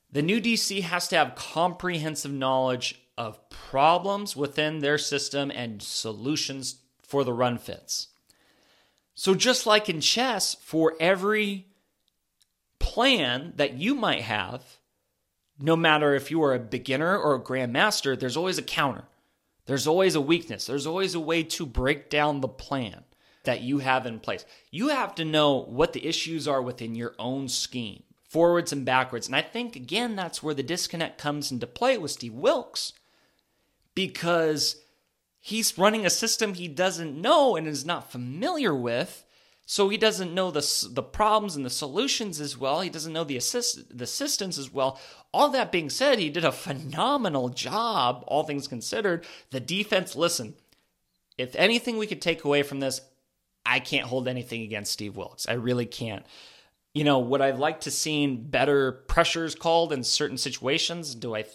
The 0.09 0.21
new 0.21 0.39
DC 0.39 0.83
has 0.83 1.09
to 1.09 1.17
have 1.17 1.35
comprehensive 1.35 2.31
knowledge 2.31 3.01
of 3.17 3.49
problems 3.49 4.37
within 4.37 4.79
their 4.79 4.97
system 4.97 5.51
and 5.53 5.81
solutions 5.81 6.77
for 7.01 7.25
the 7.25 7.33
run 7.33 7.57
fits. 7.57 8.07
So, 9.15 9.35
just 9.35 9.65
like 9.65 9.89
in 9.89 9.99
chess, 9.99 10.55
for 10.55 10.95
every 10.97 11.67
plan 12.79 13.51
that 13.57 13.73
you 13.73 13.95
might 13.95 14.21
have, 14.21 14.77
no 15.61 15.75
matter 15.75 16.13
if 16.13 16.31
you 16.31 16.43
are 16.43 16.53
a 16.53 16.59
beginner 16.59 17.17
or 17.17 17.35
a 17.35 17.41
grandmaster, 17.41 18.19
there's 18.19 18.37
always 18.37 18.57
a 18.57 18.63
counter. 18.63 19.03
There's 19.65 19.87
always 19.87 20.15
a 20.15 20.21
weakness. 20.21 20.65
There's 20.65 20.87
always 20.87 21.15
a 21.15 21.19
way 21.19 21.43
to 21.43 21.65
break 21.65 22.09
down 22.09 22.41
the 22.41 22.47
plan 22.47 23.03
that 23.43 23.61
you 23.61 23.79
have 23.79 24.05
in 24.05 24.19
place. 24.19 24.45
You 24.69 24.89
have 24.89 25.15
to 25.15 25.25
know 25.25 25.63
what 25.63 25.93
the 25.93 26.05
issues 26.05 26.47
are 26.47 26.61
within 26.61 26.95
your 26.95 27.13
own 27.17 27.47
scheme, 27.47 28.03
forwards 28.27 28.71
and 28.71 28.85
backwards. 28.85 29.27
And 29.27 29.35
I 29.35 29.41
think, 29.41 29.75
again, 29.75 30.15
that's 30.15 30.43
where 30.43 30.53
the 30.53 30.63
disconnect 30.63 31.17
comes 31.17 31.51
into 31.51 31.67
play 31.67 31.97
with 31.97 32.11
Steve 32.11 32.33
Wilks 32.33 32.93
because 33.95 34.77
he's 35.39 35.77
running 35.77 36.05
a 36.05 36.09
system 36.09 36.53
he 36.53 36.67
doesn't 36.67 37.19
know 37.19 37.55
and 37.55 37.67
is 37.67 37.85
not 37.85 38.11
familiar 38.11 38.75
with. 38.75 39.25
So 39.71 39.87
he 39.87 39.95
doesn't 39.95 40.33
know 40.33 40.51
the, 40.51 40.89
the 40.91 41.01
problems 41.01 41.55
and 41.55 41.65
the 41.65 41.69
solutions 41.69 42.41
as 42.41 42.57
well. 42.57 42.81
He 42.81 42.89
doesn't 42.89 43.13
know 43.13 43.23
the 43.23 43.37
assist, 43.37 43.97
the 43.97 44.03
assistance 44.03 44.57
as 44.57 44.69
well. 44.69 44.99
All 45.33 45.47
that 45.51 45.71
being 45.71 45.89
said, 45.89 46.19
he 46.19 46.29
did 46.29 46.43
a 46.43 46.51
phenomenal 46.51 47.47
job, 47.47 48.25
all 48.27 48.43
things 48.43 48.67
considered. 48.67 49.25
The 49.51 49.61
defense, 49.61 50.13
listen, 50.13 50.55
if 51.37 51.55
anything 51.55 51.95
we 51.95 52.05
could 52.05 52.21
take 52.21 52.43
away 52.43 52.63
from 52.63 52.81
this, 52.81 52.99
I 53.65 53.79
can't 53.79 54.07
hold 54.07 54.27
anything 54.27 54.63
against 54.63 54.91
Steve 54.91 55.15
Wilks. 55.15 55.47
I 55.47 55.53
really 55.53 55.85
can't. 55.85 56.25
You 56.93 57.05
know, 57.05 57.19
would 57.19 57.39
I 57.39 57.51
like 57.51 57.79
to 57.81 57.91
seen 57.91 58.49
better 58.49 58.91
pressures 58.91 59.55
called 59.55 59.93
in 59.93 60.03
certain 60.03 60.37
situations? 60.37 61.15
Do 61.15 61.33
I 61.33 61.45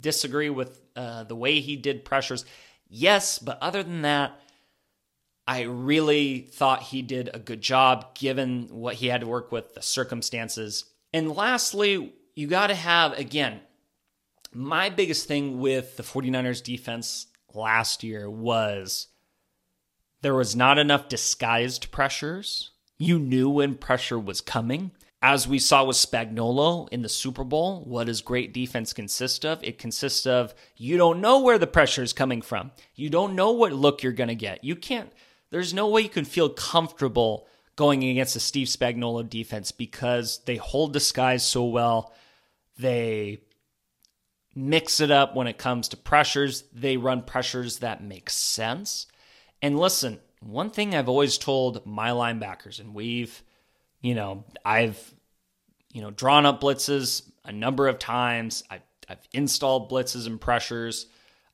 disagree 0.00 0.50
with 0.50 0.80
uh, 0.96 1.22
the 1.22 1.36
way 1.36 1.60
he 1.60 1.76
did 1.76 2.04
pressures? 2.04 2.44
Yes, 2.88 3.38
but 3.38 3.58
other 3.62 3.84
than 3.84 4.02
that, 4.02 4.40
I 5.46 5.62
really 5.62 6.40
thought 6.40 6.82
he 6.82 7.02
did 7.02 7.30
a 7.32 7.38
good 7.38 7.60
job 7.60 8.14
given 8.14 8.68
what 8.70 8.96
he 8.96 9.08
had 9.08 9.20
to 9.20 9.26
work 9.26 9.52
with, 9.52 9.74
the 9.74 9.82
circumstances. 9.82 10.86
And 11.12 11.30
lastly, 11.30 12.14
you 12.34 12.46
got 12.46 12.68
to 12.68 12.74
have, 12.74 13.12
again, 13.18 13.60
my 14.52 14.88
biggest 14.88 15.28
thing 15.28 15.60
with 15.60 15.96
the 15.96 16.02
49ers 16.02 16.62
defense 16.62 17.26
last 17.52 18.02
year 18.02 18.30
was 18.30 19.08
there 20.22 20.34
was 20.34 20.56
not 20.56 20.78
enough 20.78 21.08
disguised 21.08 21.90
pressures. 21.90 22.70
You 22.96 23.18
knew 23.18 23.50
when 23.50 23.74
pressure 23.74 24.18
was 24.18 24.40
coming. 24.40 24.92
As 25.20 25.48
we 25.48 25.58
saw 25.58 25.84
with 25.84 25.96
Spagnuolo 25.96 26.88
in 26.90 27.02
the 27.02 27.08
Super 27.08 27.44
Bowl, 27.44 27.82
what 27.84 28.04
does 28.06 28.20
great 28.20 28.52
defense 28.52 28.92
consist 28.92 29.44
of? 29.44 29.62
It 29.62 29.78
consists 29.78 30.26
of 30.26 30.54
you 30.76 30.96
don't 30.96 31.20
know 31.20 31.40
where 31.40 31.58
the 31.58 31.66
pressure 31.66 32.02
is 32.02 32.12
coming 32.12 32.42
from. 32.42 32.72
You 32.94 33.10
don't 33.10 33.34
know 33.34 33.50
what 33.52 33.72
look 33.72 34.02
you're 34.02 34.12
going 34.12 34.28
to 34.28 34.34
get. 34.34 34.64
You 34.64 34.76
can't 34.76 35.10
there's 35.50 35.74
no 35.74 35.88
way 35.88 36.02
you 36.02 36.08
can 36.08 36.24
feel 36.24 36.48
comfortable 36.48 37.46
going 37.76 38.04
against 38.04 38.36
a 38.36 38.40
Steve 38.40 38.68
Spagnuolo 38.68 39.28
defense 39.28 39.72
because 39.72 40.40
they 40.46 40.56
hold 40.56 40.92
disguise 40.92 41.42
so 41.44 41.64
well. 41.64 42.12
They 42.78 43.42
mix 44.54 45.00
it 45.00 45.10
up 45.10 45.34
when 45.34 45.46
it 45.46 45.58
comes 45.58 45.88
to 45.88 45.96
pressures. 45.96 46.64
They 46.72 46.96
run 46.96 47.22
pressures 47.22 47.78
that 47.78 48.02
make 48.02 48.30
sense. 48.30 49.06
And 49.60 49.78
listen, 49.78 50.20
one 50.40 50.70
thing 50.70 50.94
I've 50.94 51.08
always 51.08 51.38
told 51.38 51.84
my 51.86 52.10
linebackers, 52.10 52.78
and 52.78 52.94
we've, 52.94 53.42
you 54.00 54.14
know, 54.14 54.44
I've, 54.64 55.14
you 55.92 56.02
know, 56.02 56.10
drawn 56.10 56.46
up 56.46 56.60
blitzes 56.60 57.22
a 57.44 57.52
number 57.52 57.88
of 57.88 57.98
times. 57.98 58.62
I've, 58.70 58.82
I've 59.08 59.26
installed 59.32 59.90
blitzes 59.90 60.26
and 60.26 60.40
pressures. 60.40 61.06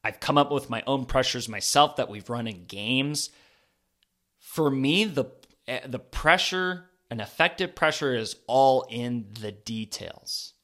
I've 0.03 0.21
come 0.21 0.39
up 0.39 0.51
with 0.51 0.71
my 0.71 0.83
own 0.87 1.05
pressures 1.05 1.49
myself 1.49 1.97
that 1.97 2.09
we've 2.09 2.29
run 2.29 2.47
in 2.47 2.65
games 2.65 3.31
for 4.51 4.69
me, 4.69 5.05
the 5.05 5.27
eh, 5.69 5.87
the 5.87 6.01
pressure, 6.01 6.87
an 7.09 7.21
effective 7.21 7.77
pressure, 7.77 8.17
is 8.17 8.35
all 8.49 8.85
in 8.91 9.27
the 9.41 9.53
details. 9.53 10.55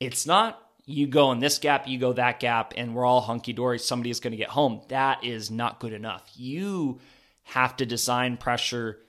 It's 0.00 0.26
not 0.26 0.58
you 0.86 1.06
go 1.06 1.30
in 1.30 1.38
this 1.38 1.58
gap, 1.58 1.86
you 1.86 1.98
go 1.98 2.14
that 2.14 2.40
gap, 2.40 2.72
and 2.78 2.94
we're 2.94 3.04
all 3.04 3.20
hunky 3.20 3.52
dory. 3.52 3.78
Somebody 3.78 4.08
is 4.08 4.20
going 4.20 4.30
to 4.30 4.38
get 4.38 4.48
home. 4.48 4.80
That 4.88 5.22
is 5.22 5.50
not 5.50 5.80
good 5.80 5.92
enough. 5.92 6.22
You 6.34 6.98
have 7.42 7.76
to 7.76 7.84
design 7.84 8.38
pressure 8.38 9.00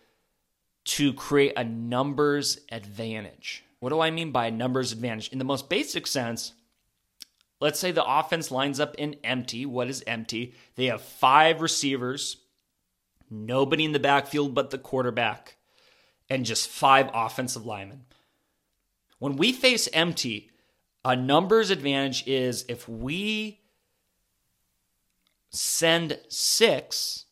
to 0.85 1.13
create 1.13 1.53
a 1.55 1.63
numbers 1.63 2.59
advantage. 2.73 3.63
What 3.79 3.91
do 3.91 4.01
I 4.01 4.11
mean 4.11 4.31
by 4.31 4.49
numbers 4.49 4.91
advantage? 4.91 5.29
In 5.29 5.39
the 5.39 5.45
most 5.45 5.69
basic 5.69 6.05
sense, 6.05 6.51
let's 7.61 7.79
say 7.79 7.93
the 7.93 8.05
offense 8.05 8.51
lines 8.51 8.81
up 8.81 8.95
in 8.95 9.15
empty. 9.23 9.65
What 9.65 9.87
is 9.87 10.03
empty? 10.05 10.53
They 10.75 10.87
have 10.87 11.01
five 11.01 11.61
receivers 11.61 12.37
nobody 13.35 13.85
in 13.85 13.91
the 13.91 13.99
backfield 13.99 14.53
but 14.53 14.69
the 14.69 14.77
quarterback, 14.77 15.57
and 16.29 16.45
just 16.45 16.69
five 16.69 17.09
offensive 17.13 17.65
linemen. 17.65 18.05
When 19.19 19.35
we 19.35 19.51
face 19.51 19.87
empty, 19.93 20.51
a 21.03 21.15
numbers 21.15 21.69
advantage 21.69 22.27
is 22.27 22.65
if 22.67 22.89
we 22.89 23.61
send 25.49 26.19
six 26.29 27.25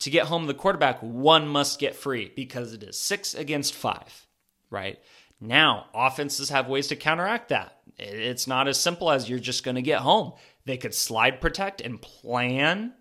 to 0.00 0.10
get 0.10 0.26
home 0.26 0.46
the 0.46 0.54
quarterback, 0.54 0.98
one 1.00 1.48
must 1.48 1.78
get 1.78 1.94
free 1.94 2.30
because 2.34 2.72
it 2.72 2.82
is 2.82 2.98
six 2.98 3.34
against 3.34 3.72
five, 3.72 4.26
right? 4.68 4.98
Now, 5.40 5.86
offenses 5.94 6.50
have 6.50 6.68
ways 6.68 6.88
to 6.88 6.96
counteract 6.96 7.48
that. 7.48 7.78
It's 7.98 8.46
not 8.46 8.68
as 8.68 8.78
simple 8.78 9.10
as 9.10 9.28
you're 9.28 9.38
just 9.38 9.64
going 9.64 9.76
to 9.76 9.82
get 9.82 10.00
home. 10.00 10.32
They 10.64 10.76
could 10.76 10.94
slide 10.94 11.40
protect 11.40 11.80
and 11.80 12.00
plan 12.00 12.94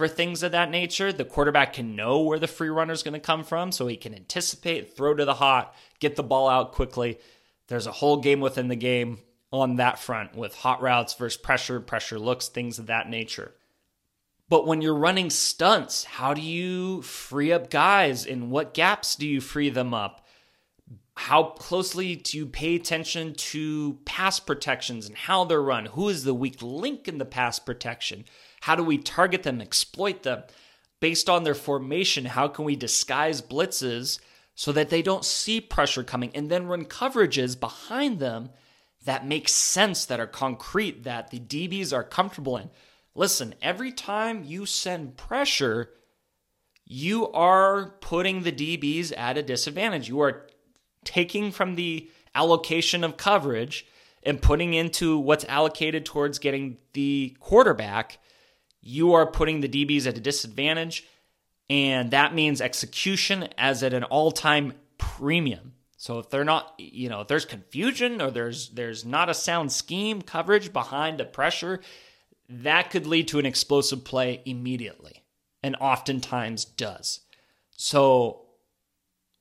for 0.00 0.08
things 0.08 0.42
of 0.42 0.52
that 0.52 0.70
nature. 0.70 1.12
The 1.12 1.26
quarterback 1.26 1.74
can 1.74 1.94
know 1.94 2.20
where 2.20 2.38
the 2.38 2.46
free 2.46 2.70
runner 2.70 2.94
is 2.94 3.02
going 3.02 3.12
to 3.12 3.20
come 3.20 3.44
from, 3.44 3.70
so 3.70 3.86
he 3.86 3.98
can 3.98 4.14
anticipate, 4.14 4.96
throw 4.96 5.12
to 5.12 5.26
the 5.26 5.34
hot, 5.34 5.74
get 5.98 6.16
the 6.16 6.22
ball 6.22 6.48
out 6.48 6.72
quickly. 6.72 7.18
There's 7.68 7.86
a 7.86 7.92
whole 7.92 8.16
game 8.16 8.40
within 8.40 8.68
the 8.68 8.76
game 8.76 9.18
on 9.52 9.76
that 9.76 9.98
front 9.98 10.34
with 10.34 10.54
hot 10.54 10.80
routes 10.80 11.12
versus 11.12 11.36
pressure, 11.36 11.80
pressure 11.80 12.18
looks, 12.18 12.48
things 12.48 12.78
of 12.78 12.86
that 12.86 13.10
nature. 13.10 13.52
But 14.48 14.66
when 14.66 14.80
you're 14.80 14.94
running 14.94 15.28
stunts, 15.28 16.04
how 16.04 16.32
do 16.32 16.40
you 16.40 17.02
free 17.02 17.52
up 17.52 17.68
guys? 17.68 18.24
In 18.24 18.48
what 18.48 18.72
gaps 18.72 19.16
do 19.16 19.28
you 19.28 19.42
free 19.42 19.68
them 19.68 19.92
up? 19.92 20.26
How 21.14 21.42
closely 21.42 22.16
do 22.16 22.38
you 22.38 22.46
pay 22.46 22.74
attention 22.74 23.34
to 23.34 23.98
pass 24.06 24.40
protections 24.40 25.06
and 25.06 25.14
how 25.18 25.44
they're 25.44 25.60
run? 25.60 25.84
Who 25.84 26.08
is 26.08 26.24
the 26.24 26.32
weak 26.32 26.62
link 26.62 27.06
in 27.06 27.18
the 27.18 27.26
pass 27.26 27.58
protection? 27.58 28.24
How 28.60 28.76
do 28.76 28.84
we 28.84 28.98
target 28.98 29.42
them, 29.42 29.60
exploit 29.60 30.22
them? 30.22 30.42
Based 31.00 31.28
on 31.28 31.44
their 31.44 31.54
formation, 31.54 32.26
how 32.26 32.48
can 32.48 32.64
we 32.64 32.76
disguise 32.76 33.40
blitzes 33.40 34.20
so 34.54 34.70
that 34.72 34.90
they 34.90 35.00
don't 35.00 35.24
see 35.24 35.60
pressure 35.60 36.04
coming 36.04 36.30
and 36.34 36.50
then 36.50 36.66
run 36.66 36.84
coverages 36.84 37.58
behind 37.58 38.18
them 38.18 38.50
that 39.06 39.26
make 39.26 39.48
sense, 39.48 40.04
that 40.04 40.20
are 40.20 40.26
concrete, 40.26 41.04
that 41.04 41.30
the 41.30 41.40
DBs 41.40 41.92
are 41.92 42.04
comfortable 42.04 42.58
in? 42.58 42.70
Listen, 43.14 43.54
every 43.62 43.92
time 43.92 44.44
you 44.44 44.66
send 44.66 45.16
pressure, 45.16 45.90
you 46.84 47.30
are 47.32 47.94
putting 48.00 48.42
the 48.42 48.52
DBs 48.52 49.16
at 49.16 49.38
a 49.38 49.42
disadvantage. 49.42 50.08
You 50.08 50.20
are 50.20 50.46
taking 51.04 51.50
from 51.50 51.76
the 51.76 52.10
allocation 52.34 53.04
of 53.04 53.16
coverage 53.16 53.86
and 54.22 54.42
putting 54.42 54.74
into 54.74 55.18
what's 55.18 55.44
allocated 55.46 56.04
towards 56.04 56.38
getting 56.38 56.76
the 56.92 57.36
quarterback 57.40 58.18
you 58.80 59.14
are 59.14 59.26
putting 59.26 59.60
the 59.60 59.68
DBs 59.68 60.06
at 60.06 60.16
a 60.18 60.20
disadvantage, 60.20 61.06
and 61.68 62.10
that 62.10 62.34
means 62.34 62.60
execution 62.60 63.48
as 63.56 63.82
at 63.82 63.94
an 63.94 64.04
all 64.04 64.30
time 64.30 64.74
premium. 64.98 65.74
So 65.96 66.18
if 66.18 66.30
they're 66.30 66.44
not, 66.44 66.74
you 66.78 67.08
know, 67.08 67.20
if 67.20 67.28
there's 67.28 67.44
confusion 67.44 68.22
or 68.22 68.30
there's 68.30 68.70
there's 68.70 69.04
not 69.04 69.28
a 69.28 69.34
sound 69.34 69.70
scheme 69.70 70.22
coverage 70.22 70.72
behind 70.72 71.18
the 71.18 71.24
pressure, 71.24 71.80
that 72.48 72.90
could 72.90 73.06
lead 73.06 73.28
to 73.28 73.38
an 73.38 73.46
explosive 73.46 74.04
play 74.04 74.42
immediately, 74.44 75.24
and 75.62 75.76
oftentimes 75.76 76.64
does. 76.64 77.20
So 77.76 78.46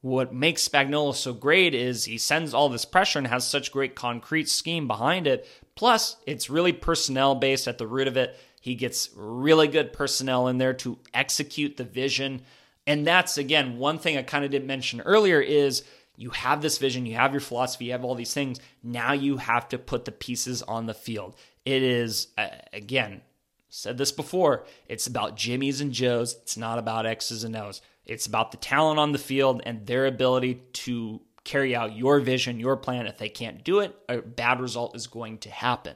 what 0.02 0.34
makes 0.34 0.68
Spagnuolo 0.68 1.14
so 1.14 1.34
great 1.34 1.74
is 1.74 2.06
he 2.06 2.18
sends 2.18 2.54
all 2.54 2.70
this 2.70 2.86
pressure 2.86 3.20
and 3.20 3.28
has 3.28 3.46
such 3.46 3.72
great 3.72 3.96
concrete 3.96 4.48
scheme 4.48 4.88
behind 4.88 5.28
it. 5.28 5.48
Plus, 5.76 6.16
it's 6.26 6.50
really 6.50 6.72
personnel 6.72 7.36
based 7.36 7.68
at 7.68 7.78
the 7.78 7.88
root 7.88 8.08
of 8.08 8.16
it. 8.16 8.38
He 8.62 8.76
gets 8.76 9.10
really 9.16 9.68
good 9.68 9.94
personnel 9.94 10.48
in 10.48 10.58
there 10.58 10.74
to 10.76 11.00
execute 11.14 11.78
the 11.78 11.84
vision. 11.84 12.42
And 12.86 13.06
that's 13.06 13.38
again 13.38 13.78
one 13.78 14.00
thing 14.00 14.18
I 14.18 14.24
kind 14.24 14.46
of 14.46 14.52
didn't 14.52 14.68
mention 14.68 15.02
earlier 15.02 15.40
is 15.40 15.84
you 16.18 16.32
have 16.32 16.62
this 16.62 16.78
vision, 16.78 17.06
you 17.06 17.16
have 17.16 17.32
your 17.32 17.40
philosophy, 17.40 17.86
you 17.86 17.92
have 17.94 18.04
all 18.04 18.16
these 18.16 18.34
things. 18.34 18.60
Now 18.84 19.14
you 19.14 19.38
have 19.38 19.70
to 19.70 19.78
put 19.78 20.06
the 20.06 20.12
pieces 20.12 20.62
on 20.64 20.86
the 20.86 20.94
field. 20.94 21.36
It 21.66 21.82
is 21.82 22.28
uh, 22.38 22.48
again, 22.74 23.22
said 23.70 23.98
this 23.98 24.12
before, 24.12 24.66
it's 24.88 25.08
about 25.08 25.38
Jimmys 25.38 25.80
and 25.80 25.92
Joes, 25.92 26.36
it's 26.42 26.58
not 26.58 26.80
about 26.80 27.06
X's 27.06 27.44
and 27.44 27.56
O's. 27.56 27.82
It's 28.06 28.26
about 28.26 28.52
the 28.52 28.58
talent 28.58 29.00
on 29.00 29.12
the 29.12 29.20
field 29.20 29.62
and 29.66 29.86
their 29.86 30.08
ability 30.08 30.56
to 30.74 31.22
carry 31.44 31.76
out 31.76 31.96
your 31.96 32.20
vision, 32.20 32.60
your 32.60 32.76
plan. 32.76 33.06
If 33.06 33.20
they 33.20 33.30
can't 33.30 33.64
do 33.64 33.80
it, 33.80 33.96
a 34.10 34.18
bad 34.18 34.60
result 34.60 34.96
is 34.96 35.08
going 35.08 35.38
to 35.40 35.50
happen. 35.50 35.96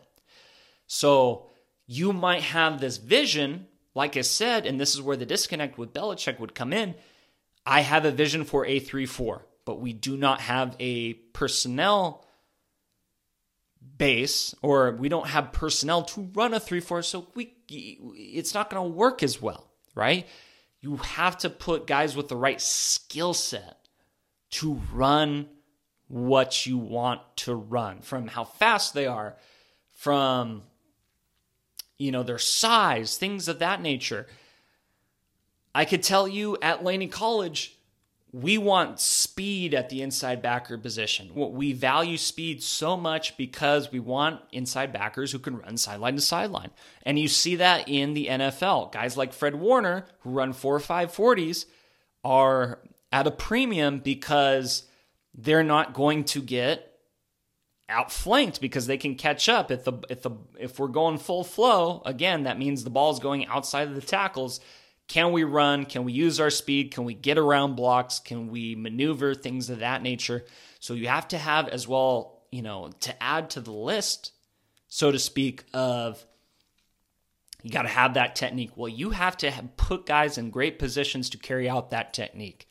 So 0.88 1.48
you 1.86 2.14
might 2.14 2.42
have 2.42 2.80
this 2.80 2.98
vision, 2.98 3.68
like 3.94 4.18
I 4.18 4.22
said, 4.22 4.66
and 4.66 4.80
this 4.80 4.94
is 4.94 5.02
where 5.02 5.18
the 5.18 5.26
disconnect 5.26 5.78
with 5.78 5.94
Belichick 5.94 6.40
would 6.40 6.56
come 6.56 6.74
in. 6.74 6.96
I 7.66 7.82
have 7.82 8.06
a 8.06 8.12
vision 8.12 8.44
for 8.44 8.66
a 8.66 8.80
3 8.80 9.06
4, 9.06 9.46
but 9.66 9.80
we 9.80 9.94
do 9.94 10.18
not 10.18 10.42
have 10.42 10.76
a 10.80 11.14
personnel 11.14 12.26
base 13.98 14.56
or 14.62 14.94
we 14.94 15.10
don't 15.10 15.28
have 15.28 15.52
personnel 15.52 16.04
to 16.04 16.30
run 16.34 16.54
a 16.54 16.60
3 16.60 16.80
4 16.80 17.02
so 17.02 17.28
we 17.36 17.54
it's 17.70 18.54
not 18.54 18.70
going 18.70 18.82
to 18.82 18.96
work 18.96 19.22
as 19.22 19.42
well 19.42 19.70
right 19.94 20.26
you 20.80 20.96
have 20.98 21.38
to 21.38 21.50
put 21.50 21.86
guys 21.86 22.16
with 22.16 22.28
the 22.30 22.36
right 22.36 22.60
skill 22.62 23.34
set 23.34 23.78
to 24.50 24.80
run 24.94 25.48
what 26.08 26.66
you 26.66 26.78
want 26.78 27.22
to 27.36 27.56
run 27.56 28.02
from 28.02 28.28
how 28.28 28.44
fast 28.44 28.94
they 28.94 29.08
are, 29.08 29.36
from 29.94 30.62
you 31.98 32.12
know 32.12 32.24
their 32.24 32.40
size, 32.40 33.18
things 33.18 33.48
of 33.48 33.60
that 33.60 33.82
nature. 33.82 34.28
I 35.76 35.86
could 35.86 36.04
tell 36.04 36.28
you 36.28 36.58
at 36.62 36.84
Laney 36.84 37.08
College, 37.08 37.78
we 38.32 38.58
want 38.58 39.00
speed 39.00 39.76
at 39.76 39.90
the 39.90 40.02
inside 40.02 40.42
backer 40.42 40.78
position. 40.78 41.32
We 41.36 41.72
value 41.74 42.18
speed 42.18 42.64
so 42.64 42.98
much 42.98 43.38
because 43.38 43.92
we 43.92 44.00
want 44.00 44.42
inside 44.52 44.92
backers 44.92 45.32
who 45.32 45.40
can 45.40 45.58
run 45.58 45.78
sideline 45.78 46.16
to 46.16 46.22
sideline. 46.22 46.72
And 47.04 47.20
you 47.20 47.28
see 47.28 47.58
that 47.58 47.88
in 47.88 48.16
the 48.16 48.28
NFL. 48.28 48.92
Guys 48.92 49.16
like 49.16 49.34
Fred 49.34 49.54
Warner, 49.56 50.06
who 50.22 50.32
run 50.32 50.52
4 50.54 50.76
or 50.76 50.80
5 50.80 51.12
40s, 51.12 51.66
are 52.24 52.80
at 53.12 53.28
a 53.28 53.32
premium 53.32 54.00
because 54.00 54.84
they're 55.36 55.64
not 55.64 55.94
going 55.94 56.24
to 56.24 56.42
get 56.42 56.93
outflanked 57.94 58.60
because 58.60 58.88
they 58.88 58.98
can 58.98 59.16
catch 59.16 59.48
up 59.48 59.72
if 59.72 59.84
the 59.84 59.94
if 60.10 60.22
the 60.22 60.32
if 60.60 60.80
we're 60.80 60.88
going 60.88 61.18
full 61.18 61.44
flow 61.44 62.02
again 62.06 62.44
that 62.44 62.60
means 62.60 62.84
the 62.84 62.90
ball 62.90 63.12
is 63.12 63.20
going 63.20 63.46
outside 63.46 63.88
of 63.88 63.96
the 63.96 64.02
tackles 64.02 64.60
can 65.08 65.32
we 65.32 65.44
run? 65.44 65.86
Can 65.86 66.06
we 66.06 66.14
use 66.14 66.40
our 66.40 66.50
speed? 66.50 66.92
Can 66.92 67.04
we 67.04 67.14
get 67.14 67.38
around 67.38 67.76
blocks? 67.76 68.20
Can 68.20 68.50
we 68.50 68.76
maneuver 68.76 69.36
things 69.36 69.70
of 69.70 69.80
that 69.80 70.02
nature? 70.02 70.46
So 70.80 70.94
you 70.94 71.08
have 71.08 71.28
to 71.30 71.38
have 71.38 71.68
as 71.68 71.88
well, 71.88 72.44
you 72.52 72.62
know, 72.62 72.90
to 73.02 73.24
add 73.24 73.52
to 73.52 73.62
the 73.62 73.72
list, 73.72 74.32
so 74.88 75.12
to 75.12 75.20
speak, 75.20 75.66
of 75.74 76.26
you 77.62 77.72
got 77.72 77.84
to 77.84 77.90
have 77.90 78.16
that 78.16 78.36
technique. 78.36 78.72
Well, 78.76 78.90
you 78.90 79.12
have 79.12 79.38
to 79.38 79.52
have 79.52 79.76
put 79.78 80.06
guys 80.06 80.38
in 80.38 80.50
great 80.50 80.80
positions 80.80 81.30
to 81.32 81.38
carry 81.38 81.70
out 81.70 81.92
that 81.92 82.14
technique 82.14 82.68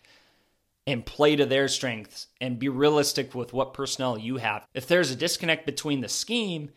and 0.86 1.06
play 1.06 1.36
to 1.36 1.46
their 1.46 1.68
strengths 1.68 2.26
and 2.40 2.58
be 2.58 2.68
realistic 2.68 3.34
with 3.34 3.52
what 3.52 3.74
personnel 3.74 4.18
you 4.18 4.38
have. 4.38 4.66
If 4.74 4.86
there's 4.86 5.10
a 5.10 5.16
disconnect 5.16 5.64
between 5.66 6.00
the 6.00 6.08
scheme 6.08 6.70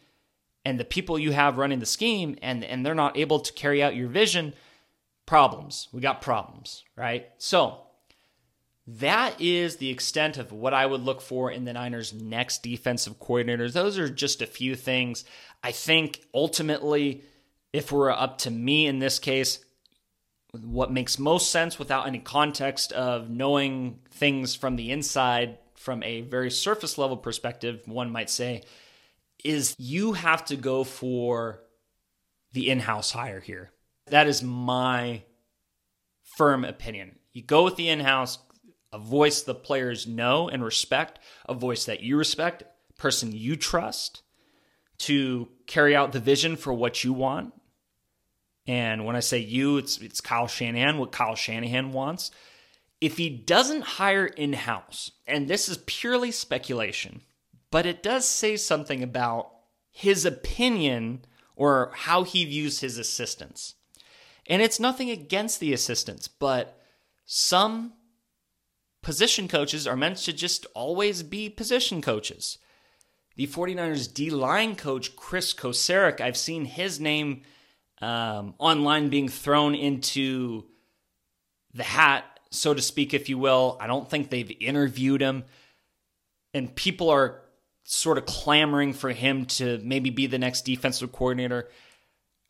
and 0.64 0.80
the 0.80 0.86
people 0.86 1.18
you 1.18 1.32
have 1.32 1.58
running 1.58 1.80
the 1.80 1.86
scheme 1.86 2.38
and 2.42 2.64
and 2.64 2.86
they're 2.86 2.96
not 2.96 3.18
able 3.18 3.40
to 3.40 3.54
carry 3.54 3.82
out 3.82 3.96
your 3.96 4.10
vision, 4.10 4.54
problems. 5.26 5.88
We 5.92 6.02
got 6.02 6.22
problems, 6.22 6.84
right? 6.96 7.28
So 7.38 7.80
that 8.88 9.42
is 9.42 9.78
the 9.78 9.90
extent 9.90 10.38
of 10.38 10.52
what 10.52 10.74
I 10.74 10.86
would 10.86 11.02
look 11.02 11.22
for 11.22 11.50
in 11.50 11.66
the 11.66 11.74
Niners' 11.74 12.14
next 12.14 12.62
defensive 12.62 13.20
coordinators. 13.20 13.74
Those 13.74 13.98
are 13.98 14.10
just 14.10 14.42
a 14.42 14.48
few 14.48 14.76
things. 14.76 15.26
I 15.64 15.72
think 15.72 16.22
ultimately, 16.34 17.24
if 17.74 17.92
we're 17.92 18.12
up 18.12 18.38
to 18.40 18.52
me 18.52 18.86
in 18.86 19.00
this 19.00 19.18
case, 19.18 19.65
what 20.64 20.92
makes 20.92 21.20
most 21.20 21.52
sense 21.52 21.78
without 21.80 22.08
any 22.08 22.20
context 22.20 22.92
of 22.92 23.30
knowing 23.30 24.00
things 24.12 24.56
from 24.56 24.76
the 24.76 24.92
inside 24.92 25.58
from 25.76 26.02
a 26.04 26.22
very 26.22 26.50
surface 26.50 26.98
level 26.98 27.18
perspective, 27.18 27.82
one 27.86 28.12
might 28.12 28.30
say, 28.30 28.64
is 29.44 29.76
you 29.78 30.14
have 30.14 30.44
to 30.46 30.56
go 30.56 30.84
for 30.84 31.62
the 32.54 32.70
in 32.70 32.80
house 32.80 33.12
hire 33.12 33.40
here. 33.40 33.72
That 34.08 34.28
is 34.28 34.42
my 34.42 35.24
firm 36.38 36.66
opinion. 36.66 37.20
You 37.34 37.44
go 37.44 37.64
with 37.64 37.76
the 37.76 37.90
in 37.90 38.00
house, 38.00 38.40
a 38.92 38.98
voice 38.98 39.44
the 39.44 39.54
players 39.54 40.08
know 40.08 40.50
and 40.50 40.64
respect, 40.64 41.20
a 41.48 41.54
voice 41.54 41.86
that 41.86 42.02
you 42.02 42.18
respect, 42.18 42.64
person 42.98 43.32
you 43.32 43.56
trust 43.56 44.24
to 44.98 45.50
carry 45.68 45.96
out 45.96 46.14
the 46.14 46.20
vision 46.20 46.56
for 46.56 46.74
what 46.74 47.04
you 47.04 47.14
want. 47.14 47.54
And 48.68 49.06
when 49.06 49.16
I 49.16 49.20
say 49.20 49.40
you, 49.40 49.78
it's 49.78 50.00
it's 50.00 50.22
Kyle 50.22 50.48
Shanahan, 50.48 50.98
what 50.98 51.12
Kyle 51.12 51.36
Shanahan 51.36 51.92
wants. 51.92 52.32
If 53.00 53.18
he 53.18 53.30
doesn't 53.30 53.82
hire 53.82 54.26
in 54.26 54.54
house, 54.54 55.12
and 55.28 55.48
this 55.48 55.70
is 55.70 55.80
purely 55.86 56.32
speculation, 56.32 57.22
but 57.70 57.86
it 57.86 58.02
does 58.02 58.28
say 58.28 58.56
something 58.58 59.04
about 59.04 59.52
his 59.92 60.26
opinion 60.26 61.26
or 61.56 61.92
how 61.94 62.24
he 62.24 62.46
views 62.46 62.80
his 62.80 62.98
assistants. 62.98 63.76
And 64.48 64.62
it's 64.62 64.80
nothing 64.80 65.10
against 65.10 65.60
the 65.60 65.74
assistants, 65.74 66.28
but 66.28 66.80
some 67.26 67.94
position 69.02 69.48
coaches 69.48 69.88
are 69.88 69.96
meant 69.96 70.18
to 70.18 70.34
just 70.34 70.66
always 70.74 71.24
be 71.24 71.50
position 71.50 72.02
coaches. 72.02 72.58
The 73.36 73.48
49ers 73.48 74.14
D 74.14 74.30
line 74.30 74.76
coach, 74.76 75.16
Chris 75.16 75.54
Kocurek, 75.54 76.22
I've 76.22 76.38
seen 76.38 76.66
his 76.66 77.00
name 77.00 77.44
um, 78.02 78.56
online 78.58 79.10
being 79.10 79.30
thrown 79.30 79.76
into 79.76 80.66
the 81.74 81.84
hat, 81.84 82.26
so 82.52 82.74
to 82.74 82.82
speak, 82.82 83.14
if 83.14 83.30
you 83.30 83.38
will. 83.38 83.78
I 83.80 83.88
don't 83.88 84.10
think 84.10 84.30
they've 84.30 84.52
interviewed 84.60 85.22
him. 85.22 85.44
And 86.54 86.74
people 86.74 87.10
are 87.10 87.42
sort 87.84 88.18
of 88.18 88.26
clamoring 88.26 88.94
for 88.94 89.12
him 89.12 89.46
to 89.46 89.80
maybe 89.84 90.10
be 90.10 90.28
the 90.28 90.40
next 90.40 90.66
defensive 90.66 91.12
coordinator 91.12 91.70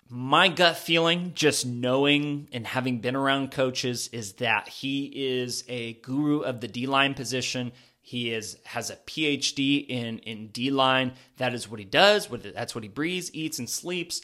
my 0.09 0.49
gut 0.49 0.77
feeling, 0.77 1.31
just 1.33 1.65
knowing 1.65 2.47
and 2.51 2.65
having 2.67 2.99
been 2.99 3.15
around 3.15 3.51
coaches, 3.51 4.09
is 4.11 4.33
that 4.33 4.67
he 4.67 5.05
is 5.05 5.63
a 5.67 5.93
guru 5.93 6.41
of 6.41 6.61
the 6.61 6.67
D 6.67 6.85
line 6.85 7.13
position. 7.13 7.71
He 8.01 8.31
is 8.31 8.57
has 8.65 8.91
a 8.91 8.97
PhD 8.97 9.85
in 9.87 10.19
in 10.19 10.49
D 10.49 10.69
line. 10.69 11.13
That 11.37 11.53
is 11.53 11.69
what 11.69 11.79
he 11.79 11.85
does. 11.85 12.27
That's 12.27 12.75
what 12.75 12.83
he 12.83 12.89
breathes, 12.89 13.33
eats, 13.33 13.57
and 13.57 13.69
sleeps. 13.69 14.21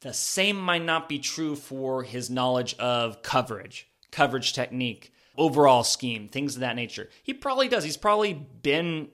The 0.00 0.12
same 0.12 0.60
might 0.60 0.84
not 0.84 1.08
be 1.08 1.18
true 1.18 1.56
for 1.56 2.02
his 2.02 2.30
knowledge 2.30 2.74
of 2.78 3.22
coverage, 3.22 3.88
coverage 4.10 4.52
technique, 4.52 5.12
overall 5.36 5.84
scheme, 5.84 6.28
things 6.28 6.54
of 6.54 6.60
that 6.60 6.76
nature. 6.76 7.08
He 7.22 7.34
probably 7.34 7.68
does. 7.68 7.84
He's 7.84 7.96
probably 7.96 8.32
been 8.32 9.08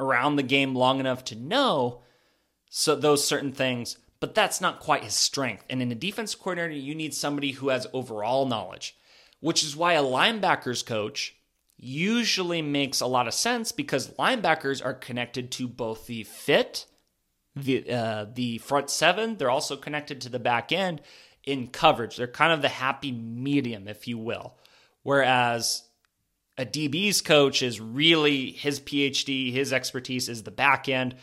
around 0.00 0.36
the 0.36 0.42
game 0.42 0.74
long 0.74 1.00
enough 1.00 1.24
to 1.24 1.34
know 1.34 2.02
so 2.68 2.94
those 2.94 3.26
certain 3.26 3.52
things 3.52 3.96
but 4.20 4.34
that's 4.34 4.60
not 4.60 4.80
quite 4.80 5.04
his 5.04 5.14
strength. 5.14 5.64
And 5.68 5.82
in 5.82 5.92
a 5.92 5.96
defense 5.96 6.34
coordinator, 6.34 6.74
you 6.74 6.94
need 6.94 7.14
somebody 7.14 7.52
who 7.52 7.68
has 7.68 7.86
overall 7.92 8.46
knowledge, 8.46 8.96
which 9.40 9.62
is 9.62 9.76
why 9.76 9.92
a 9.94 10.02
linebackers 10.02 10.84
coach 10.84 11.36
usually 11.76 12.62
makes 12.62 13.00
a 13.00 13.06
lot 13.06 13.28
of 13.28 13.34
sense 13.34 13.72
because 13.72 14.14
linebackers 14.14 14.84
are 14.84 14.94
connected 14.94 15.50
to 15.52 15.68
both 15.68 16.06
the 16.06 16.24
fit, 16.24 16.86
the 17.56 17.90
uh, 17.90 18.26
the 18.32 18.58
front 18.58 18.90
seven. 18.90 19.36
They're 19.36 19.50
also 19.50 19.76
connected 19.76 20.20
to 20.22 20.28
the 20.28 20.38
back 20.38 20.70
end 20.70 21.00
in 21.44 21.68
coverage. 21.68 22.16
They're 22.16 22.26
kind 22.26 22.52
of 22.52 22.62
the 22.62 22.68
happy 22.68 23.10
medium, 23.10 23.88
if 23.88 24.06
you 24.06 24.18
will. 24.18 24.54
Whereas 25.02 25.82
a 26.58 26.66
DB's 26.66 27.22
coach 27.22 27.62
is 27.62 27.80
really 27.80 28.50
his 28.50 28.80
PhD, 28.80 29.52
his 29.52 29.72
expertise 29.72 30.28
is 30.28 30.42
the 30.42 30.50
back 30.50 30.88
end 30.88 31.16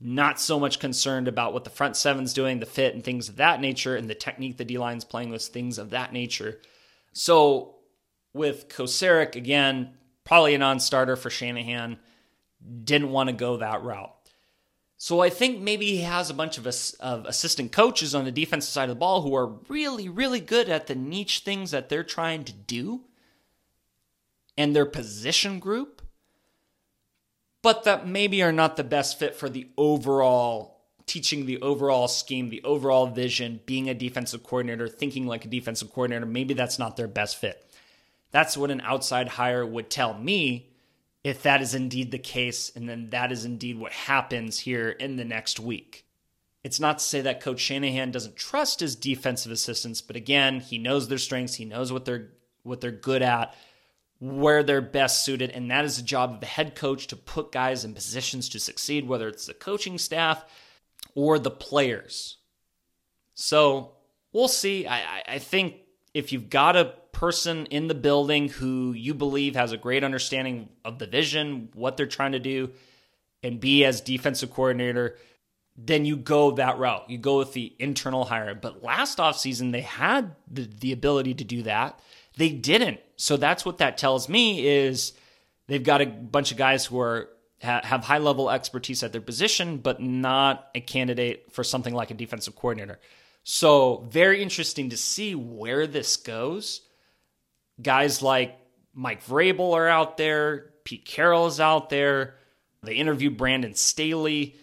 not 0.00 0.40
so 0.40 0.60
much 0.60 0.78
concerned 0.78 1.26
about 1.26 1.52
what 1.52 1.64
the 1.64 1.70
front 1.70 1.96
seven's 1.96 2.32
doing, 2.32 2.60
the 2.60 2.66
fit 2.66 2.94
and 2.94 3.02
things 3.02 3.28
of 3.28 3.36
that 3.36 3.60
nature, 3.60 3.96
and 3.96 4.08
the 4.08 4.14
technique 4.14 4.56
the 4.56 4.64
D 4.64 4.78
line's 4.78 5.04
playing 5.04 5.30
with, 5.30 5.42
things 5.42 5.78
of 5.78 5.90
that 5.90 6.12
nature. 6.12 6.60
So 7.12 7.76
with 8.32 8.68
Kocurek, 8.68 9.34
again, 9.34 9.94
probably 10.24 10.54
a 10.54 10.58
non 10.58 10.78
starter 10.78 11.16
for 11.16 11.30
Shanahan, 11.30 11.98
didn't 12.84 13.10
want 13.10 13.28
to 13.28 13.34
go 13.34 13.56
that 13.56 13.82
route. 13.82 14.14
So 14.98 15.20
I 15.20 15.30
think 15.30 15.60
maybe 15.60 15.86
he 15.86 16.02
has 16.02 16.28
a 16.28 16.34
bunch 16.34 16.58
of, 16.58 16.66
of 17.00 17.24
assistant 17.24 17.72
coaches 17.72 18.14
on 18.14 18.24
the 18.24 18.32
defensive 18.32 18.70
side 18.70 18.84
of 18.84 18.88
the 18.90 18.94
ball 18.96 19.22
who 19.22 19.34
are 19.34 19.46
really, 19.68 20.08
really 20.08 20.40
good 20.40 20.68
at 20.68 20.88
the 20.88 20.94
niche 20.94 21.40
things 21.40 21.70
that 21.70 21.88
they're 21.88 22.04
trying 22.04 22.44
to 22.44 22.52
do 22.52 23.02
and 24.56 24.74
their 24.74 24.86
position 24.86 25.60
group 25.60 26.02
but 27.62 27.84
that 27.84 28.06
maybe 28.06 28.42
are 28.42 28.52
not 28.52 28.76
the 28.76 28.84
best 28.84 29.18
fit 29.18 29.34
for 29.34 29.48
the 29.48 29.68
overall 29.76 30.78
teaching 31.06 31.46
the 31.46 31.60
overall 31.62 32.06
scheme, 32.06 32.50
the 32.50 32.62
overall 32.62 33.06
vision, 33.06 33.60
being 33.64 33.88
a 33.88 33.94
defensive 33.94 34.42
coordinator, 34.42 34.86
thinking 34.86 35.26
like 35.26 35.44
a 35.44 35.48
defensive 35.48 35.90
coordinator, 35.90 36.26
maybe 36.26 36.52
that's 36.52 36.78
not 36.78 36.96
their 36.96 37.08
best 37.08 37.36
fit. 37.38 37.64
That's 38.30 38.56
what 38.56 38.70
an 38.70 38.82
outside 38.82 39.28
hire 39.28 39.64
would 39.64 39.88
tell 39.88 40.12
me 40.12 40.70
if 41.24 41.42
that 41.42 41.60
is 41.60 41.74
indeed 41.74 42.10
the 42.10 42.18
case, 42.18 42.70
and 42.74 42.88
then 42.88 43.10
that 43.10 43.32
is 43.32 43.44
indeed 43.44 43.78
what 43.78 43.92
happens 43.92 44.60
here 44.60 44.90
in 44.90 45.16
the 45.16 45.24
next 45.24 45.58
week. 45.58 46.06
It's 46.64 46.80
not 46.80 46.98
to 46.98 47.04
say 47.04 47.20
that 47.22 47.40
Coach 47.40 47.60
Shanahan 47.60 48.10
doesn't 48.10 48.36
trust 48.36 48.80
his 48.80 48.96
defensive 48.96 49.52
assistants, 49.52 50.00
but 50.00 50.16
again, 50.16 50.60
he 50.60 50.78
knows 50.78 51.08
their 51.08 51.18
strengths, 51.18 51.54
he 51.54 51.64
knows 51.64 51.92
what 51.92 52.04
they're 52.04 52.30
what 52.62 52.80
they're 52.80 52.90
good 52.90 53.22
at, 53.22 53.54
where 54.18 54.62
they're 54.62 54.80
best 54.80 55.24
suited. 55.24 55.50
And 55.50 55.70
that 55.70 55.84
is 55.84 55.96
the 55.96 56.02
job 56.02 56.32
of 56.34 56.40
the 56.40 56.46
head 56.46 56.74
coach 56.74 57.06
to 57.06 57.16
put 57.16 57.52
guys 57.52 57.84
in 57.84 57.94
positions 57.94 58.48
to 58.50 58.60
succeed, 58.60 59.08
whether 59.08 59.28
it's 59.28 59.46
the 59.46 59.54
coaching 59.54 59.96
staff 59.96 60.44
or 61.14 61.38
the 61.38 61.50
players. 61.50 62.36
So 63.34 63.92
we'll 64.32 64.48
see. 64.48 64.86
I, 64.86 65.22
I 65.26 65.38
think 65.38 65.76
if 66.12 66.32
you've 66.32 66.50
got 66.50 66.76
a 66.76 66.92
person 67.18 67.66
in 67.66 67.88
the 67.88 67.96
building 67.96 68.48
who 68.48 68.92
you 68.92 69.12
believe 69.12 69.56
has 69.56 69.72
a 69.72 69.76
great 69.76 70.04
understanding 70.04 70.68
of 70.84 71.00
the 71.00 71.06
vision, 71.06 71.68
what 71.74 71.96
they're 71.96 72.06
trying 72.06 72.30
to 72.30 72.38
do, 72.38 72.70
and 73.42 73.58
be 73.58 73.84
as 73.84 74.00
defensive 74.00 74.52
coordinator, 74.52 75.16
then 75.76 76.04
you 76.04 76.16
go 76.16 76.52
that 76.52 76.78
route. 76.78 77.10
You 77.10 77.18
go 77.18 77.38
with 77.38 77.54
the 77.54 77.74
internal 77.80 78.24
hire. 78.24 78.54
But 78.54 78.84
last 78.84 79.18
offseason, 79.18 79.72
they 79.72 79.80
had 79.80 80.36
the, 80.48 80.62
the 80.62 80.92
ability 80.92 81.34
to 81.34 81.44
do 81.44 81.64
that. 81.64 81.98
They 82.36 82.50
didn't. 82.50 83.00
So 83.16 83.36
that's 83.36 83.64
what 83.64 83.78
that 83.78 83.98
tells 83.98 84.28
me 84.28 84.64
is 84.64 85.12
they've 85.66 85.82
got 85.82 86.00
a 86.00 86.06
bunch 86.06 86.52
of 86.52 86.56
guys 86.56 86.86
who 86.86 87.00
are 87.00 87.30
have 87.60 88.04
high 88.04 88.18
level 88.18 88.48
expertise 88.48 89.02
at 89.02 89.10
their 89.10 89.20
position, 89.20 89.78
but 89.78 90.00
not 90.00 90.68
a 90.76 90.80
candidate 90.80 91.50
for 91.50 91.64
something 91.64 91.92
like 91.92 92.12
a 92.12 92.14
defensive 92.14 92.54
coordinator. 92.54 93.00
So 93.42 94.06
very 94.08 94.40
interesting 94.40 94.90
to 94.90 94.96
see 94.96 95.34
where 95.34 95.88
this 95.88 96.16
goes. 96.16 96.82
Guys 97.80 98.22
like 98.22 98.58
Mike 98.94 99.24
Vrabel 99.24 99.74
are 99.74 99.88
out 99.88 100.16
there. 100.16 100.70
Pete 100.84 101.04
Carroll 101.04 101.46
is 101.46 101.60
out 101.60 101.90
there. 101.90 102.34
They 102.82 102.94
interviewed 102.94 103.36
Brandon 103.36 103.74
Staley. 103.74 104.56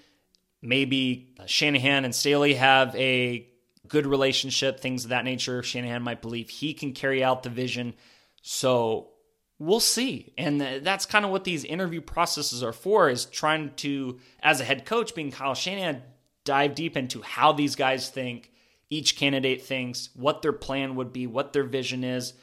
Maybe 0.62 1.36
uh, 1.40 1.46
Shanahan 1.46 2.06
and 2.06 2.16
Staley 2.16 2.56
have 2.56 2.96
a 2.96 3.48
good 3.88 4.08
relationship, 4.08 4.80
things 4.80 5.04
of 5.04 5.10
that 5.12 5.26
nature. 5.26 5.62
Shanahan 5.62 6.02
might 6.02 6.22
believe 6.22 6.50
he 6.50 6.74
can 6.74 6.94
carry 6.94 7.24
out 7.24 7.44
the 7.44 7.50
vision. 7.50 7.94
So 8.42 9.12
we'll 9.60 9.80
see. 9.80 10.34
And 10.38 10.60
that's 10.60 11.06
kind 11.06 11.24
of 11.24 11.32
what 11.32 11.44
these 11.44 11.64
interview 11.64 12.02
processes 12.02 12.64
are 12.64 12.74
for 12.74 13.10
is 13.10 13.26
trying 13.26 13.74
to, 13.78 14.20
as 14.42 14.60
a 14.60 14.66
head 14.66 14.86
coach, 14.86 15.14
being 15.16 15.32
Kyle 15.32 15.56
Shanahan, 15.56 16.02
dive 16.44 16.76
deep 16.76 16.98
into 16.98 17.22
how 17.22 17.54
these 17.54 17.76
guys 17.76 18.10
think, 18.10 18.52
each 18.90 19.18
candidate 19.18 19.64
thinks, 19.64 20.10
what 20.16 20.42
their 20.42 20.54
plan 20.54 20.96
would 20.96 21.14
be, 21.14 21.28
what 21.28 21.54
their 21.54 21.64
vision 21.64 22.04
is, 22.04 22.34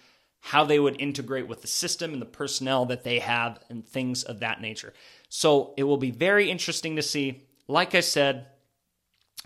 how 0.44 0.64
they 0.64 0.78
would 0.78 1.00
integrate 1.00 1.46
with 1.46 1.62
the 1.62 1.68
system 1.68 2.12
and 2.12 2.20
the 2.20 2.26
personnel 2.26 2.84
that 2.86 3.04
they 3.04 3.20
have, 3.20 3.60
and 3.70 3.86
things 3.86 4.24
of 4.24 4.40
that 4.40 4.60
nature. 4.60 4.92
So 5.28 5.72
it 5.76 5.84
will 5.84 5.96
be 5.96 6.10
very 6.10 6.50
interesting 6.50 6.96
to 6.96 7.02
see. 7.02 7.46
Like 7.68 7.94
I 7.94 8.00
said, 8.00 8.48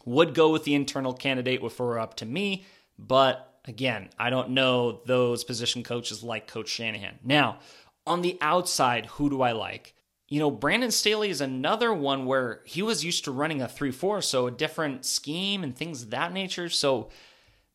would 0.07 0.35
go 0.35 0.51
with 0.51 0.65
the 0.65 0.75
internal 0.75 1.13
candidate 1.13 1.63
if 1.63 1.73
it 1.75 1.79
were 1.81 1.99
up 1.99 2.17
to 2.17 2.27
me, 2.27 2.65
but 2.99 3.61
again, 3.67 4.09
I 4.19 4.31
don't 4.31 4.51
know 4.51 5.01
those 5.05 5.45
position 5.45 5.83
coaches 5.83 6.23
like 6.23 6.47
Coach 6.47 6.69
Shanahan. 6.69 7.19
Now, 7.23 7.59
on 8.07 8.23
the 8.23 8.39
outside, 8.41 9.07
who 9.07 9.29
do 9.29 9.43
I 9.43 9.53
like? 9.53 9.95
You 10.29 10.41
know, 10.41 10.51
Brandon 10.51 10.91
Staley 10.91 11.29
is 11.29 11.41
another 11.41 11.93
one 11.93 12.25
where 12.25 12.63
he 12.65 12.83
was 12.83 13.05
used 13.05 13.25
to 13.25 13.31
running 13.31 13.61
a 13.61 13.69
3 13.69 13.91
4, 13.91 14.23
so 14.23 14.47
a 14.47 14.51
different 14.51 15.05
scheme 15.05 15.63
and 15.63 15.77
things 15.77 16.05
of 16.05 16.11
that 16.11 16.33
nature. 16.33 16.69
So, 16.69 17.11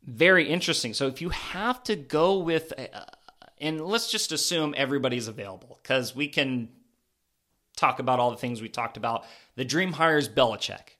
very 0.05 0.47
interesting. 0.47 0.93
So, 0.93 1.07
if 1.07 1.21
you 1.21 1.29
have 1.29 1.83
to 1.83 1.95
go 1.95 2.39
with, 2.39 2.73
uh, 2.77 3.05
and 3.59 3.81
let's 3.81 4.11
just 4.11 4.31
assume 4.31 4.73
everybody's 4.77 5.27
available 5.27 5.79
because 5.81 6.15
we 6.15 6.27
can 6.27 6.69
talk 7.75 7.99
about 7.99 8.19
all 8.19 8.31
the 8.31 8.37
things 8.37 8.61
we 8.61 8.69
talked 8.69 8.97
about. 8.97 9.25
The 9.55 9.65
dream 9.65 9.93
hire 9.93 10.17
is 10.17 10.29
Belichick. 10.29 10.97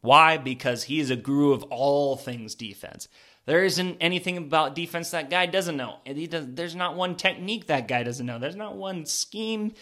Why? 0.00 0.36
Because 0.36 0.84
he 0.84 1.00
is 1.00 1.10
a 1.10 1.16
guru 1.16 1.52
of 1.52 1.64
all 1.64 2.16
things 2.16 2.54
defense. 2.54 3.08
There 3.46 3.64
isn't 3.64 3.96
anything 4.00 4.36
about 4.36 4.74
defense 4.74 5.10
that 5.10 5.30
guy 5.30 5.46
doesn't 5.46 5.76
know. 5.76 5.96
Does, 6.04 6.46
there's 6.48 6.76
not 6.76 6.96
one 6.96 7.16
technique 7.16 7.66
that 7.66 7.88
guy 7.88 8.02
doesn't 8.02 8.26
know. 8.26 8.38
There's 8.38 8.56
not 8.56 8.76
one 8.76 9.06
scheme 9.06 9.72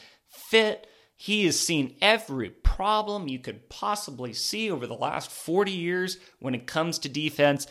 fit. 0.51 0.87
He 1.17 1.47
has 1.47 1.59
seen 1.59 1.97
every 2.03 2.51
problem 2.51 3.27
you 3.27 3.39
could 3.39 3.71
possibly 3.71 4.35
see 4.35 4.71
over 4.71 4.87
the 4.87 4.95
last 4.95 5.31
40 5.31 5.73
years 5.73 6.19
when 6.41 6.55
it 6.55 6.67
comes 6.67 6.99
to 7.01 7.09
defense. 7.09 7.67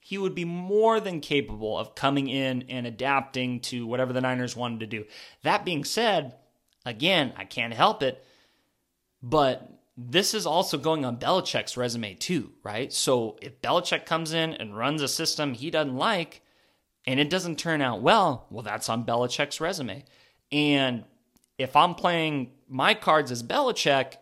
He 0.00 0.18
would 0.18 0.34
be 0.34 0.44
more 0.44 0.98
than 0.98 1.20
capable 1.20 1.78
of 1.78 1.94
coming 1.94 2.28
in 2.28 2.64
and 2.68 2.86
adapting 2.86 3.60
to 3.60 3.86
whatever 3.86 4.12
the 4.12 4.20
Niners 4.20 4.56
wanted 4.56 4.80
to 4.80 4.86
do. 4.86 5.04
That 5.44 5.64
being 5.64 5.84
said, 5.84 6.34
again, 6.84 7.32
I 7.36 7.44
can't 7.44 7.72
help 7.72 8.02
it, 8.02 8.24
but 9.22 9.70
this 9.96 10.34
is 10.34 10.46
also 10.46 10.76
going 10.76 11.04
on 11.04 11.18
Belichick's 11.18 11.76
resume 11.76 12.14
too, 12.14 12.52
right? 12.64 12.92
So 12.92 13.36
if 13.40 13.60
Belichick 13.60 14.06
comes 14.06 14.32
in 14.32 14.54
and 14.54 14.76
runs 14.76 15.02
a 15.02 15.08
system 15.08 15.54
he 15.54 15.70
doesn't 15.70 15.96
like 15.96 16.42
and 17.06 17.20
it 17.20 17.30
doesn't 17.30 17.58
turn 17.58 17.80
out 17.80 18.02
well, 18.02 18.46
well, 18.50 18.62
that's 18.62 18.88
on 18.88 19.04
Belichick's 19.04 19.60
resume. 19.60 20.04
And 20.50 21.04
if 21.58 21.76
I'm 21.76 21.94
playing 21.94 22.52
my 22.68 22.94
cards 22.94 23.30
as 23.30 23.42
Belichick, 23.42 24.14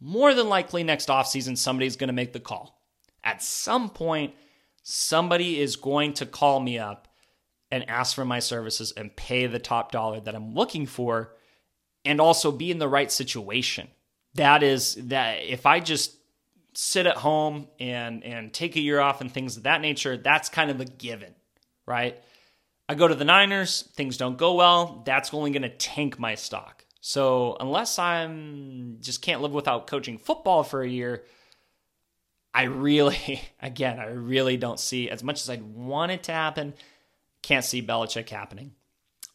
more 0.00 0.32
than 0.34 0.48
likely 0.48 0.84
next 0.84 1.08
offseason, 1.08 1.58
somebody's 1.58 1.96
going 1.96 2.08
to 2.08 2.14
make 2.14 2.32
the 2.32 2.40
call. 2.40 2.80
At 3.24 3.42
some 3.42 3.90
point, 3.90 4.34
somebody 4.82 5.60
is 5.60 5.76
going 5.76 6.14
to 6.14 6.26
call 6.26 6.60
me 6.60 6.78
up 6.78 7.08
and 7.70 7.88
ask 7.90 8.14
for 8.14 8.24
my 8.24 8.38
services 8.38 8.92
and 8.96 9.14
pay 9.14 9.46
the 9.46 9.58
top 9.58 9.92
dollar 9.92 10.20
that 10.20 10.34
I'm 10.34 10.54
looking 10.54 10.86
for 10.86 11.34
and 12.04 12.20
also 12.20 12.50
be 12.52 12.70
in 12.70 12.78
the 12.78 12.88
right 12.88 13.10
situation 13.10 13.88
that 14.38 14.62
is 14.62 14.94
that 14.94 15.44
if 15.44 15.66
I 15.66 15.80
just 15.80 16.16
sit 16.74 17.06
at 17.06 17.16
home 17.16 17.68
and 17.78 18.24
and 18.24 18.52
take 18.52 18.76
a 18.76 18.80
year 18.80 19.00
off 19.00 19.20
and 19.20 19.30
things 19.30 19.56
of 19.56 19.64
that 19.64 19.80
nature, 19.80 20.16
that's 20.16 20.48
kind 20.48 20.70
of 20.70 20.80
a 20.80 20.84
given, 20.84 21.34
right? 21.86 22.22
I 22.88 22.94
go 22.94 23.06
to 23.06 23.14
the 23.14 23.24
Niners, 23.24 23.82
things 23.94 24.16
don't 24.16 24.38
go 24.38 24.54
well, 24.54 25.02
that's 25.04 25.34
only 25.34 25.50
going 25.50 25.62
to 25.62 25.68
tank 25.68 26.18
my 26.18 26.34
stock. 26.34 26.84
So 27.00 27.56
unless 27.60 27.98
I'm 27.98 28.98
just 29.00 29.22
can't 29.22 29.42
live 29.42 29.52
without 29.52 29.86
coaching 29.86 30.18
football 30.18 30.62
for 30.62 30.82
a 30.82 30.88
year, 30.88 31.24
I 32.54 32.64
really, 32.64 33.40
again, 33.62 33.98
I 33.98 34.06
really 34.06 34.56
don't 34.56 34.80
see 34.80 35.10
as 35.10 35.22
much 35.22 35.40
as 35.42 35.50
I'd 35.50 35.62
want 35.62 36.12
it 36.12 36.24
to 36.24 36.32
happen. 36.32 36.74
Can't 37.42 37.64
see 37.64 37.82
Belichick 37.82 38.28
happening. 38.30 38.72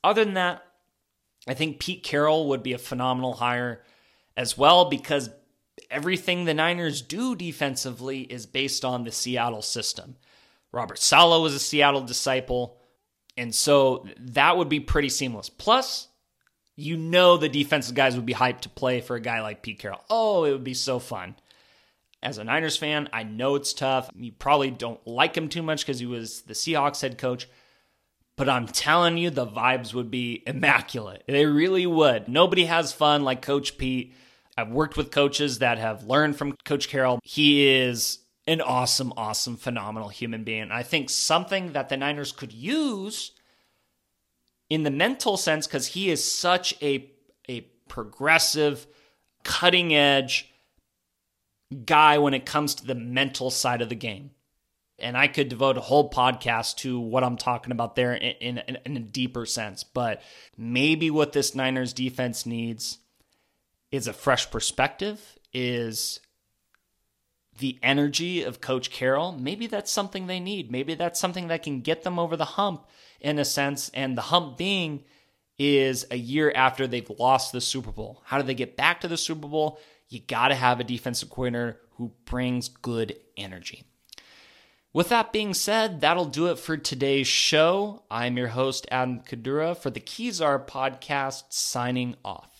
Other 0.04 0.26
than 0.26 0.34
that, 0.34 0.64
I 1.48 1.54
think 1.54 1.80
Pete 1.80 2.04
Carroll 2.04 2.50
would 2.50 2.64
be 2.64 2.74
a 2.74 2.78
phenomenal 2.78 3.34
hire 3.34 3.84
as 4.36 4.58
well 4.58 4.86
because 4.86 5.30
everything 5.90 6.46
the 6.46 6.54
Niners 6.54 7.02
do 7.02 7.36
defensively 7.36 8.22
is 8.22 8.46
based 8.46 8.84
on 8.84 9.04
the 9.04 9.12
Seattle 9.12 9.62
system. 9.62 10.16
Robert 10.72 11.00
Saleh 11.00 11.42
was 11.42 11.54
a 11.54 11.60
Seattle 11.60 12.02
disciple, 12.02 12.78
and 13.38 13.54
so 13.54 14.08
that 14.20 14.58
would 14.58 14.70
be 14.70 14.80
pretty 14.80 15.10
seamless. 15.10 15.50
Plus, 15.50 16.08
you 16.76 16.98
know 16.98 17.38
the 17.38 17.50
defensive 17.50 17.96
guys 17.96 18.16
would 18.16 18.26
be 18.26 18.34
hyped 18.34 18.62
to 18.62 18.70
play 18.70 19.02
for 19.02 19.16
a 19.16 19.22
guy 19.22 19.42
like 19.42 19.62
Pete 19.62 19.80
Carroll. 19.80 20.04
Oh, 20.10 20.44
it 20.46 20.52
would 20.52 20.64
be 20.64 20.74
so 20.74 21.00
fun. 21.00 21.36
As 22.22 22.38
a 22.38 22.44
Niners 22.44 22.78
fan, 22.78 23.10
I 23.12 23.24
know 23.24 23.56
it's 23.56 23.74
tough. 23.74 24.10
You 24.16 24.32
probably 24.32 24.72
don't 24.72 25.06
like 25.06 25.36
him 25.36 25.50
too 25.50 25.62
much 25.62 25.86
because 25.86 26.00
he 26.00 26.06
was 26.06 26.42
the 26.42 26.54
Seahawks 26.54 27.02
head 27.02 27.18
coach. 27.18 27.50
But 28.36 28.50
I'm 28.50 28.66
telling 28.66 29.18
you, 29.18 29.30
the 29.30 29.46
vibes 29.46 29.94
would 29.94 30.10
be 30.10 30.42
immaculate. 30.48 31.24
They 31.28 31.46
really 31.46 31.86
would. 31.86 32.28
Nobody 32.28 32.66
has 32.66 32.94
fun 32.94 33.24
like 33.24 33.42
Coach 33.42 33.78
Pete 33.78 34.16
I've 34.58 34.72
worked 34.72 34.98
with 34.98 35.12
coaches 35.12 35.60
that 35.60 35.78
have 35.80 36.04
learned 36.04 36.38
from 36.38 36.56
Coach 36.64 36.88
Carroll. 36.88 37.20
He 37.24 37.68
is 37.68 38.20
an 38.46 38.62
awesome, 38.62 39.14
awesome, 39.16 39.56
phenomenal 39.56 40.10
human 40.10 40.44
being. 40.44 40.72
I 40.72 40.84
think 40.84 41.10
something 41.10 41.74
that 41.74 41.90
the 41.90 41.98
Niners 41.98 42.32
could 42.32 42.52
use 42.52 43.32
in 44.70 44.84
the 44.84 44.92
mental 44.92 45.38
sense, 45.38 45.68
because 45.68 45.88
he 45.88 46.10
is 46.10 46.24
such 46.24 46.74
a, 46.82 47.12
a 47.48 47.62
progressive, 47.88 48.88
cutting 49.44 49.94
edge 49.94 50.52
guy 51.86 52.18
when 52.18 52.34
it 52.34 52.46
comes 52.46 52.76
to 52.76 52.86
the 52.86 52.96
mental 52.96 53.52
side 53.52 53.82
of 53.82 53.90
the 53.90 53.96
game. 53.96 54.32
And 55.00 55.18
I 55.18 55.28
could 55.28 55.50
devote 55.50 55.78
a 55.78 55.82
whole 55.82 56.10
podcast 56.10 56.78
to 56.78 57.00
what 57.00 57.24
I'm 57.24 57.38
talking 57.38 57.72
about 57.72 57.96
there 57.96 58.14
in, 58.14 58.60
in, 58.60 58.78
in 58.86 58.98
a 58.98 59.02
deeper 59.02 59.46
sense. 59.46 59.84
But 59.84 60.22
maybe 60.58 61.12
what 61.12 61.34
this 61.34 61.56
Niners 61.56 61.94
defense 61.94 62.46
needs 62.46 63.00
is 63.92 64.08
a 64.08 64.14
fresh 64.14 64.50
perspective, 64.50 65.38
is 65.54 66.20
the 67.60 67.78
energy 67.84 68.44
of 68.44 68.62
Coach 68.62 68.90
Carroll. 68.90 69.32
Maybe 69.32 69.68
that's 69.68 69.92
something 69.92 70.28
they 70.28 70.40
need. 70.40 70.72
Maybe 70.72 70.96
that's 70.96 71.20
something 71.20 71.48
that 71.48 71.64
can 71.64 71.82
get 71.82 72.04
them 72.04 72.20
over 72.20 72.36
the 72.36 72.46
hump 72.46 72.86
in 73.22 73.40
a 73.40 73.46
sense. 73.46 73.90
And 73.94 74.18
the 74.18 74.22
hump 74.24 74.58
being 74.58 75.04
is 75.58 76.06
a 76.10 76.18
year 76.18 76.52
after 76.56 76.88
they've 76.88 77.10
lost 77.20 77.52
the 77.52 77.62
Super 77.62 77.92
Bowl. 77.92 78.22
How 78.26 78.38
do 78.38 78.44
they 78.44 78.56
get 78.56 78.76
back 78.76 79.02
to 79.02 79.08
the 79.08 79.18
Super 79.18 79.48
Bowl? 79.48 79.80
You 80.10 80.20
got 80.20 80.50
to 80.50 80.56
have 80.56 80.80
a 80.80 80.84
defensive 80.84 81.30
coordinator 81.30 81.80
who 81.98 82.12
brings 82.26 82.70
good 82.70 83.16
energy. 83.38 83.84
With 84.92 85.10
that 85.10 85.34
being 85.34 85.56
said, 85.56 86.02
that'll 86.02 86.26
do 86.26 86.48
it 86.48 86.60
for 86.60 86.78
today's 86.78 87.28
show. 87.28 88.04
I'm 88.12 88.38
your 88.38 88.50
host, 88.50 88.86
Adam 88.92 89.22
Kadura, 89.22 89.76
for 89.76 89.90
the 89.90 90.00
Kezar 90.00 90.68
podcast, 90.68 91.46
signing 91.50 92.16
off. 92.24 92.53